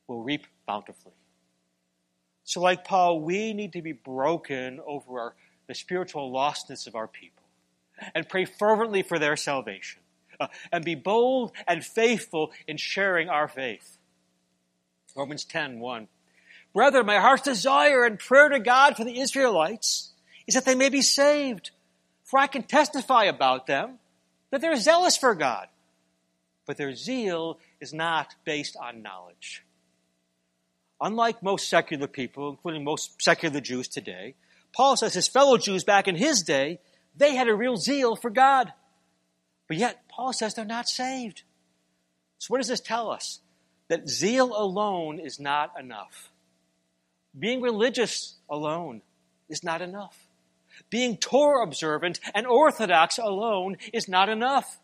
will 0.06 0.22
reap 0.22 0.46
bountifully. 0.66 1.14
So, 2.44 2.60
like 2.60 2.84
Paul, 2.84 3.20
we 3.20 3.54
need 3.54 3.72
to 3.74 3.82
be 3.82 3.92
broken 3.92 4.80
over 4.86 5.20
our, 5.20 5.34
the 5.68 5.74
spiritual 5.74 6.32
lostness 6.32 6.86
of 6.86 6.94
our 6.94 7.06
people 7.06 7.44
and 8.14 8.28
pray 8.28 8.44
fervently 8.44 9.02
for 9.02 9.18
their 9.18 9.36
salvation 9.36 10.02
uh, 10.40 10.48
and 10.72 10.84
be 10.84 10.94
bold 10.94 11.52
and 11.66 11.84
faithful 11.84 12.50
in 12.66 12.76
sharing 12.76 13.28
our 13.28 13.48
faith. 13.48 13.98
Romans 15.16 15.44
10 15.44 15.78
1. 15.80 16.08
Brethren, 16.72 17.06
my 17.06 17.18
heart's 17.18 17.42
desire 17.42 18.04
and 18.04 18.18
prayer 18.18 18.48
to 18.48 18.58
God 18.58 18.96
for 18.96 19.04
the 19.04 19.20
Israelites 19.20 20.12
is 20.46 20.54
that 20.54 20.64
they 20.64 20.74
may 20.74 20.88
be 20.88 21.02
saved. 21.02 21.70
For 22.24 22.38
I 22.38 22.46
can 22.46 22.62
testify 22.62 23.24
about 23.24 23.66
them 23.66 23.98
that 24.50 24.60
they're 24.60 24.76
zealous 24.76 25.16
for 25.16 25.34
God 25.34 25.68
but 26.66 26.76
their 26.76 26.94
zeal 26.94 27.58
is 27.80 27.92
not 27.92 28.34
based 28.44 28.76
on 28.76 29.02
knowledge. 29.02 29.64
Unlike 31.00 31.42
most 31.42 31.68
secular 31.68 32.06
people, 32.06 32.50
including 32.50 32.84
most 32.84 33.20
secular 33.20 33.60
Jews 33.60 33.88
today, 33.88 34.34
Paul 34.72 34.96
says 34.96 35.14
his 35.14 35.28
fellow 35.28 35.58
Jews 35.58 35.84
back 35.84 36.06
in 36.06 36.16
his 36.16 36.42
day, 36.42 36.78
they 37.16 37.34
had 37.34 37.48
a 37.48 37.54
real 37.54 37.76
zeal 37.76 38.16
for 38.16 38.30
God. 38.30 38.72
But 39.68 39.76
yet, 39.76 40.08
Paul 40.08 40.32
says 40.32 40.54
they're 40.54 40.64
not 40.64 40.88
saved. 40.88 41.42
So, 42.38 42.52
what 42.52 42.58
does 42.58 42.68
this 42.68 42.80
tell 42.80 43.10
us? 43.10 43.40
That 43.92 44.08
zeal 44.08 44.54
alone 44.56 45.18
is 45.18 45.38
not 45.38 45.78
enough. 45.78 46.30
Being 47.38 47.60
religious 47.60 48.36
alone 48.48 49.02
is 49.50 49.62
not 49.62 49.82
enough. 49.82 50.16
Being 50.88 51.18
Torah 51.18 51.62
observant 51.62 52.18
and 52.34 52.46
orthodox 52.46 53.18
alone 53.18 53.76
is 53.92 54.08
not 54.08 54.30
enough. 54.30 54.80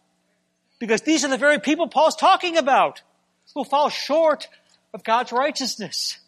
Because 0.78 1.00
these 1.00 1.24
are 1.24 1.30
the 1.30 1.38
very 1.38 1.58
people 1.58 1.88
Paul's 1.88 2.16
talking 2.16 2.58
about 2.58 3.00
who 3.54 3.64
fall 3.64 3.88
short 3.88 4.46
of 4.92 5.04
God's 5.04 5.32
righteousness. 5.32 6.18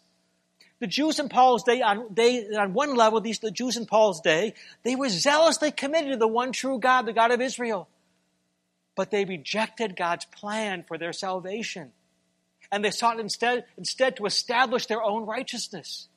The 0.79 0.87
Jews 0.87 1.19
in 1.19 1.29
Paul's 1.29 1.61
day, 1.61 1.83
on, 1.83 2.07
they, 2.09 2.47
on 2.47 2.73
one 2.73 2.95
level, 2.95 3.21
these 3.21 3.37
the 3.37 3.51
Jews 3.51 3.77
in 3.77 3.85
Paul's 3.85 4.21
day, 4.21 4.55
they 4.81 4.95
were 4.95 5.09
zealously 5.09 5.69
committed 5.69 6.13
to 6.13 6.17
the 6.17 6.27
one 6.27 6.51
true 6.51 6.79
God, 6.79 7.05
the 7.05 7.13
God 7.13 7.29
of 7.29 7.41
Israel. 7.41 7.87
But 8.95 9.11
they 9.11 9.23
rejected 9.23 9.95
God's 9.95 10.25
plan 10.25 10.83
for 10.87 10.97
their 10.97 11.13
salvation. 11.13 11.91
And 12.71 12.83
they 12.85 12.91
sought 12.91 13.19
instead, 13.19 13.65
instead 13.77 14.17
to 14.17 14.25
establish 14.25 14.85
their 14.85 15.03
own 15.03 15.25
righteousness. 15.25 16.07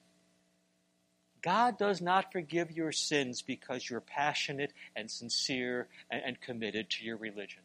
God 1.42 1.76
does 1.76 2.00
not 2.00 2.32
forgive 2.32 2.70
your 2.70 2.90
sins 2.90 3.42
because 3.42 3.88
you're 3.90 4.00
passionate 4.00 4.72
and 4.96 5.10
sincere 5.10 5.88
and, 6.10 6.22
and 6.24 6.40
committed 6.40 6.88
to 6.90 7.04
your 7.04 7.18
religion. 7.18 7.62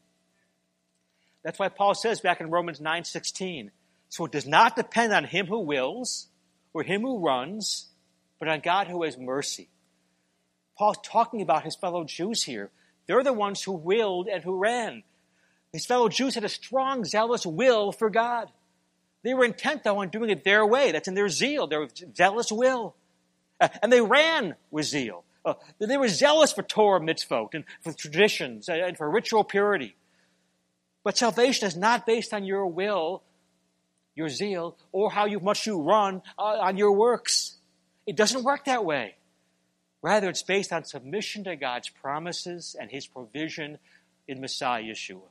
That's 1.44 1.60
why 1.60 1.70
Paul 1.70 1.94
says 1.94 2.20
back 2.20 2.42
in 2.42 2.50
Romans 2.50 2.80
9:16, 2.82 3.72
so 4.10 4.26
it 4.26 4.32
does 4.32 4.48
not 4.48 4.76
depend 4.76 5.14
on 5.14 5.24
him 5.24 5.46
who 5.48 5.60
wills 5.60 6.28
or 6.74 6.84
him 6.84 7.02
who 7.02 7.20
runs, 7.20 7.88
but 8.38 8.50
on 8.50 8.60
God 8.60 8.88
who 8.88 9.04
has 9.04 9.18
mercy. 9.18 9.70
Paul's 10.78 11.00
talking 11.04 11.42
about 11.42 11.64
his 11.64 11.76
fellow 11.76 12.04
Jews 12.04 12.44
here. 12.44 12.72
They're 13.06 13.24
the 13.24 13.34
ones 13.34 13.64
who 13.64 13.72
willed 13.72 14.28
and 14.28 14.44
who 14.44 14.58
ran. 14.58 15.04
His 15.72 15.86
fellow 15.86 16.10
Jews 16.10 16.36
had 16.36 16.44
a 16.44 16.50
strong, 16.50 17.06
zealous 17.06 17.46
will 17.46 17.92
for 17.92 18.10
God. 18.10 18.52
They 19.24 19.34
were 19.34 19.46
intent, 19.46 19.84
though, 19.84 20.00
on 20.00 20.10
doing 20.10 20.30
it 20.30 20.44
their 20.44 20.66
way. 20.66 20.92
That's 20.92 21.08
in 21.08 21.14
their 21.14 21.30
zeal, 21.30 21.68
their 21.68 21.88
zealous 22.16 22.52
will. 22.52 22.96
Uh, 23.60 23.68
and 23.82 23.92
they 23.92 24.02
ran 24.02 24.56
with 24.72 24.86
zeal. 24.86 25.26
Uh, 25.44 25.54
they 25.80 25.98
were 25.98 26.08
zealous 26.08 26.52
for 26.52 26.64
Torah 26.64 27.00
mitzvot 27.00 27.54
and 27.54 27.64
for 27.82 27.94
traditions 27.94 28.70
and 28.70 28.98
for 28.98 29.10
ritual 29.10 29.44
purity. 29.44 29.96
But 31.04 31.18
salvation 31.18 31.68
is 31.68 31.76
not 31.76 32.06
based 32.06 32.34
on 32.34 32.44
your 32.44 32.68
will, 32.68 33.24
your 34.16 34.30
zeal, 34.30 34.78
or 34.92 35.12
how 35.12 35.28
much 35.40 35.66
you 35.66 35.82
run 35.82 36.22
uh, 36.38 36.42
on 36.42 36.78
your 36.78 36.92
works. 36.92 37.56
It 38.06 38.16
doesn't 38.16 38.44
work 38.44 38.66
that 38.66 38.86
way. 38.86 39.16
Rather, 40.02 40.30
it's 40.30 40.44
based 40.44 40.72
on 40.72 40.84
submission 40.84 41.44
to 41.44 41.56
God's 41.56 41.90
promises 41.90 42.76
and 42.80 42.90
His 42.90 43.08
provision 43.08 43.80
in 44.28 44.40
Messiah 44.40 44.84
Yeshua. 44.84 45.22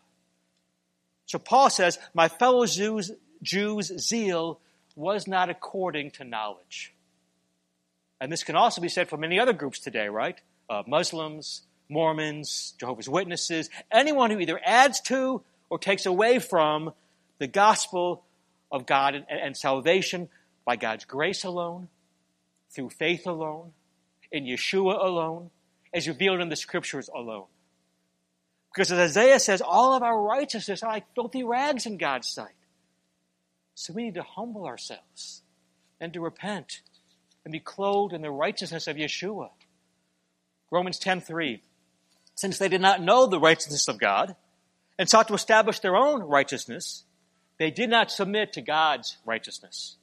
So 1.27 1.39
Paul 1.39 1.71
says, 1.71 1.99
My 2.15 2.29
fellow 2.29 2.67
Jews, 2.67 3.11
Jews' 3.43 3.93
zeal 3.99 4.61
was 4.97 5.27
not 5.27 5.49
according 5.49 6.11
to 6.13 6.25
knowledge. 6.25 6.95
And 8.21 8.33
this 8.33 8.43
can 8.43 8.57
also 8.57 8.81
be 8.81 8.89
said 8.89 9.09
for 9.09 9.17
many 9.17 9.39
other 9.39 9.53
groups 9.53 9.79
today, 9.79 10.09
right? 10.09 10.41
Uh, 10.69 10.83
Muslims, 10.87 11.63
Mormons, 11.89 12.75
Jehovah's 12.79 13.09
Witnesses, 13.09 13.71
anyone 13.91 14.31
who 14.31 14.41
either 14.41 14.61
adds 14.65 15.01
to 15.03 15.43
or 15.71 15.79
takes 15.79 16.05
away 16.05 16.39
from 16.39 16.93
the 17.39 17.47
gospel 17.47 18.25
of 18.71 18.87
God 18.87 19.15
and, 19.15 19.25
and 19.31 19.57
salvation 19.57 20.29
by 20.65 20.77
God's 20.77 21.05
grace 21.05 21.45
alone, 21.45 21.89
through 22.71 22.91
faith 22.91 23.27
alone, 23.27 23.73
in 24.31 24.45
Yeshua 24.45 25.03
alone, 25.03 25.51
as 25.95 26.07
revealed 26.07 26.41
in 26.41 26.51
the 26.51 26.57
scriptures 26.57 27.09
alone. 27.15 27.47
Because 28.75 28.93
as 28.93 29.11
Isaiah 29.11 29.41
says, 29.41 29.63
all 29.63 29.95
of 29.95 30.03
our 30.03 30.21
righteousness 30.21 30.83
are 30.83 30.93
like 30.93 31.15
filthy 31.15 31.43
rags 31.43 31.87
in 31.87 31.97
God's 31.97 32.29
sight. 32.29 32.53
So 33.79 33.93
we 33.93 34.03
need 34.03 34.15
to 34.15 34.25
humble 34.25 34.67
ourselves 34.67 35.43
and 36.01 36.13
to 36.13 36.21
repent 36.21 36.83
and 37.45 37.53
be 37.53 37.61
clothed 37.61 38.13
in 38.13 38.23
the 38.23 38.31
righteousness 38.31 38.89
of 38.89 38.97
Yeshua. 38.97 39.51
Romans 40.73 40.99
10:3 40.99 41.63
Since 42.35 42.59
they 42.59 42.69
did 42.69 42.81
not 42.81 43.01
know 43.01 43.27
the 43.27 43.39
righteousness 43.39 43.87
of 43.87 44.01
God 44.01 44.35
and 44.99 45.09
sought 45.09 45.29
to 45.29 45.35
establish 45.35 45.79
their 45.79 45.95
own 45.95 46.25
righteousness, 46.25 47.05
they 47.59 47.71
did 47.71 47.89
not 47.89 48.11
submit 48.11 48.53
to 48.55 48.63
God's 48.63 49.17
righteousness. 49.25 49.97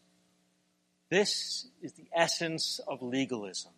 This 1.10 1.68
is 1.82 1.92
the 1.94 2.08
essence 2.16 2.80
of 2.88 3.02
legalism, 3.02 3.74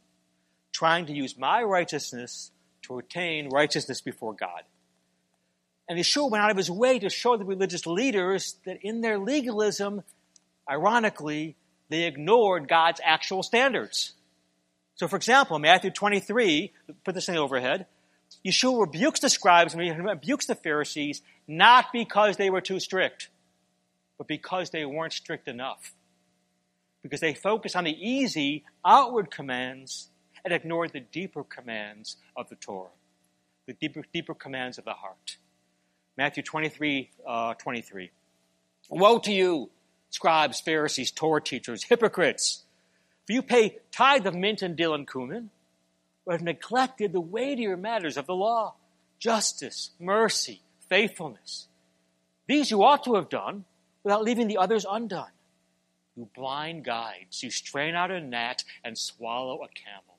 trying 0.72 1.08
to 1.08 1.14
use 1.14 1.36
my 1.40 1.64
righteousness 1.64 2.52
to 2.84 3.00
attain 3.00 3.50
righteousness 3.50 4.02
before 4.02 4.36
God. 4.36 4.64
And 5.90 5.98
Yeshua 5.98 6.30
went 6.30 6.44
out 6.44 6.52
of 6.52 6.58
his 6.58 6.70
way 6.70 7.00
to 7.00 7.10
show 7.10 7.38
the 7.38 7.46
religious 7.46 7.86
leaders 7.86 8.56
that 8.66 8.80
in 8.82 9.02
their 9.02 9.18
legalism, 9.18 10.04
ironically, 10.70 11.56
they 11.90 12.04
ignored 12.04 12.68
God's 12.68 13.00
actual 13.04 13.42
standards. 13.42 14.14
So, 14.96 15.08
for 15.08 15.16
example, 15.16 15.60
Matthew 15.60 15.92
23, 15.92 16.74
put 17.06 17.16
this 17.16 17.30
in 17.30 17.36
the 17.36 17.42
overhead, 17.42 17.86
Yeshua 18.46 18.82
rebukes 18.82 19.22
the 19.22 19.30
scribes 19.30 19.74
and 19.74 20.06
rebukes 20.06 20.48
the 20.48 20.56
Pharisees 20.56 21.22
not 21.48 21.94
because 21.94 22.36
they 22.36 22.50
were 22.50 22.62
too 22.62 22.80
strict, 22.80 23.30
but 24.18 24.28
because 24.28 24.70
they 24.72 24.86
weren't 24.86 25.14
strict 25.14 25.48
enough. 25.48 25.94
Because 27.04 27.22
they 27.22 27.34
focused 27.34 27.76
on 27.76 27.86
the 27.86 27.92
easy 27.92 28.66
outward 28.86 29.32
commands 29.32 30.10
and 30.44 30.54
ignored 30.54 30.92
the 30.94 31.00
deeper 31.00 31.44
commands 31.44 32.18
of 32.36 32.50
the 32.50 32.56
Torah, 32.56 32.90
the 33.66 33.74
deeper, 33.74 34.04
deeper 34.14 34.34
commands 34.34 34.78
of 34.78 34.84
the 34.84 34.94
heart. 34.94 35.38
Matthew 36.18 36.42
23, 36.42 37.12
uh, 37.28 37.54
23. 37.54 38.10
Woe 38.90 39.20
to 39.20 39.32
you, 39.32 39.70
scribes, 40.10 40.60
Pharisees, 40.60 41.12
Torah 41.12 41.42
teachers, 41.42 41.84
hypocrites! 41.84 42.64
For 43.26 43.34
you 43.34 43.42
pay 43.42 43.78
tithe 43.92 44.26
of 44.26 44.34
mint 44.34 44.62
and 44.62 44.76
dill 44.76 44.94
and 44.94 45.10
cumin, 45.10 45.52
but 46.26 46.34
have 46.34 46.42
neglected 46.42 47.14
the 47.14 47.22
weightier 47.22 47.78
matters 47.78 48.18
of 48.18 48.26
the 48.26 48.36
law 48.36 48.76
justice, 49.20 49.92
mercy, 50.00 50.62
faithfulness. 50.90 51.68
These 52.48 52.72
you 52.72 52.84
ought 52.84 53.04
to 53.06 53.16
have 53.16 53.30
done 53.30 53.66
without 54.04 54.24
leaving 54.24 54.48
the 54.48 54.58
others 54.58 54.86
undone. 54.90 55.32
You 56.16 56.30
blind 56.36 56.86
guides, 56.86 57.44
you 57.44 57.52
strain 57.52 57.96
out 57.96 58.12
a 58.12 58.22
gnat 58.22 58.64
and 58.84 58.98
swallow 58.98 59.64
a 59.64 59.68
camel. 59.68 60.17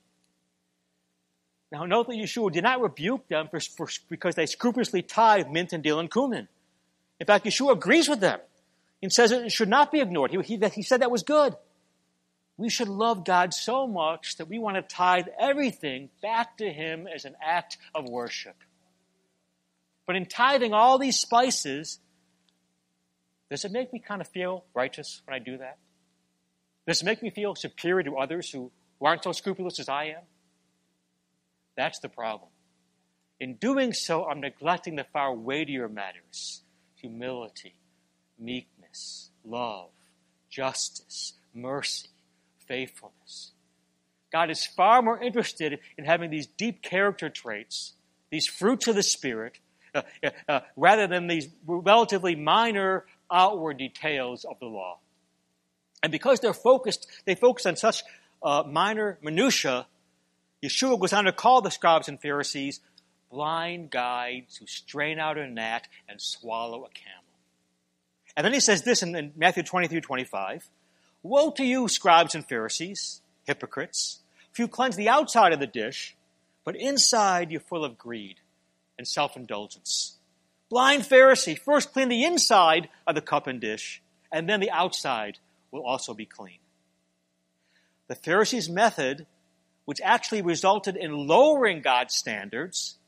Now, 1.71 1.85
note 1.85 2.07
that 2.07 2.15
Yeshua 2.15 2.51
did 2.51 2.63
not 2.63 2.81
rebuke 2.81 3.27
them 3.27 3.47
for, 3.49 3.59
for, 3.59 3.87
because 4.09 4.35
they 4.35 4.47
scrupulously 4.47 5.03
tithe 5.03 5.47
mint 5.47 5.71
and 5.71 5.83
dill 5.83 5.99
and 5.99 6.11
cumin. 6.11 6.47
In 7.19 7.27
fact, 7.27 7.45
Yeshua 7.45 7.73
agrees 7.73 8.09
with 8.09 8.21
them 8.21 8.39
and 9.03 9.13
says 9.13 9.31
it 9.31 9.51
should 9.51 9.69
not 9.69 9.91
be 9.91 9.99
ignored. 9.99 10.31
He, 10.31 10.41
he, 10.41 10.69
he 10.73 10.81
said 10.81 11.01
that 11.01 11.11
was 11.11 11.23
good. 11.23 11.55
We 12.57 12.69
should 12.69 12.89
love 12.89 13.23
God 13.23 13.53
so 13.53 13.87
much 13.87 14.37
that 14.37 14.49
we 14.49 14.59
want 14.59 14.75
to 14.75 14.81
tithe 14.81 15.27
everything 15.39 16.09
back 16.21 16.57
to 16.57 16.69
Him 16.69 17.07
as 17.07 17.23
an 17.23 17.35
act 17.41 17.77
of 17.95 18.09
worship. 18.09 18.55
But 20.05 20.17
in 20.17 20.25
tithing 20.25 20.73
all 20.73 20.97
these 20.97 21.17
spices, 21.17 21.99
does 23.49 23.63
it 23.63 23.71
make 23.71 23.93
me 23.93 23.99
kind 23.99 24.19
of 24.19 24.27
feel 24.27 24.65
righteous 24.73 25.21
when 25.25 25.35
I 25.35 25.39
do 25.39 25.57
that? 25.59 25.77
Does 26.85 27.01
it 27.01 27.05
make 27.05 27.23
me 27.23 27.29
feel 27.29 27.55
superior 27.55 28.03
to 28.03 28.17
others 28.17 28.49
who, 28.49 28.71
who 28.99 29.05
aren't 29.05 29.23
so 29.23 29.31
scrupulous 29.31 29.79
as 29.79 29.87
I 29.87 30.05
am? 30.05 30.23
That's 31.79 31.99
the 31.99 32.09
problem. 32.09 32.49
In 33.39 33.53
doing 33.55 33.93
so, 33.93 34.25
I'm 34.25 34.41
neglecting 34.41 34.97
the 34.97 35.05
far 35.13 35.33
weightier 35.33 35.87
matters 35.87 36.61
humility, 36.95 37.73
meekness, 38.37 39.29
love, 39.45 39.91
justice, 40.49 41.35
mercy, 41.53 42.09
faithfulness. 42.67 43.53
God 44.29 44.49
is 44.49 44.65
far 44.65 45.01
more 45.01 45.23
interested 45.23 45.79
in 45.97 46.03
having 46.03 46.29
these 46.29 46.47
deep 46.47 46.81
character 46.81 47.29
traits, 47.29 47.93
these 48.29 48.45
fruits 48.45 48.89
of 48.89 48.95
the 48.95 49.01
Spirit, 49.01 49.57
uh, 49.95 50.01
uh, 50.21 50.29
uh 50.49 50.59
rather 50.75 51.07
than 51.07 51.27
these 51.27 51.47
relatively 51.65 52.35
minor 52.35 53.05
outward 53.31 53.77
details 53.77 54.43
of 54.43 54.59
the 54.59 54.65
law. 54.65 54.97
And 56.03 56.11
because 56.11 56.41
they're 56.41 56.53
focused, 56.53 57.07
they 57.23 57.35
focus 57.35 57.65
on 57.65 57.77
such 57.77 58.03
uh, 58.43 58.63
minor 58.67 59.17
minutiae 59.21 59.85
Yeshua 60.63 60.99
goes 60.99 61.13
on 61.13 61.25
to 61.25 61.31
call 61.31 61.61
the 61.61 61.71
scribes 61.71 62.07
and 62.07 62.21
Pharisees 62.21 62.81
blind 63.31 63.91
guides 63.91 64.57
who 64.57 64.65
strain 64.65 65.19
out 65.19 65.37
a 65.37 65.47
gnat 65.47 65.87
and 66.07 66.21
swallow 66.21 66.85
a 66.85 66.89
camel. 66.89 67.23
And 68.35 68.45
then 68.45 68.53
he 68.53 68.59
says 68.59 68.83
this 68.83 69.03
in, 69.03 69.15
in 69.15 69.33
Matthew 69.35 69.63
23 69.63 70.01
25 70.01 70.69
Woe 71.21 71.51
to 71.51 71.65
you, 71.65 71.87
scribes 71.87 72.33
and 72.33 72.47
Pharisees, 72.47 73.21
hypocrites, 73.43 74.19
for 74.51 74.61
you 74.61 74.67
cleanse 74.67 74.95
the 74.95 75.09
outside 75.09 75.51
of 75.51 75.59
the 75.59 75.67
dish, 75.67 76.15
but 76.63 76.75
inside 76.75 77.51
you're 77.51 77.59
full 77.59 77.83
of 77.83 77.97
greed 77.97 78.37
and 78.97 79.07
self 79.07 79.35
indulgence. 79.35 80.17
Blind 80.69 81.03
Pharisee, 81.03 81.57
first 81.57 81.91
clean 81.91 82.09
the 82.09 82.23
inside 82.23 82.89
of 83.07 83.15
the 83.15 83.21
cup 83.21 83.47
and 83.47 83.59
dish, 83.59 84.01
and 84.31 84.47
then 84.47 84.59
the 84.59 84.71
outside 84.71 85.39
will 85.71 85.83
also 85.83 86.13
be 86.13 86.25
clean. 86.25 86.59
The 88.07 88.15
Pharisees' 88.15 88.69
method 88.69 89.25
which 89.89 90.01
actually 90.03 90.43
resulted 90.43 90.95
in 90.95 91.25
lowering 91.25 91.81
God's 91.81 92.13
standards, 92.13 92.99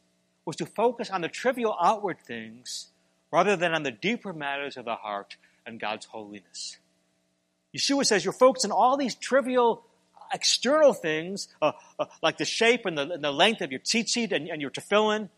was 0.45 0.55
to 0.55 0.65
focus 0.65 1.11
on 1.11 1.21
the 1.21 1.27
trivial 1.27 1.77
outward 1.79 2.17
things 2.25 2.87
rather 3.31 3.55
than 3.55 3.71
on 3.75 3.83
the 3.83 3.91
deeper 3.91 4.33
matters 4.33 4.77
of 4.77 4.85
the 4.85 4.95
heart 4.95 5.37
and 5.63 5.79
God's 5.79 6.07
holiness. 6.07 6.79
Yeshua 7.77 8.03
says 8.03 8.25
you're 8.25 8.33
focused 8.33 8.65
on 8.65 8.71
all 8.71 8.97
these 8.97 9.13
trivial 9.13 9.83
external 10.33 10.91
things, 10.91 11.49
uh, 11.61 11.73
uh, 11.99 12.05
like 12.23 12.39
the 12.39 12.45
shape 12.45 12.87
and 12.87 12.97
the, 12.97 13.11
and 13.11 13.23
the, 13.23 13.31
length 13.31 13.61
of 13.61 13.69
your 13.69 13.81
tzitzit 13.81 14.31
and, 14.31 14.47
and 14.47 14.59
your 14.59 14.71
tefillin, 14.71 15.29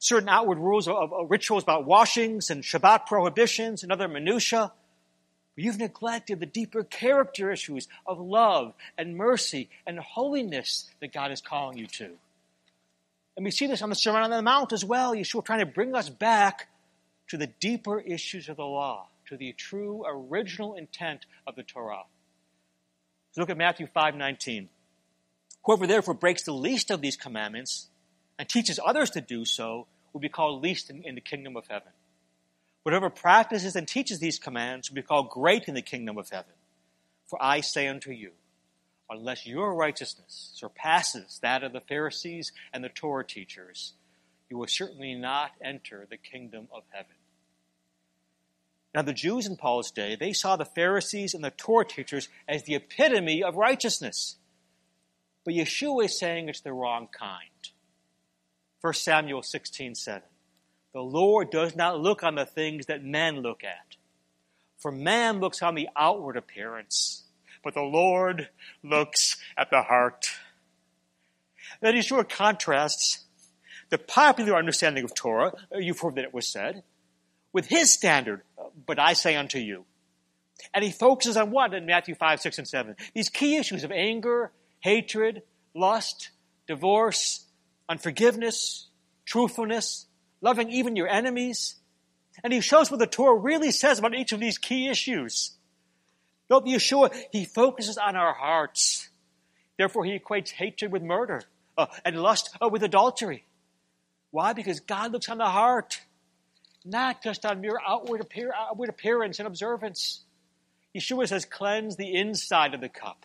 certain 0.00 0.28
outward 0.28 0.58
rules 0.58 0.88
of, 0.88 1.12
of, 1.12 1.30
rituals 1.30 1.62
about 1.62 1.86
washings 1.86 2.50
and 2.50 2.64
Shabbat 2.64 3.06
prohibitions 3.06 3.84
and 3.84 3.92
other 3.92 4.08
minutiae. 4.08 4.72
You've 5.54 5.78
neglected 5.78 6.40
the 6.40 6.46
deeper 6.46 6.82
character 6.82 7.52
issues 7.52 7.86
of 8.06 8.18
love 8.18 8.74
and 8.96 9.16
mercy 9.16 9.68
and 9.86 9.98
holiness 9.98 10.90
that 11.00 11.12
God 11.12 11.30
is 11.30 11.42
calling 11.42 11.76
you 11.76 11.86
to. 11.88 12.12
And 13.36 13.44
we 13.44 13.50
see 13.50 13.66
this 13.66 13.82
on 13.82 13.90
the 13.90 13.94
Sermon 13.94 14.22
on 14.22 14.30
the 14.30 14.42
Mount 14.42 14.72
as 14.72 14.84
well. 14.84 15.14
Yeshua 15.14 15.44
trying 15.44 15.60
to 15.60 15.66
bring 15.66 15.94
us 15.94 16.08
back 16.08 16.68
to 17.28 17.36
the 17.36 17.46
deeper 17.46 18.00
issues 18.00 18.48
of 18.48 18.56
the 18.56 18.64
law, 18.64 19.08
to 19.28 19.36
the 19.36 19.52
true 19.52 20.04
original 20.06 20.74
intent 20.74 21.26
of 21.46 21.56
the 21.56 21.62
Torah. 21.62 22.04
Let's 23.30 23.38
look 23.38 23.50
at 23.50 23.56
Matthew 23.56 23.86
5:19. 23.86 24.68
Whoever 25.64 25.86
therefore 25.86 26.14
breaks 26.14 26.42
the 26.42 26.52
least 26.52 26.90
of 26.90 27.00
these 27.00 27.16
commandments 27.16 27.88
and 28.38 28.48
teaches 28.48 28.80
others 28.84 29.10
to 29.10 29.20
do 29.20 29.44
so 29.44 29.86
will 30.12 30.20
be 30.20 30.28
called 30.28 30.62
least 30.62 30.90
in, 30.90 31.02
in 31.04 31.14
the 31.14 31.20
kingdom 31.20 31.56
of 31.56 31.66
heaven. 31.68 31.92
Whatever 32.82 33.10
practices 33.10 33.76
and 33.76 33.86
teaches 33.86 34.18
these 34.18 34.38
commands 34.38 34.90
will 34.90 34.96
be 34.96 35.02
called 35.02 35.30
great 35.30 35.68
in 35.68 35.74
the 35.74 35.82
kingdom 35.82 36.18
of 36.18 36.30
heaven. 36.30 36.54
For 37.26 37.42
I 37.42 37.60
say 37.60 37.86
unto 37.86 38.10
you, 38.10 38.32
unless 39.08 39.46
your 39.46 39.74
righteousness 39.74 40.50
surpasses 40.54 41.38
that 41.42 41.62
of 41.62 41.72
the 41.72 41.80
Pharisees 41.80 42.52
and 42.72 42.82
the 42.82 42.88
Torah 42.88 43.24
teachers, 43.24 43.92
you 44.50 44.58
will 44.58 44.66
certainly 44.66 45.14
not 45.14 45.52
enter 45.64 46.06
the 46.10 46.16
kingdom 46.16 46.68
of 46.74 46.82
heaven. 46.90 47.14
Now, 48.94 49.02
the 49.02 49.14
Jews 49.14 49.46
in 49.46 49.56
Paul's 49.56 49.90
day, 49.90 50.16
they 50.16 50.34
saw 50.34 50.56
the 50.56 50.66
Pharisees 50.66 51.32
and 51.32 51.42
the 51.42 51.50
Torah 51.50 51.86
teachers 51.86 52.28
as 52.46 52.64
the 52.64 52.74
epitome 52.74 53.42
of 53.42 53.56
righteousness. 53.56 54.36
But 55.44 55.54
Yeshua 55.54 56.04
is 56.04 56.18
saying 56.18 56.48
it's 56.48 56.60
the 56.60 56.74
wrong 56.74 57.08
kind. 57.10 57.48
1 58.82 58.92
Samuel 58.94 59.42
16 59.42 59.94
7. 59.94 60.22
The 60.92 61.00
Lord 61.00 61.50
does 61.50 61.74
not 61.74 62.00
look 62.00 62.22
on 62.22 62.34
the 62.34 62.44
things 62.44 62.86
that 62.86 63.02
men 63.02 63.40
look 63.40 63.64
at. 63.64 63.96
For 64.78 64.92
man 64.92 65.40
looks 65.40 65.62
on 65.62 65.74
the 65.74 65.88
outward 65.96 66.36
appearance, 66.36 67.22
but 67.62 67.74
the 67.74 67.82
Lord 67.82 68.48
looks 68.82 69.36
at 69.56 69.70
the 69.70 69.82
heart. 69.82 70.26
That 71.80 71.94
is 71.94 72.06
Yeshua 72.06 72.28
contrasts 72.28 73.24
the 73.92 73.98
popular 73.98 74.56
understanding 74.56 75.04
of 75.04 75.14
Torah, 75.14 75.52
uh, 75.72 75.78
you've 75.78 76.00
heard 76.00 76.14
that 76.14 76.24
it 76.24 76.32
was 76.32 76.48
said, 76.48 76.82
with 77.52 77.66
his 77.66 77.92
standard, 77.92 78.40
uh, 78.58 78.64
but 78.86 78.98
I 78.98 79.12
say 79.12 79.36
unto 79.36 79.58
you. 79.58 79.84
And 80.72 80.82
he 80.82 80.90
focuses 80.90 81.36
on 81.36 81.50
what 81.50 81.74
in 81.74 81.84
Matthew 81.84 82.14
5, 82.14 82.40
6, 82.40 82.58
and 82.58 82.66
7? 82.68 82.96
These 83.14 83.28
key 83.28 83.56
issues 83.56 83.84
of 83.84 83.92
anger, 83.92 84.50
hatred, 84.80 85.42
lust, 85.74 86.30
divorce, 86.66 87.44
unforgiveness, 87.86 88.88
truthfulness, 89.26 90.06
loving 90.42 90.70
even 90.70 90.96
your 90.96 91.08
enemies. 91.08 91.76
And 92.44 92.52
he 92.52 92.60
shows 92.60 92.90
what 92.90 93.00
the 93.00 93.06
Torah 93.06 93.38
really 93.38 93.70
says 93.70 93.98
about 93.98 94.14
each 94.14 94.32
of 94.32 94.40
these 94.40 94.58
key 94.58 94.88
issues. 94.88 95.52
Don't 96.50 96.64
be 96.64 96.74
assured, 96.74 97.12
he 97.30 97.46
focuses 97.46 97.96
on 97.96 98.16
our 98.16 98.34
hearts. 98.34 99.08
Therefore, 99.78 100.04
he 100.04 100.18
equates 100.18 100.50
hatred 100.50 100.92
with 100.92 101.02
murder 101.02 101.42
uh, 101.78 101.86
and 102.04 102.20
lust 102.20 102.54
uh, 102.60 102.68
with 102.68 102.82
adultery. 102.82 103.46
Why? 104.30 104.52
Because 104.52 104.80
God 104.80 105.12
looks 105.12 105.28
on 105.28 105.38
the 105.38 105.46
heart, 105.46 106.00
not 106.84 107.22
just 107.22 107.46
on 107.46 107.60
mere 107.60 107.78
outward, 107.86 108.20
appear, 108.20 108.52
outward 108.54 108.88
appearance 108.88 109.38
and 109.38 109.46
observance. 109.46 110.24
Yeshua 110.96 111.28
says, 111.28 111.44
cleanse 111.44 111.96
the 111.96 112.14
inside 112.14 112.74
of 112.74 112.80
the 112.80 112.88
cup. 112.88 113.24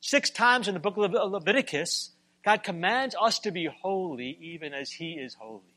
Six 0.00 0.30
times 0.30 0.68
in 0.68 0.74
the 0.74 0.80
book 0.80 0.96
of 0.96 1.12
Leviticus, 1.12 2.10
God 2.44 2.62
commands 2.62 3.16
us 3.20 3.38
to 3.40 3.50
be 3.50 3.66
holy 3.66 4.36
even 4.40 4.74
as 4.74 4.90
He 4.90 5.12
is 5.12 5.34
holy, 5.34 5.73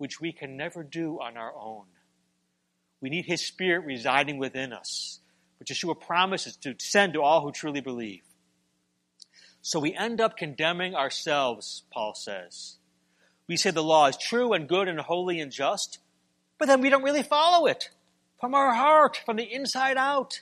which 0.00 0.18
we 0.18 0.32
can 0.32 0.56
never 0.56 0.82
do 0.82 1.20
on 1.20 1.36
our 1.36 1.52
own. 1.54 1.84
We 3.02 3.10
need 3.10 3.26
His 3.26 3.46
Spirit 3.46 3.84
residing 3.84 4.38
within 4.38 4.72
us, 4.72 5.20
which 5.58 5.68
Yeshua 5.68 6.00
promises 6.00 6.56
to 6.62 6.74
send 6.78 7.12
to 7.12 7.22
all 7.22 7.42
who 7.42 7.52
truly 7.52 7.82
believe. 7.82 8.22
So 9.60 9.78
we 9.78 9.94
end 9.94 10.18
up 10.18 10.38
condemning 10.38 10.94
ourselves, 10.94 11.82
Paul 11.92 12.14
says. 12.14 12.78
We 13.46 13.58
say 13.58 13.72
the 13.72 13.84
law 13.84 14.06
is 14.06 14.16
true 14.16 14.54
and 14.54 14.66
good 14.66 14.88
and 14.88 14.98
holy 14.98 15.38
and 15.38 15.52
just, 15.52 15.98
but 16.58 16.66
then 16.66 16.80
we 16.80 16.88
don't 16.88 17.04
really 17.04 17.22
follow 17.22 17.66
it 17.66 17.90
from 18.40 18.54
our 18.54 18.72
heart, 18.72 19.20
from 19.26 19.36
the 19.36 19.52
inside 19.52 19.98
out. 19.98 20.40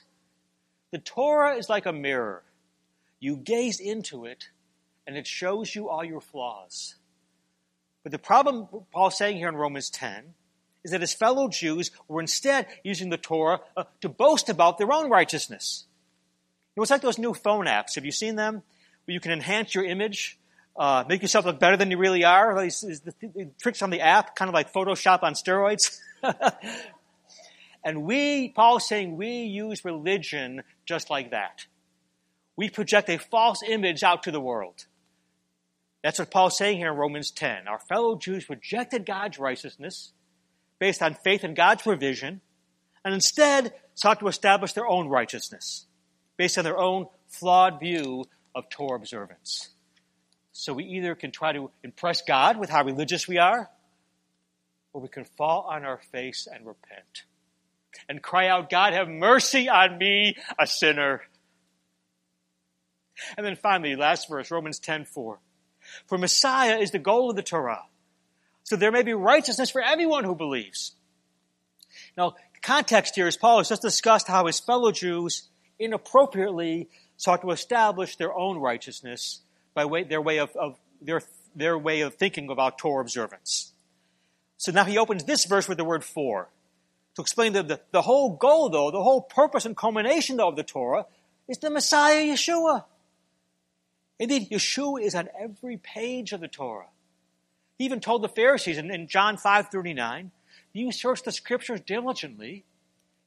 The 0.91 0.99
Torah 0.99 1.57
is 1.57 1.67
like 1.67 1.85
a 1.85 1.91
mirror. 1.91 2.43
You 3.19 3.35
gaze 3.35 3.81
into 3.81 4.23
it, 4.23 4.45
and 5.05 5.17
it 5.17 5.27
shows 5.27 5.75
you 5.75 5.89
all 5.89 6.05
your 6.05 6.21
flaws. 6.21 6.95
But 8.03 8.11
the 8.11 8.19
problem 8.19 8.67
Paul's 8.91 9.17
saying 9.17 9.37
here 9.37 9.49
in 9.49 9.55
Romans 9.55 9.89
10 9.89 10.33
is 10.83 10.91
that 10.91 11.01
his 11.01 11.13
fellow 11.13 11.49
Jews 11.49 11.91
were 12.07 12.21
instead 12.21 12.67
using 12.83 13.09
the 13.09 13.17
Torah 13.17 13.59
uh, 13.75 13.83
to 14.01 14.09
boast 14.09 14.49
about 14.49 14.77
their 14.77 14.91
own 14.91 15.09
righteousness. 15.09 15.85
It 16.75 16.79
was 16.79 16.89
like 16.89 17.01
those 17.01 17.17
new 17.17 17.33
phone 17.33 17.65
apps. 17.65 17.95
Have 17.95 18.05
you 18.05 18.11
seen 18.11 18.35
them? 18.35 18.63
Where 19.05 19.13
you 19.13 19.19
can 19.19 19.31
enhance 19.31 19.75
your 19.75 19.83
image, 19.83 20.39
uh, 20.77 21.03
make 21.07 21.21
yourself 21.21 21.45
look 21.45 21.59
better 21.59 21.75
than 21.75 21.91
you 21.91 21.97
really 21.97 22.23
are. 22.23 22.61
These, 22.61 23.01
the, 23.01 23.13
the 23.21 23.49
tricks 23.59 23.81
on 23.81 23.89
the 23.89 24.01
app, 24.01 24.35
kind 24.35 24.47
of 24.47 24.53
like 24.53 24.71
Photoshop 24.71 25.23
on 25.23 25.33
steroids. 25.33 25.99
and 27.83 28.03
we, 28.03 28.49
Paul's 28.49 28.87
saying, 28.87 29.17
we 29.17 29.43
use 29.43 29.83
religion 29.83 30.63
just 30.85 31.09
like 31.09 31.31
that 31.31 31.65
we 32.59 32.69
project 32.69 33.09
a 33.09 33.17
false 33.17 33.63
image 33.63 34.03
out 34.03 34.23
to 34.23 34.31
the 34.31 34.41
world. 34.41 34.85
That's 36.03 36.19
what 36.19 36.31
Paul's 36.31 36.57
saying 36.57 36.77
here 36.77 36.91
in 36.91 36.97
Romans 36.97 37.31
10. 37.31 37.67
Our 37.67 37.79
fellow 37.79 38.17
Jews 38.17 38.49
rejected 38.49 39.05
God's 39.05 39.37
righteousness 39.37 40.13
based 40.79 41.01
on 41.01 41.13
faith 41.13 41.43
in 41.43 41.53
God's 41.53 41.83
provision 41.83 42.41
and 43.03 43.13
instead 43.13 43.73
sought 43.95 44.19
to 44.19 44.27
establish 44.27 44.73
their 44.73 44.87
own 44.87 45.09
righteousness 45.09 45.85
based 46.37 46.57
on 46.57 46.63
their 46.63 46.77
own 46.77 47.07
flawed 47.27 47.79
view 47.79 48.25
of 48.55 48.69
Torah 48.69 48.95
observance. 48.95 49.69
So 50.53 50.73
we 50.73 50.85
either 50.85 51.15
can 51.15 51.31
try 51.31 51.51
to 51.51 51.69
impress 51.83 52.21
God 52.21 52.57
with 52.57 52.69
how 52.69 52.83
religious 52.83 53.27
we 53.27 53.37
are, 53.37 53.69
or 54.93 55.01
we 55.01 55.07
can 55.07 55.25
fall 55.25 55.67
on 55.69 55.85
our 55.85 55.99
face 56.11 56.47
and 56.51 56.65
repent 56.65 57.23
and 58.07 58.21
cry 58.21 58.47
out, 58.47 58.69
God, 58.69 58.93
have 58.93 59.07
mercy 59.07 59.69
on 59.69 59.97
me, 59.97 60.35
a 60.57 60.65
sinner. 60.65 61.21
And 63.37 63.45
then 63.45 63.55
finally, 63.55 63.95
last 63.95 64.29
verse, 64.29 64.49
Romans 64.49 64.79
10 64.79 65.05
4. 65.05 65.39
For 66.07 66.17
Messiah 66.17 66.77
is 66.77 66.91
the 66.91 66.99
goal 66.99 67.29
of 67.29 67.35
the 67.35 67.43
Torah. 67.43 67.83
So 68.63 68.75
there 68.75 68.91
may 68.91 69.03
be 69.03 69.13
righteousness 69.13 69.69
for 69.69 69.81
everyone 69.81 70.23
who 70.23 70.35
believes. 70.35 70.93
Now, 72.17 72.35
context 72.61 73.15
here 73.15 73.27
is 73.27 73.37
Paul 73.37 73.59
has 73.59 73.69
just 73.69 73.81
discussed 73.81 74.27
how 74.27 74.45
his 74.45 74.59
fellow 74.59 74.91
Jews 74.91 75.49
inappropriately 75.79 76.89
sought 77.17 77.41
to 77.41 77.51
establish 77.51 78.15
their 78.15 78.33
own 78.33 78.57
righteousness 78.57 79.41
by 79.73 79.85
way, 79.85 80.03
their 80.03 80.21
way 80.21 80.39
of, 80.39 80.55
of 80.55 80.77
their, 81.01 81.21
their 81.55 81.77
way 81.77 82.01
of 82.01 82.15
thinking 82.15 82.49
about 82.49 82.77
Torah 82.77 83.01
observance. 83.01 83.73
So 84.57 84.71
now 84.71 84.83
he 84.83 84.97
opens 84.97 85.23
this 85.23 85.45
verse 85.45 85.67
with 85.67 85.77
the 85.77 85.85
word 85.85 86.03
for 86.03 86.49
to 87.15 87.21
explain 87.21 87.53
that 87.53 87.67
the, 87.67 87.79
the 87.91 88.01
whole 88.01 88.35
goal, 88.35 88.69
though, 88.69 88.91
the 88.91 89.01
whole 89.01 89.21
purpose 89.21 89.65
and 89.65 89.75
culmination, 89.75 90.37
though, 90.37 90.49
of 90.49 90.55
the 90.55 90.63
Torah 90.63 91.05
is 91.47 91.57
the 91.57 91.69
Messiah 91.69 92.23
Yeshua. 92.23 92.85
Indeed, 94.19 94.49
Yeshua 94.49 95.01
is 95.01 95.15
on 95.15 95.29
every 95.39 95.77
page 95.77 96.33
of 96.33 96.41
the 96.41 96.47
Torah. 96.47 96.89
He 97.77 97.85
even 97.85 98.01
told 98.01 98.21
the 98.21 98.29
Pharisees 98.29 98.77
in, 98.77 98.91
in 98.91 99.07
John 99.07 99.37
5.39, 99.37 100.31
you 100.73 100.91
search 100.91 101.23
the 101.23 101.31
scriptures 101.31 101.81
diligently 101.81 102.65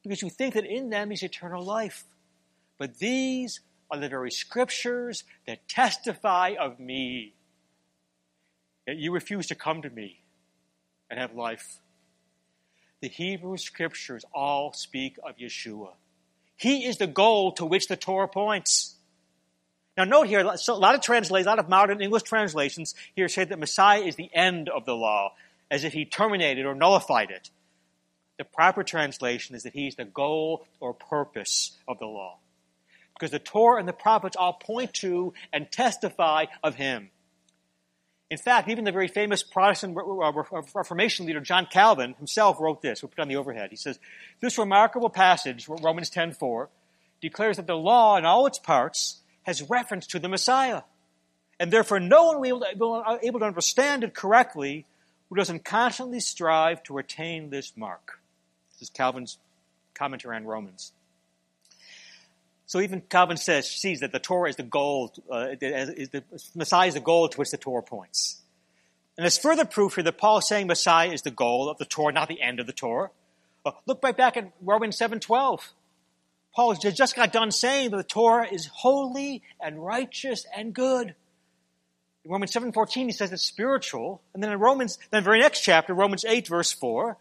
because 0.03 0.23
you 0.23 0.31
think 0.31 0.55
that 0.55 0.67
in 0.67 0.91
them 0.91 1.11
is 1.11 1.23
eternal 1.23 1.65
life. 1.65 2.05
But 2.79 2.99
these 2.99 3.61
are 3.91 3.99
the 3.99 4.09
very 4.09 4.31
scriptures 4.31 5.25
that 5.47 5.69
testify 5.69 6.55
of 6.59 6.79
me. 6.79 7.35
Yet 8.87 8.99
you 8.99 9.13
refuse 9.13 9.47
to 9.49 9.55
come 9.55 9.83
to 9.83 9.91
me 9.91 10.21
and 11.11 11.19
have 11.19 11.35
life. 11.35 11.79
The 13.01 13.09
Hebrew 13.09 13.57
scriptures 13.57 14.25
all 14.33 14.73
speak 14.73 15.19
of 15.25 15.37
Yeshua. 15.37 15.91
He 16.57 16.87
is 16.87 16.99
the 16.99 17.07
goal 17.07 17.53
to 17.53 17.67
which 17.67 17.89
the 17.89 17.97
Torah 17.97 18.29
points. 18.29 18.97
Now 19.97 20.05
note 20.05 20.27
here, 20.27 20.57
so 20.57 20.75
a 20.75 20.77
lot 20.77 20.95
of 20.95 21.03
translations, 21.03 21.47
a 21.47 21.51
lot 21.51 21.59
of 21.59 21.69
modern 21.69 22.01
English 22.01 22.23
translations 22.23 22.95
here 23.15 23.29
say 23.29 23.45
that 23.45 23.59
Messiah 23.59 24.01
is 24.01 24.17
the 24.17 24.31
end 24.33 24.69
of 24.69 24.87
the 24.87 24.95
law, 24.95 25.35
as 25.71 25.85
if 25.85 25.93
he 25.93 26.05
terminated 26.05 26.65
or 26.65 26.75
nullified 26.75 27.31
it. 27.31 27.51
The 28.39 28.45
proper 28.45 28.83
translation 28.83 29.55
is 29.55 29.65
that 29.65 29.75
he's 29.75 29.95
the 29.95 30.05
goal 30.05 30.67
or 30.81 30.95
purpose 30.95 31.77
of 31.87 31.99
the 31.99 32.07
law. 32.07 32.39
Because 33.15 33.31
the 33.31 33.39
Torah 33.39 33.79
and 33.79 33.87
the 33.87 33.93
prophets 33.93 34.37
all 34.37 34.55
point 34.55 34.95
to 34.95 35.35
and 35.53 35.71
testify 35.71 36.47
of 36.63 36.75
him. 36.75 37.11
In 38.31 38.39
fact, 38.39 38.71
even 38.71 38.85
the 38.85 38.93
very 38.93 39.09
famous 39.09 39.43
Protestant 39.43 39.95
Reformation 40.75 41.27
leader 41.27 41.41
John 41.41 41.67
Calvin 41.71 42.15
himself 42.15 42.59
wrote 42.59 42.81
this. 42.81 43.03
We'll 43.03 43.11
put 43.11 43.19
it 43.19 43.23
on 43.23 43.29
the 43.29 43.37
overhead. 43.37 43.69
He 43.69 43.77
says, 43.77 43.99
This 44.41 44.57
remarkable 44.57 45.11
passage, 45.11 45.69
Romans 45.69 46.11
10.4, 46.11 46.69
declares 47.21 47.59
that 47.59 47.67
the 47.67 47.77
law 47.77 48.17
in 48.17 48.25
all 48.25 48.47
its 48.47 48.59
parts 48.59 49.21
has 49.43 49.63
reference 49.63 50.07
to 50.09 50.19
the 50.19 50.29
Messiah. 50.29 50.83
And 51.59 51.73
therefore, 51.73 52.01
no 52.01 52.25
one 52.25 52.41
will 52.41 52.61
be 52.61 53.27
able 53.27 53.41
to 53.41 53.45
understand 53.45 54.05
it 54.05 54.15
correctly 54.15 54.87
who 55.29 55.37
doesn't 55.37 55.65
constantly 55.65 56.21
strive 56.21 56.83
to 56.85 56.99
attain 56.99 57.51
this 57.51 57.77
mark. 57.77 58.21
This 58.73 58.83
is 58.83 58.91
Calvin's 58.91 59.39
commentary 59.95 60.37
on 60.37 60.45
Romans. 60.45 60.93
So 62.67 62.81
even 62.81 63.03
Calvin 63.03 63.37
says, 63.37 63.71
sees 63.71 64.01
that 64.01 64.13
the 64.13 64.19
Torah 64.19 64.49
is 64.49 64.57
the 64.57 64.63
goal, 64.63 65.13
uh, 65.31 65.49
is 65.61 66.09
the 66.09 66.25
Messiah 66.55 66.89
is 66.89 66.95
the 66.95 67.01
goal 67.01 67.29
to 67.29 67.39
which 67.39 67.51
the 67.51 67.59
Torah 67.59 67.83
points. 67.83 68.41
And 69.17 69.25
there's 69.25 69.39
further 69.39 69.67
proof 69.67 69.97
here 69.97 70.05
that 70.05 70.17
Paul 70.17 70.39
is 70.39 70.49
saying 70.49 70.69
Messiah 70.69 71.13
is 71.13 71.23
the 71.23 71.31
goal 71.31 71.69
of 71.69 71.77
the 71.79 71.85
Torah, 71.85 72.13
not 72.13 72.29
the 72.29 72.41
end 72.41 72.61
of 72.61 72.67
the 72.67 72.73
Torah. 72.73 73.11
Uh, 73.65 73.73
look 73.87 74.03
right 74.03 74.17
back 74.17 74.37
at 74.37 74.53
Romans 74.63 74.99
7.12. 74.99 75.61
Paul 76.55 76.75
just 76.75 77.17
got 77.17 77.33
done 77.33 77.51
saying 77.51 77.91
that 77.91 77.97
the 77.97 78.03
Torah 78.03 78.47
is 78.47 78.67
holy 78.67 79.43
and 79.61 79.85
righteous 79.85 80.47
and 80.55 80.75
good. 80.75 81.15
In 82.25 82.31
Romans 82.31 82.53
7.14, 82.53 83.07
he 83.07 83.13
says 83.13 83.33
it's 83.33 83.43
spiritual. 83.43 84.23
And 84.35 84.43
then 84.43 84.53
in 84.53 84.59
Romans, 84.59 84.99
then 85.11 85.23
the 85.23 85.25
very 85.25 85.41
next 85.41 85.63
chapter, 85.63 85.95
Romans 85.95 86.25
8, 86.25 86.47
verse 86.49 86.73
4, 86.73 87.17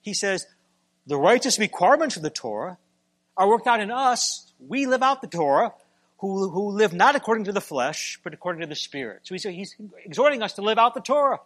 he 0.00 0.14
says, 0.14 0.46
the 1.06 1.16
righteous 1.16 1.58
requirements 1.58 2.16
of 2.16 2.22
the 2.22 2.30
Torah 2.30 2.78
are 3.36 3.48
worked 3.48 3.66
out 3.66 3.80
in 3.80 3.90
us. 3.90 4.52
We 4.58 4.86
live 4.86 5.02
out 5.02 5.20
the 5.20 5.28
Torah, 5.28 5.72
who, 6.18 6.48
who 6.48 6.70
live 6.70 6.92
not 6.92 7.14
according 7.14 7.44
to 7.44 7.52
the 7.52 7.60
flesh, 7.60 8.18
but 8.24 8.34
according 8.34 8.62
to 8.62 8.66
the 8.66 8.74
Spirit. 8.74 9.20
So 9.22 9.34
he's, 9.34 9.44
he's 9.44 9.76
exhorting 10.04 10.42
us 10.42 10.54
to 10.54 10.62
live 10.62 10.78
out 10.78 10.94
the 10.94 11.00
Torah. 11.00 11.40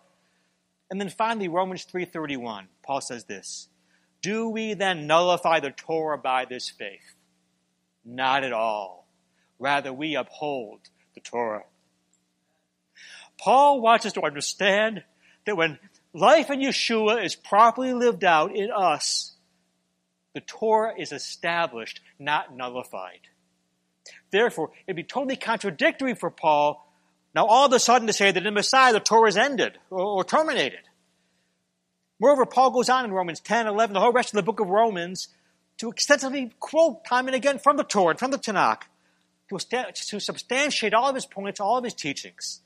And 0.90 1.00
then 1.00 1.10
finally, 1.10 1.48
Romans 1.48 1.86
3.31, 1.92 2.66
Paul 2.82 3.00
says 3.00 3.24
this, 3.24 3.68
Do 4.22 4.48
we 4.48 4.74
then 4.74 5.06
nullify 5.06 5.60
the 5.60 5.70
Torah 5.70 6.18
by 6.18 6.46
this 6.46 6.70
faith? 6.70 7.14
Not 8.04 8.44
at 8.44 8.52
all. 8.52 9.06
Rather, 9.58 9.92
we 9.92 10.16
uphold 10.16 10.80
the 11.14 11.20
Torah. 11.20 11.64
Paul 13.38 13.80
wants 13.80 14.06
us 14.06 14.12
to 14.14 14.22
understand 14.22 15.02
that 15.46 15.56
when 15.56 15.78
life 16.12 16.50
in 16.50 16.60
Yeshua 16.60 17.24
is 17.24 17.34
properly 17.34 17.92
lived 17.92 18.24
out 18.24 18.54
in 18.54 18.70
us, 18.70 19.34
the 20.34 20.40
Torah 20.40 20.94
is 20.98 21.12
established, 21.12 22.00
not 22.18 22.54
nullified. 22.54 23.20
Therefore, 24.30 24.70
it'd 24.86 24.96
be 24.96 25.02
totally 25.02 25.36
contradictory 25.36 26.14
for 26.14 26.30
Paul 26.30 26.86
now 27.34 27.46
all 27.46 27.66
of 27.66 27.72
a 27.72 27.78
sudden 27.78 28.06
to 28.06 28.12
say 28.12 28.32
that 28.32 28.46
in 28.46 28.54
Messiah 28.54 28.92
the 28.92 29.00
Torah 29.00 29.28
is 29.28 29.36
ended 29.36 29.78
or, 29.90 30.00
or 30.00 30.24
terminated. 30.24 30.80
Moreover, 32.18 32.44
Paul 32.44 32.70
goes 32.70 32.88
on 32.88 33.04
in 33.04 33.12
Romans 33.12 33.40
10, 33.40 33.66
11, 33.66 33.94
the 33.94 34.00
whole 34.00 34.12
rest 34.12 34.30
of 34.30 34.36
the 34.36 34.42
book 34.42 34.60
of 34.60 34.68
Romans 34.68 35.28
to 35.80 35.90
extensively 35.90 36.52
quote 36.60 37.04
time 37.06 37.26
and 37.26 37.34
again 37.34 37.58
from 37.58 37.78
the 37.78 37.84
Torah, 37.84 38.10
and 38.10 38.18
from 38.18 38.30
the 38.30 38.38
Tanakh, 38.38 38.82
to, 39.48 40.20
substantiate 40.20 40.94
all 40.94 41.08
of 41.08 41.14
his 41.14 41.26
points, 41.26 41.58
all 41.58 41.78
of 41.78 41.84
his 41.84 41.94
teachings. 41.94 42.60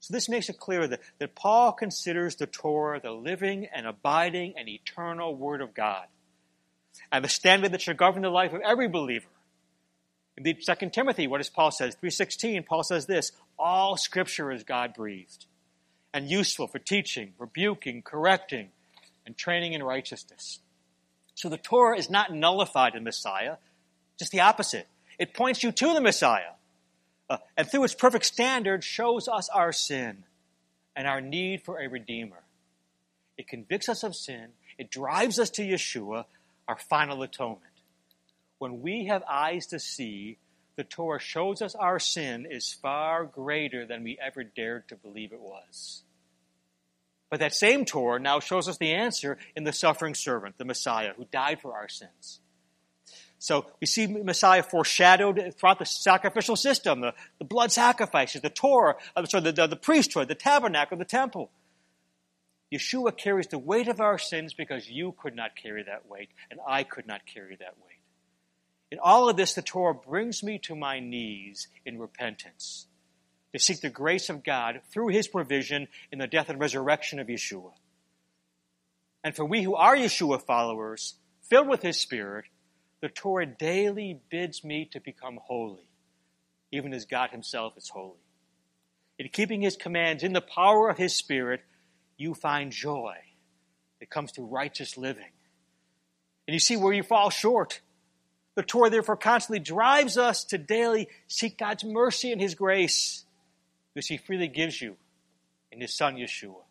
So 0.00 0.12
this 0.12 0.28
makes 0.28 0.48
it 0.48 0.58
clear 0.58 0.86
that, 0.88 1.00
that 1.18 1.34
Paul 1.36 1.72
considers 1.72 2.36
the 2.36 2.46
Torah 2.46 3.00
the 3.00 3.12
living 3.12 3.68
and 3.72 3.86
abiding 3.86 4.54
and 4.58 4.68
eternal 4.68 5.34
Word 5.34 5.60
of 5.60 5.74
God, 5.74 6.06
and 7.12 7.24
the 7.24 7.28
standard 7.28 7.72
that 7.72 7.82
should 7.82 7.96
govern 7.96 8.22
the 8.22 8.30
life 8.30 8.52
of 8.52 8.62
every 8.62 8.88
believer. 8.88 9.28
Indeed, 10.36 10.58
2 10.64 10.90
Timothy, 10.90 11.28
what 11.28 11.38
does 11.38 11.50
Paul 11.50 11.70
says? 11.70 11.96
3.16, 12.02 12.66
Paul 12.66 12.82
says 12.82 13.06
this, 13.06 13.32
all 13.58 13.96
scripture 13.96 14.50
is 14.50 14.64
God-breathed 14.64 15.46
and 16.12 16.28
useful 16.28 16.66
for 16.66 16.80
teaching, 16.80 17.34
rebuking, 17.38 18.02
correcting, 18.02 18.70
and 19.24 19.36
training 19.36 19.72
in 19.72 19.82
righteousness. 19.84 20.60
So 21.38 21.48
the 21.48 21.56
Torah 21.56 21.96
is 21.96 22.10
not 22.10 22.34
nullified 22.34 22.96
in 22.96 23.04
Messiah, 23.04 23.58
just 24.18 24.32
the 24.32 24.40
opposite. 24.40 24.88
It 25.20 25.34
points 25.34 25.62
you 25.62 25.70
to 25.70 25.94
the 25.94 26.00
Messiah. 26.00 26.54
Uh, 27.30 27.36
and 27.56 27.70
through 27.70 27.84
its 27.84 27.94
perfect 27.94 28.24
standard 28.24 28.82
shows 28.82 29.28
us 29.28 29.48
our 29.48 29.72
sin 29.72 30.24
and 30.96 31.06
our 31.06 31.20
need 31.20 31.62
for 31.62 31.80
a 31.80 31.86
Redeemer. 31.86 32.42
It 33.36 33.46
convicts 33.46 33.88
us 33.88 34.02
of 34.02 34.16
sin. 34.16 34.48
It 34.78 34.90
drives 34.90 35.38
us 35.38 35.48
to 35.50 35.62
Yeshua, 35.62 36.24
our 36.66 36.76
final 36.76 37.22
atonement. 37.22 37.62
When 38.58 38.82
we 38.82 39.06
have 39.06 39.22
eyes 39.30 39.66
to 39.66 39.78
see, 39.78 40.38
the 40.74 40.82
Torah 40.82 41.20
shows 41.20 41.62
us 41.62 41.76
our 41.76 42.00
sin 42.00 42.48
is 42.50 42.72
far 42.72 43.24
greater 43.24 43.86
than 43.86 44.02
we 44.02 44.18
ever 44.20 44.42
dared 44.42 44.88
to 44.88 44.96
believe 44.96 45.32
it 45.32 45.40
was. 45.40 46.02
But 47.30 47.40
that 47.40 47.54
same 47.54 47.84
Torah 47.84 48.18
now 48.18 48.40
shows 48.40 48.68
us 48.68 48.78
the 48.78 48.92
answer 48.92 49.38
in 49.54 49.64
the 49.64 49.72
suffering 49.72 50.14
servant, 50.14 50.56
the 50.56 50.64
Messiah, 50.64 51.12
who 51.16 51.26
died 51.30 51.60
for 51.60 51.74
our 51.74 51.88
sins. 51.88 52.40
So 53.38 53.66
we 53.80 53.86
see 53.86 54.06
Messiah 54.06 54.62
foreshadowed 54.62 55.54
throughout 55.56 55.78
the 55.78 55.86
sacrificial 55.86 56.56
system, 56.56 57.00
the, 57.00 57.14
the 57.38 57.44
blood 57.44 57.70
sacrifices, 57.70 58.42
the 58.42 58.50
Torah, 58.50 58.96
sorry, 59.26 59.44
the, 59.44 59.52
the, 59.52 59.66
the 59.68 59.76
priesthood, 59.76 60.28
the 60.28 60.34
tabernacle, 60.34 60.96
the 60.96 61.04
temple. 61.04 61.50
Yeshua 62.72 63.16
carries 63.16 63.46
the 63.46 63.58
weight 63.58 63.88
of 63.88 64.00
our 64.00 64.18
sins 64.18 64.54
because 64.54 64.90
you 64.90 65.14
could 65.18 65.36
not 65.36 65.56
carry 65.56 65.82
that 65.84 66.08
weight, 66.08 66.30
and 66.50 66.60
I 66.66 66.82
could 66.82 67.06
not 67.06 67.22
carry 67.32 67.56
that 67.56 67.76
weight. 67.78 68.00
In 68.90 68.98
all 68.98 69.28
of 69.28 69.36
this, 69.36 69.54
the 69.54 69.62
Torah 69.62 69.94
brings 69.94 70.42
me 70.42 70.58
to 70.64 70.74
my 70.74 70.98
knees 70.98 71.68
in 71.86 71.98
repentance 71.98 72.86
to 73.52 73.58
seek 73.58 73.80
the 73.80 73.90
grace 73.90 74.28
of 74.28 74.44
God 74.44 74.80
through 74.90 75.08
his 75.08 75.28
provision 75.28 75.88
in 76.12 76.18
the 76.18 76.26
death 76.26 76.48
and 76.48 76.60
resurrection 76.60 77.18
of 77.18 77.28
Yeshua. 77.28 77.72
And 79.24 79.34
for 79.34 79.44
we 79.44 79.62
who 79.62 79.74
are 79.74 79.96
Yeshua 79.96 80.42
followers, 80.42 81.14
filled 81.48 81.68
with 81.68 81.82
his 81.82 81.98
Spirit, 81.98 82.44
the 83.00 83.08
Torah 83.08 83.46
daily 83.46 84.20
bids 84.30 84.64
me 84.64 84.88
to 84.92 85.00
become 85.00 85.38
holy, 85.42 85.88
even 86.72 86.92
as 86.92 87.06
God 87.06 87.30
himself 87.30 87.74
is 87.76 87.88
holy. 87.88 88.18
In 89.18 89.28
keeping 89.28 89.62
his 89.62 89.76
commands 89.76 90.22
in 90.22 90.32
the 90.32 90.40
power 90.40 90.88
of 90.88 90.98
his 90.98 91.14
Spirit, 91.14 91.62
you 92.16 92.34
find 92.34 92.70
joy 92.70 93.16
that 94.00 94.10
comes 94.10 94.30
through 94.30 94.46
righteous 94.46 94.96
living. 94.96 95.30
And 96.46 96.54
you 96.54 96.60
see 96.60 96.76
where 96.76 96.92
you 96.92 97.02
fall 97.02 97.30
short. 97.30 97.80
The 98.54 98.62
Torah 98.62 98.90
therefore 98.90 99.16
constantly 99.16 99.60
drives 99.60 100.16
us 100.16 100.44
to 100.46 100.58
daily 100.58 101.08
seek 101.26 101.58
God's 101.58 101.84
mercy 101.84 102.32
and 102.32 102.40
his 102.40 102.54
grace 102.54 103.24
because 103.98 104.06
he 104.06 104.16
freely 104.16 104.46
gives 104.46 104.80
you 104.80 104.94
in 105.72 105.80
his 105.80 105.92
son 105.92 106.14
Yeshua. 106.14 106.62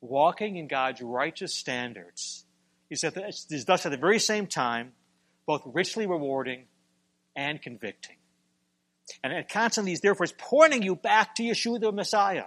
Walking 0.00 0.56
in 0.56 0.66
God's 0.66 1.02
righteous 1.02 1.54
standards 1.54 2.46
is, 2.88 3.02
the, 3.02 3.26
is 3.28 3.66
thus 3.66 3.84
at 3.84 3.92
the 3.92 3.98
very 3.98 4.18
same 4.18 4.46
time 4.46 4.92
both 5.44 5.60
richly 5.66 6.06
rewarding 6.06 6.64
and 7.36 7.60
convicting. 7.60 8.16
And 9.22 9.34
it 9.34 9.50
constantly 9.50 9.92
is 9.92 10.00
therefore 10.00 10.24
is 10.24 10.32
pointing 10.32 10.82
you 10.82 10.96
back 10.96 11.34
to 11.34 11.42
Yeshua 11.42 11.78
the 11.78 11.92
Messiah. 11.92 12.44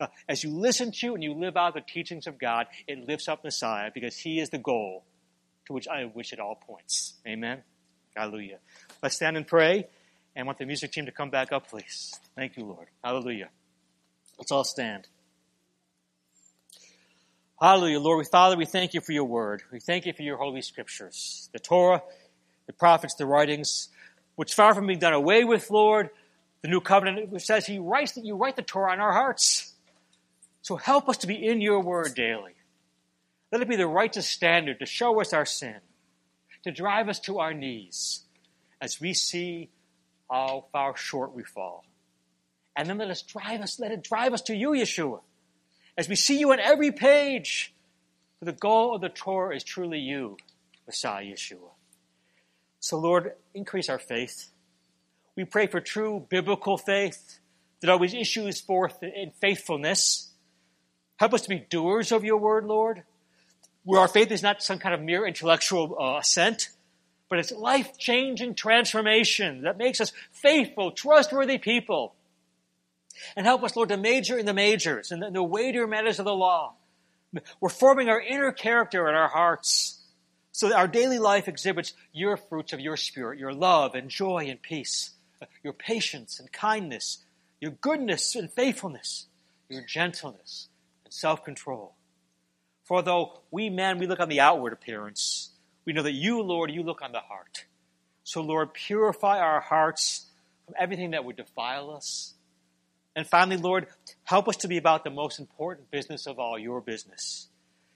Uh, 0.00 0.08
as 0.28 0.42
you 0.42 0.50
listen 0.50 0.90
to 0.90 1.14
and 1.14 1.22
you 1.22 1.34
live 1.34 1.56
out 1.56 1.74
the 1.74 1.82
teachings 1.82 2.26
of 2.26 2.36
God, 2.36 2.66
it 2.88 3.06
lifts 3.06 3.28
up 3.28 3.44
Messiah 3.44 3.92
because 3.94 4.16
he 4.16 4.40
is 4.40 4.50
the 4.50 4.58
goal 4.58 5.04
to 5.66 5.72
which 5.72 5.86
I 5.86 6.06
wish 6.12 6.32
it 6.32 6.40
all 6.40 6.56
points. 6.56 7.14
Amen. 7.24 7.62
Hallelujah. 8.16 8.58
Let's 9.04 9.14
stand 9.14 9.36
and 9.36 9.46
pray. 9.46 9.86
And 10.36 10.46
want 10.46 10.58
the 10.58 10.66
music 10.66 10.92
team 10.92 11.06
to 11.06 11.12
come 11.12 11.30
back 11.30 11.52
up, 11.52 11.68
please. 11.68 12.18
Thank 12.34 12.56
you, 12.56 12.64
Lord. 12.64 12.88
Hallelujah. 13.02 13.50
Let's 14.38 14.50
all 14.50 14.64
stand. 14.64 15.06
Hallelujah, 17.60 18.00
Lord. 18.00 18.18
We, 18.18 18.24
Father, 18.24 18.56
we 18.56 18.66
thank 18.66 18.94
you 18.94 19.00
for 19.00 19.12
your 19.12 19.24
word. 19.24 19.62
We 19.70 19.78
thank 19.78 20.06
you 20.06 20.12
for 20.12 20.22
your 20.22 20.36
holy 20.36 20.60
scriptures, 20.60 21.48
the 21.52 21.60
Torah, 21.60 22.02
the 22.66 22.72
prophets, 22.72 23.14
the 23.14 23.26
writings, 23.26 23.88
which 24.34 24.54
far 24.54 24.74
from 24.74 24.86
being 24.86 24.98
done 24.98 25.12
away 25.12 25.44
with, 25.44 25.70
Lord, 25.70 26.10
the 26.62 26.68
new 26.68 26.80
covenant, 26.80 27.30
which 27.30 27.44
says 27.44 27.64
he 27.64 27.78
writes 27.78 28.12
that 28.12 28.24
you 28.24 28.34
write 28.34 28.56
the 28.56 28.62
Torah 28.62 28.92
on 28.92 29.00
our 29.00 29.12
hearts. 29.12 29.72
So 30.62 30.76
help 30.76 31.08
us 31.08 31.18
to 31.18 31.26
be 31.26 31.34
in 31.46 31.60
your 31.60 31.80
word 31.80 32.14
daily. 32.14 32.54
Let 33.52 33.62
it 33.62 33.68
be 33.68 33.76
the 33.76 33.86
righteous 33.86 34.26
standard 34.26 34.80
to 34.80 34.86
show 34.86 35.20
us 35.20 35.32
our 35.32 35.46
sin, 35.46 35.76
to 36.64 36.72
drive 36.72 37.08
us 37.08 37.20
to 37.20 37.38
our 37.38 37.54
knees 37.54 38.22
as 38.80 39.00
we 39.00 39.14
see 39.14 39.70
how 40.34 40.64
far 40.72 40.96
short 40.96 41.32
we 41.32 41.44
fall. 41.44 41.84
And 42.74 42.88
then 42.88 42.98
let 42.98 43.08
us 43.08 43.22
drive 43.22 43.60
us, 43.60 43.78
let 43.78 43.92
it 43.92 44.02
drive 44.02 44.32
us 44.32 44.42
to 44.42 44.54
you, 44.54 44.70
Yeshua. 44.70 45.20
As 45.96 46.08
we 46.08 46.16
see 46.16 46.40
you 46.40 46.50
on 46.50 46.58
every 46.58 46.90
page, 46.90 47.72
for 48.40 48.46
the 48.46 48.52
goal 48.52 48.96
of 48.96 49.00
the 49.00 49.08
Torah 49.08 49.54
is 49.54 49.62
truly 49.62 50.00
you, 50.00 50.36
Messiah 50.88 51.24
Yeshua. 51.24 51.70
So 52.80 52.98
Lord, 52.98 53.34
increase 53.54 53.88
our 53.88 54.00
faith. 54.00 54.50
We 55.36 55.44
pray 55.44 55.68
for 55.68 55.80
true 55.80 56.26
biblical 56.28 56.78
faith 56.78 57.38
that 57.80 57.88
always 57.88 58.12
issues 58.12 58.60
forth 58.60 59.04
in 59.04 59.30
faithfulness. 59.40 60.32
Help 61.16 61.32
us 61.32 61.42
to 61.42 61.48
be 61.48 61.60
doers 61.60 62.10
of 62.10 62.24
your 62.24 62.38
word, 62.38 62.64
Lord, 62.64 63.04
where 63.84 64.00
our 64.00 64.08
faith 64.08 64.32
is 64.32 64.42
not 64.42 64.64
some 64.64 64.80
kind 64.80 64.96
of 64.96 65.00
mere 65.00 65.28
intellectual 65.28 65.96
uh, 65.96 66.18
assent, 66.18 66.70
but 67.34 67.40
it's 67.40 67.50
life 67.50 67.98
changing 67.98 68.54
transformation 68.54 69.62
that 69.62 69.76
makes 69.76 70.00
us 70.00 70.12
faithful, 70.30 70.92
trustworthy 70.92 71.58
people. 71.58 72.14
And 73.34 73.44
help 73.44 73.64
us, 73.64 73.74
Lord, 73.74 73.88
to 73.88 73.96
major 73.96 74.38
in 74.38 74.46
the 74.46 74.54
majors 74.54 75.10
and 75.10 75.20
the, 75.20 75.32
the 75.32 75.42
weightier 75.42 75.88
matters 75.88 76.20
of 76.20 76.26
the 76.26 76.32
law. 76.32 76.74
We're 77.60 77.70
forming 77.70 78.08
our 78.08 78.20
inner 78.20 78.52
character 78.52 79.08
in 79.08 79.16
our 79.16 79.26
hearts 79.26 80.00
so 80.52 80.68
that 80.68 80.76
our 80.76 80.86
daily 80.86 81.18
life 81.18 81.48
exhibits 81.48 81.94
your 82.12 82.36
fruits 82.36 82.72
of 82.72 82.78
your 82.78 82.96
spirit, 82.96 83.40
your 83.40 83.52
love 83.52 83.96
and 83.96 84.08
joy 84.08 84.46
and 84.48 84.62
peace, 84.62 85.10
your 85.64 85.72
patience 85.72 86.38
and 86.38 86.52
kindness, 86.52 87.18
your 87.60 87.72
goodness 87.72 88.36
and 88.36 88.48
faithfulness, 88.48 89.26
your 89.68 89.82
gentleness 89.82 90.68
and 91.04 91.12
self 91.12 91.42
control. 91.44 91.96
For 92.84 93.02
though 93.02 93.40
we 93.50 93.70
men, 93.70 93.98
we 93.98 94.06
look 94.06 94.20
on 94.20 94.28
the 94.28 94.38
outward 94.38 94.72
appearance, 94.72 95.50
we 95.84 95.92
know 95.92 96.02
that 96.02 96.12
you, 96.12 96.42
Lord, 96.42 96.70
you 96.70 96.82
look 96.82 97.02
on 97.02 97.12
the 97.12 97.20
heart. 97.20 97.66
So, 98.22 98.40
Lord, 98.40 98.72
purify 98.72 99.38
our 99.38 99.60
hearts 99.60 100.26
from 100.64 100.74
everything 100.78 101.10
that 101.10 101.24
would 101.24 101.36
defile 101.36 101.90
us. 101.90 102.34
And 103.14 103.26
finally, 103.26 103.58
Lord, 103.58 103.86
help 104.24 104.48
us 104.48 104.56
to 104.58 104.68
be 104.68 104.78
about 104.78 105.04
the 105.04 105.10
most 105.10 105.38
important 105.38 105.90
business 105.90 106.26
of 106.26 106.38
all, 106.38 106.58
your 106.58 106.80
business. 106.80 107.48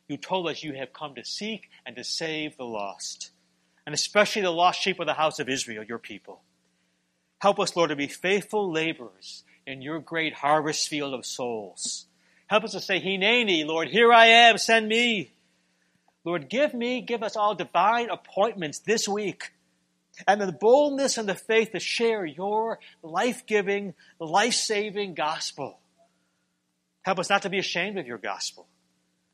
You 0.06 0.16
told 0.16 0.48
us 0.48 0.62
you 0.62 0.74
have 0.74 0.92
come 0.92 1.14
to 1.16 1.24
seek 1.24 1.68
and 1.84 1.96
to 1.96 2.04
save 2.04 2.56
the 2.56 2.64
lost. 2.64 3.30
and 3.88 3.94
especially 3.94 4.42
the 4.42 4.50
lost 4.50 4.82
sheep 4.82 5.00
of 5.00 5.06
the 5.06 5.14
house 5.14 5.38
of 5.38 5.48
Israel, 5.48 5.82
your 5.82 5.98
people. 5.98 6.42
Help 7.40 7.58
us, 7.58 7.74
Lord, 7.74 7.88
to 7.88 7.96
be 7.96 8.06
faithful 8.06 8.70
laborers 8.70 9.44
in 9.66 9.80
your 9.80 9.98
great 9.98 10.34
harvest 10.34 10.88
field 10.88 11.14
of 11.14 11.24
souls. 11.24 12.04
Help 12.48 12.64
us 12.64 12.72
to 12.72 12.82
say, 12.82 13.00
Hineni, 13.00 13.64
Lord, 13.64 13.88
here 13.88 14.12
I 14.12 14.26
am, 14.26 14.58
send 14.58 14.88
me. 14.88 15.32
Lord, 16.28 16.50
give 16.50 16.74
me, 16.74 17.00
give 17.00 17.22
us 17.22 17.36
all 17.36 17.54
divine 17.54 18.10
appointments 18.10 18.80
this 18.80 19.08
week 19.08 19.54
and 20.26 20.38
the 20.38 20.52
boldness 20.52 21.16
and 21.16 21.26
the 21.26 21.34
faith 21.34 21.72
to 21.72 21.80
share 21.80 22.26
your 22.26 22.80
life 23.02 23.46
giving, 23.46 23.94
life 24.20 24.52
saving 24.52 25.14
gospel. 25.14 25.78
Help 27.00 27.18
us 27.18 27.30
not 27.30 27.40
to 27.42 27.48
be 27.48 27.58
ashamed 27.58 27.96
of 27.96 28.06
your 28.06 28.18
gospel 28.18 28.68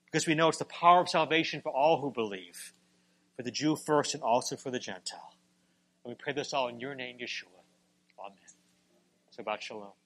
because 0.06 0.24
we 0.28 0.36
know 0.36 0.48
it's 0.48 0.58
the 0.58 0.64
power 0.66 1.00
of 1.00 1.08
salvation 1.08 1.60
for 1.60 1.72
all 1.72 2.00
who 2.00 2.12
believe, 2.12 2.72
for 3.34 3.42
the 3.42 3.50
Jew 3.50 3.74
first 3.74 4.14
and 4.14 4.22
also 4.22 4.54
for 4.54 4.70
the 4.70 4.78
Gentile. 4.78 5.34
And 6.04 6.12
we 6.12 6.14
pray 6.14 6.32
this 6.32 6.54
all 6.54 6.68
in 6.68 6.78
your 6.78 6.94
name, 6.94 7.16
Yeshua. 7.18 7.48
Amen. 8.24 8.38
Shabbat 9.36 9.62
shalom. 9.62 10.03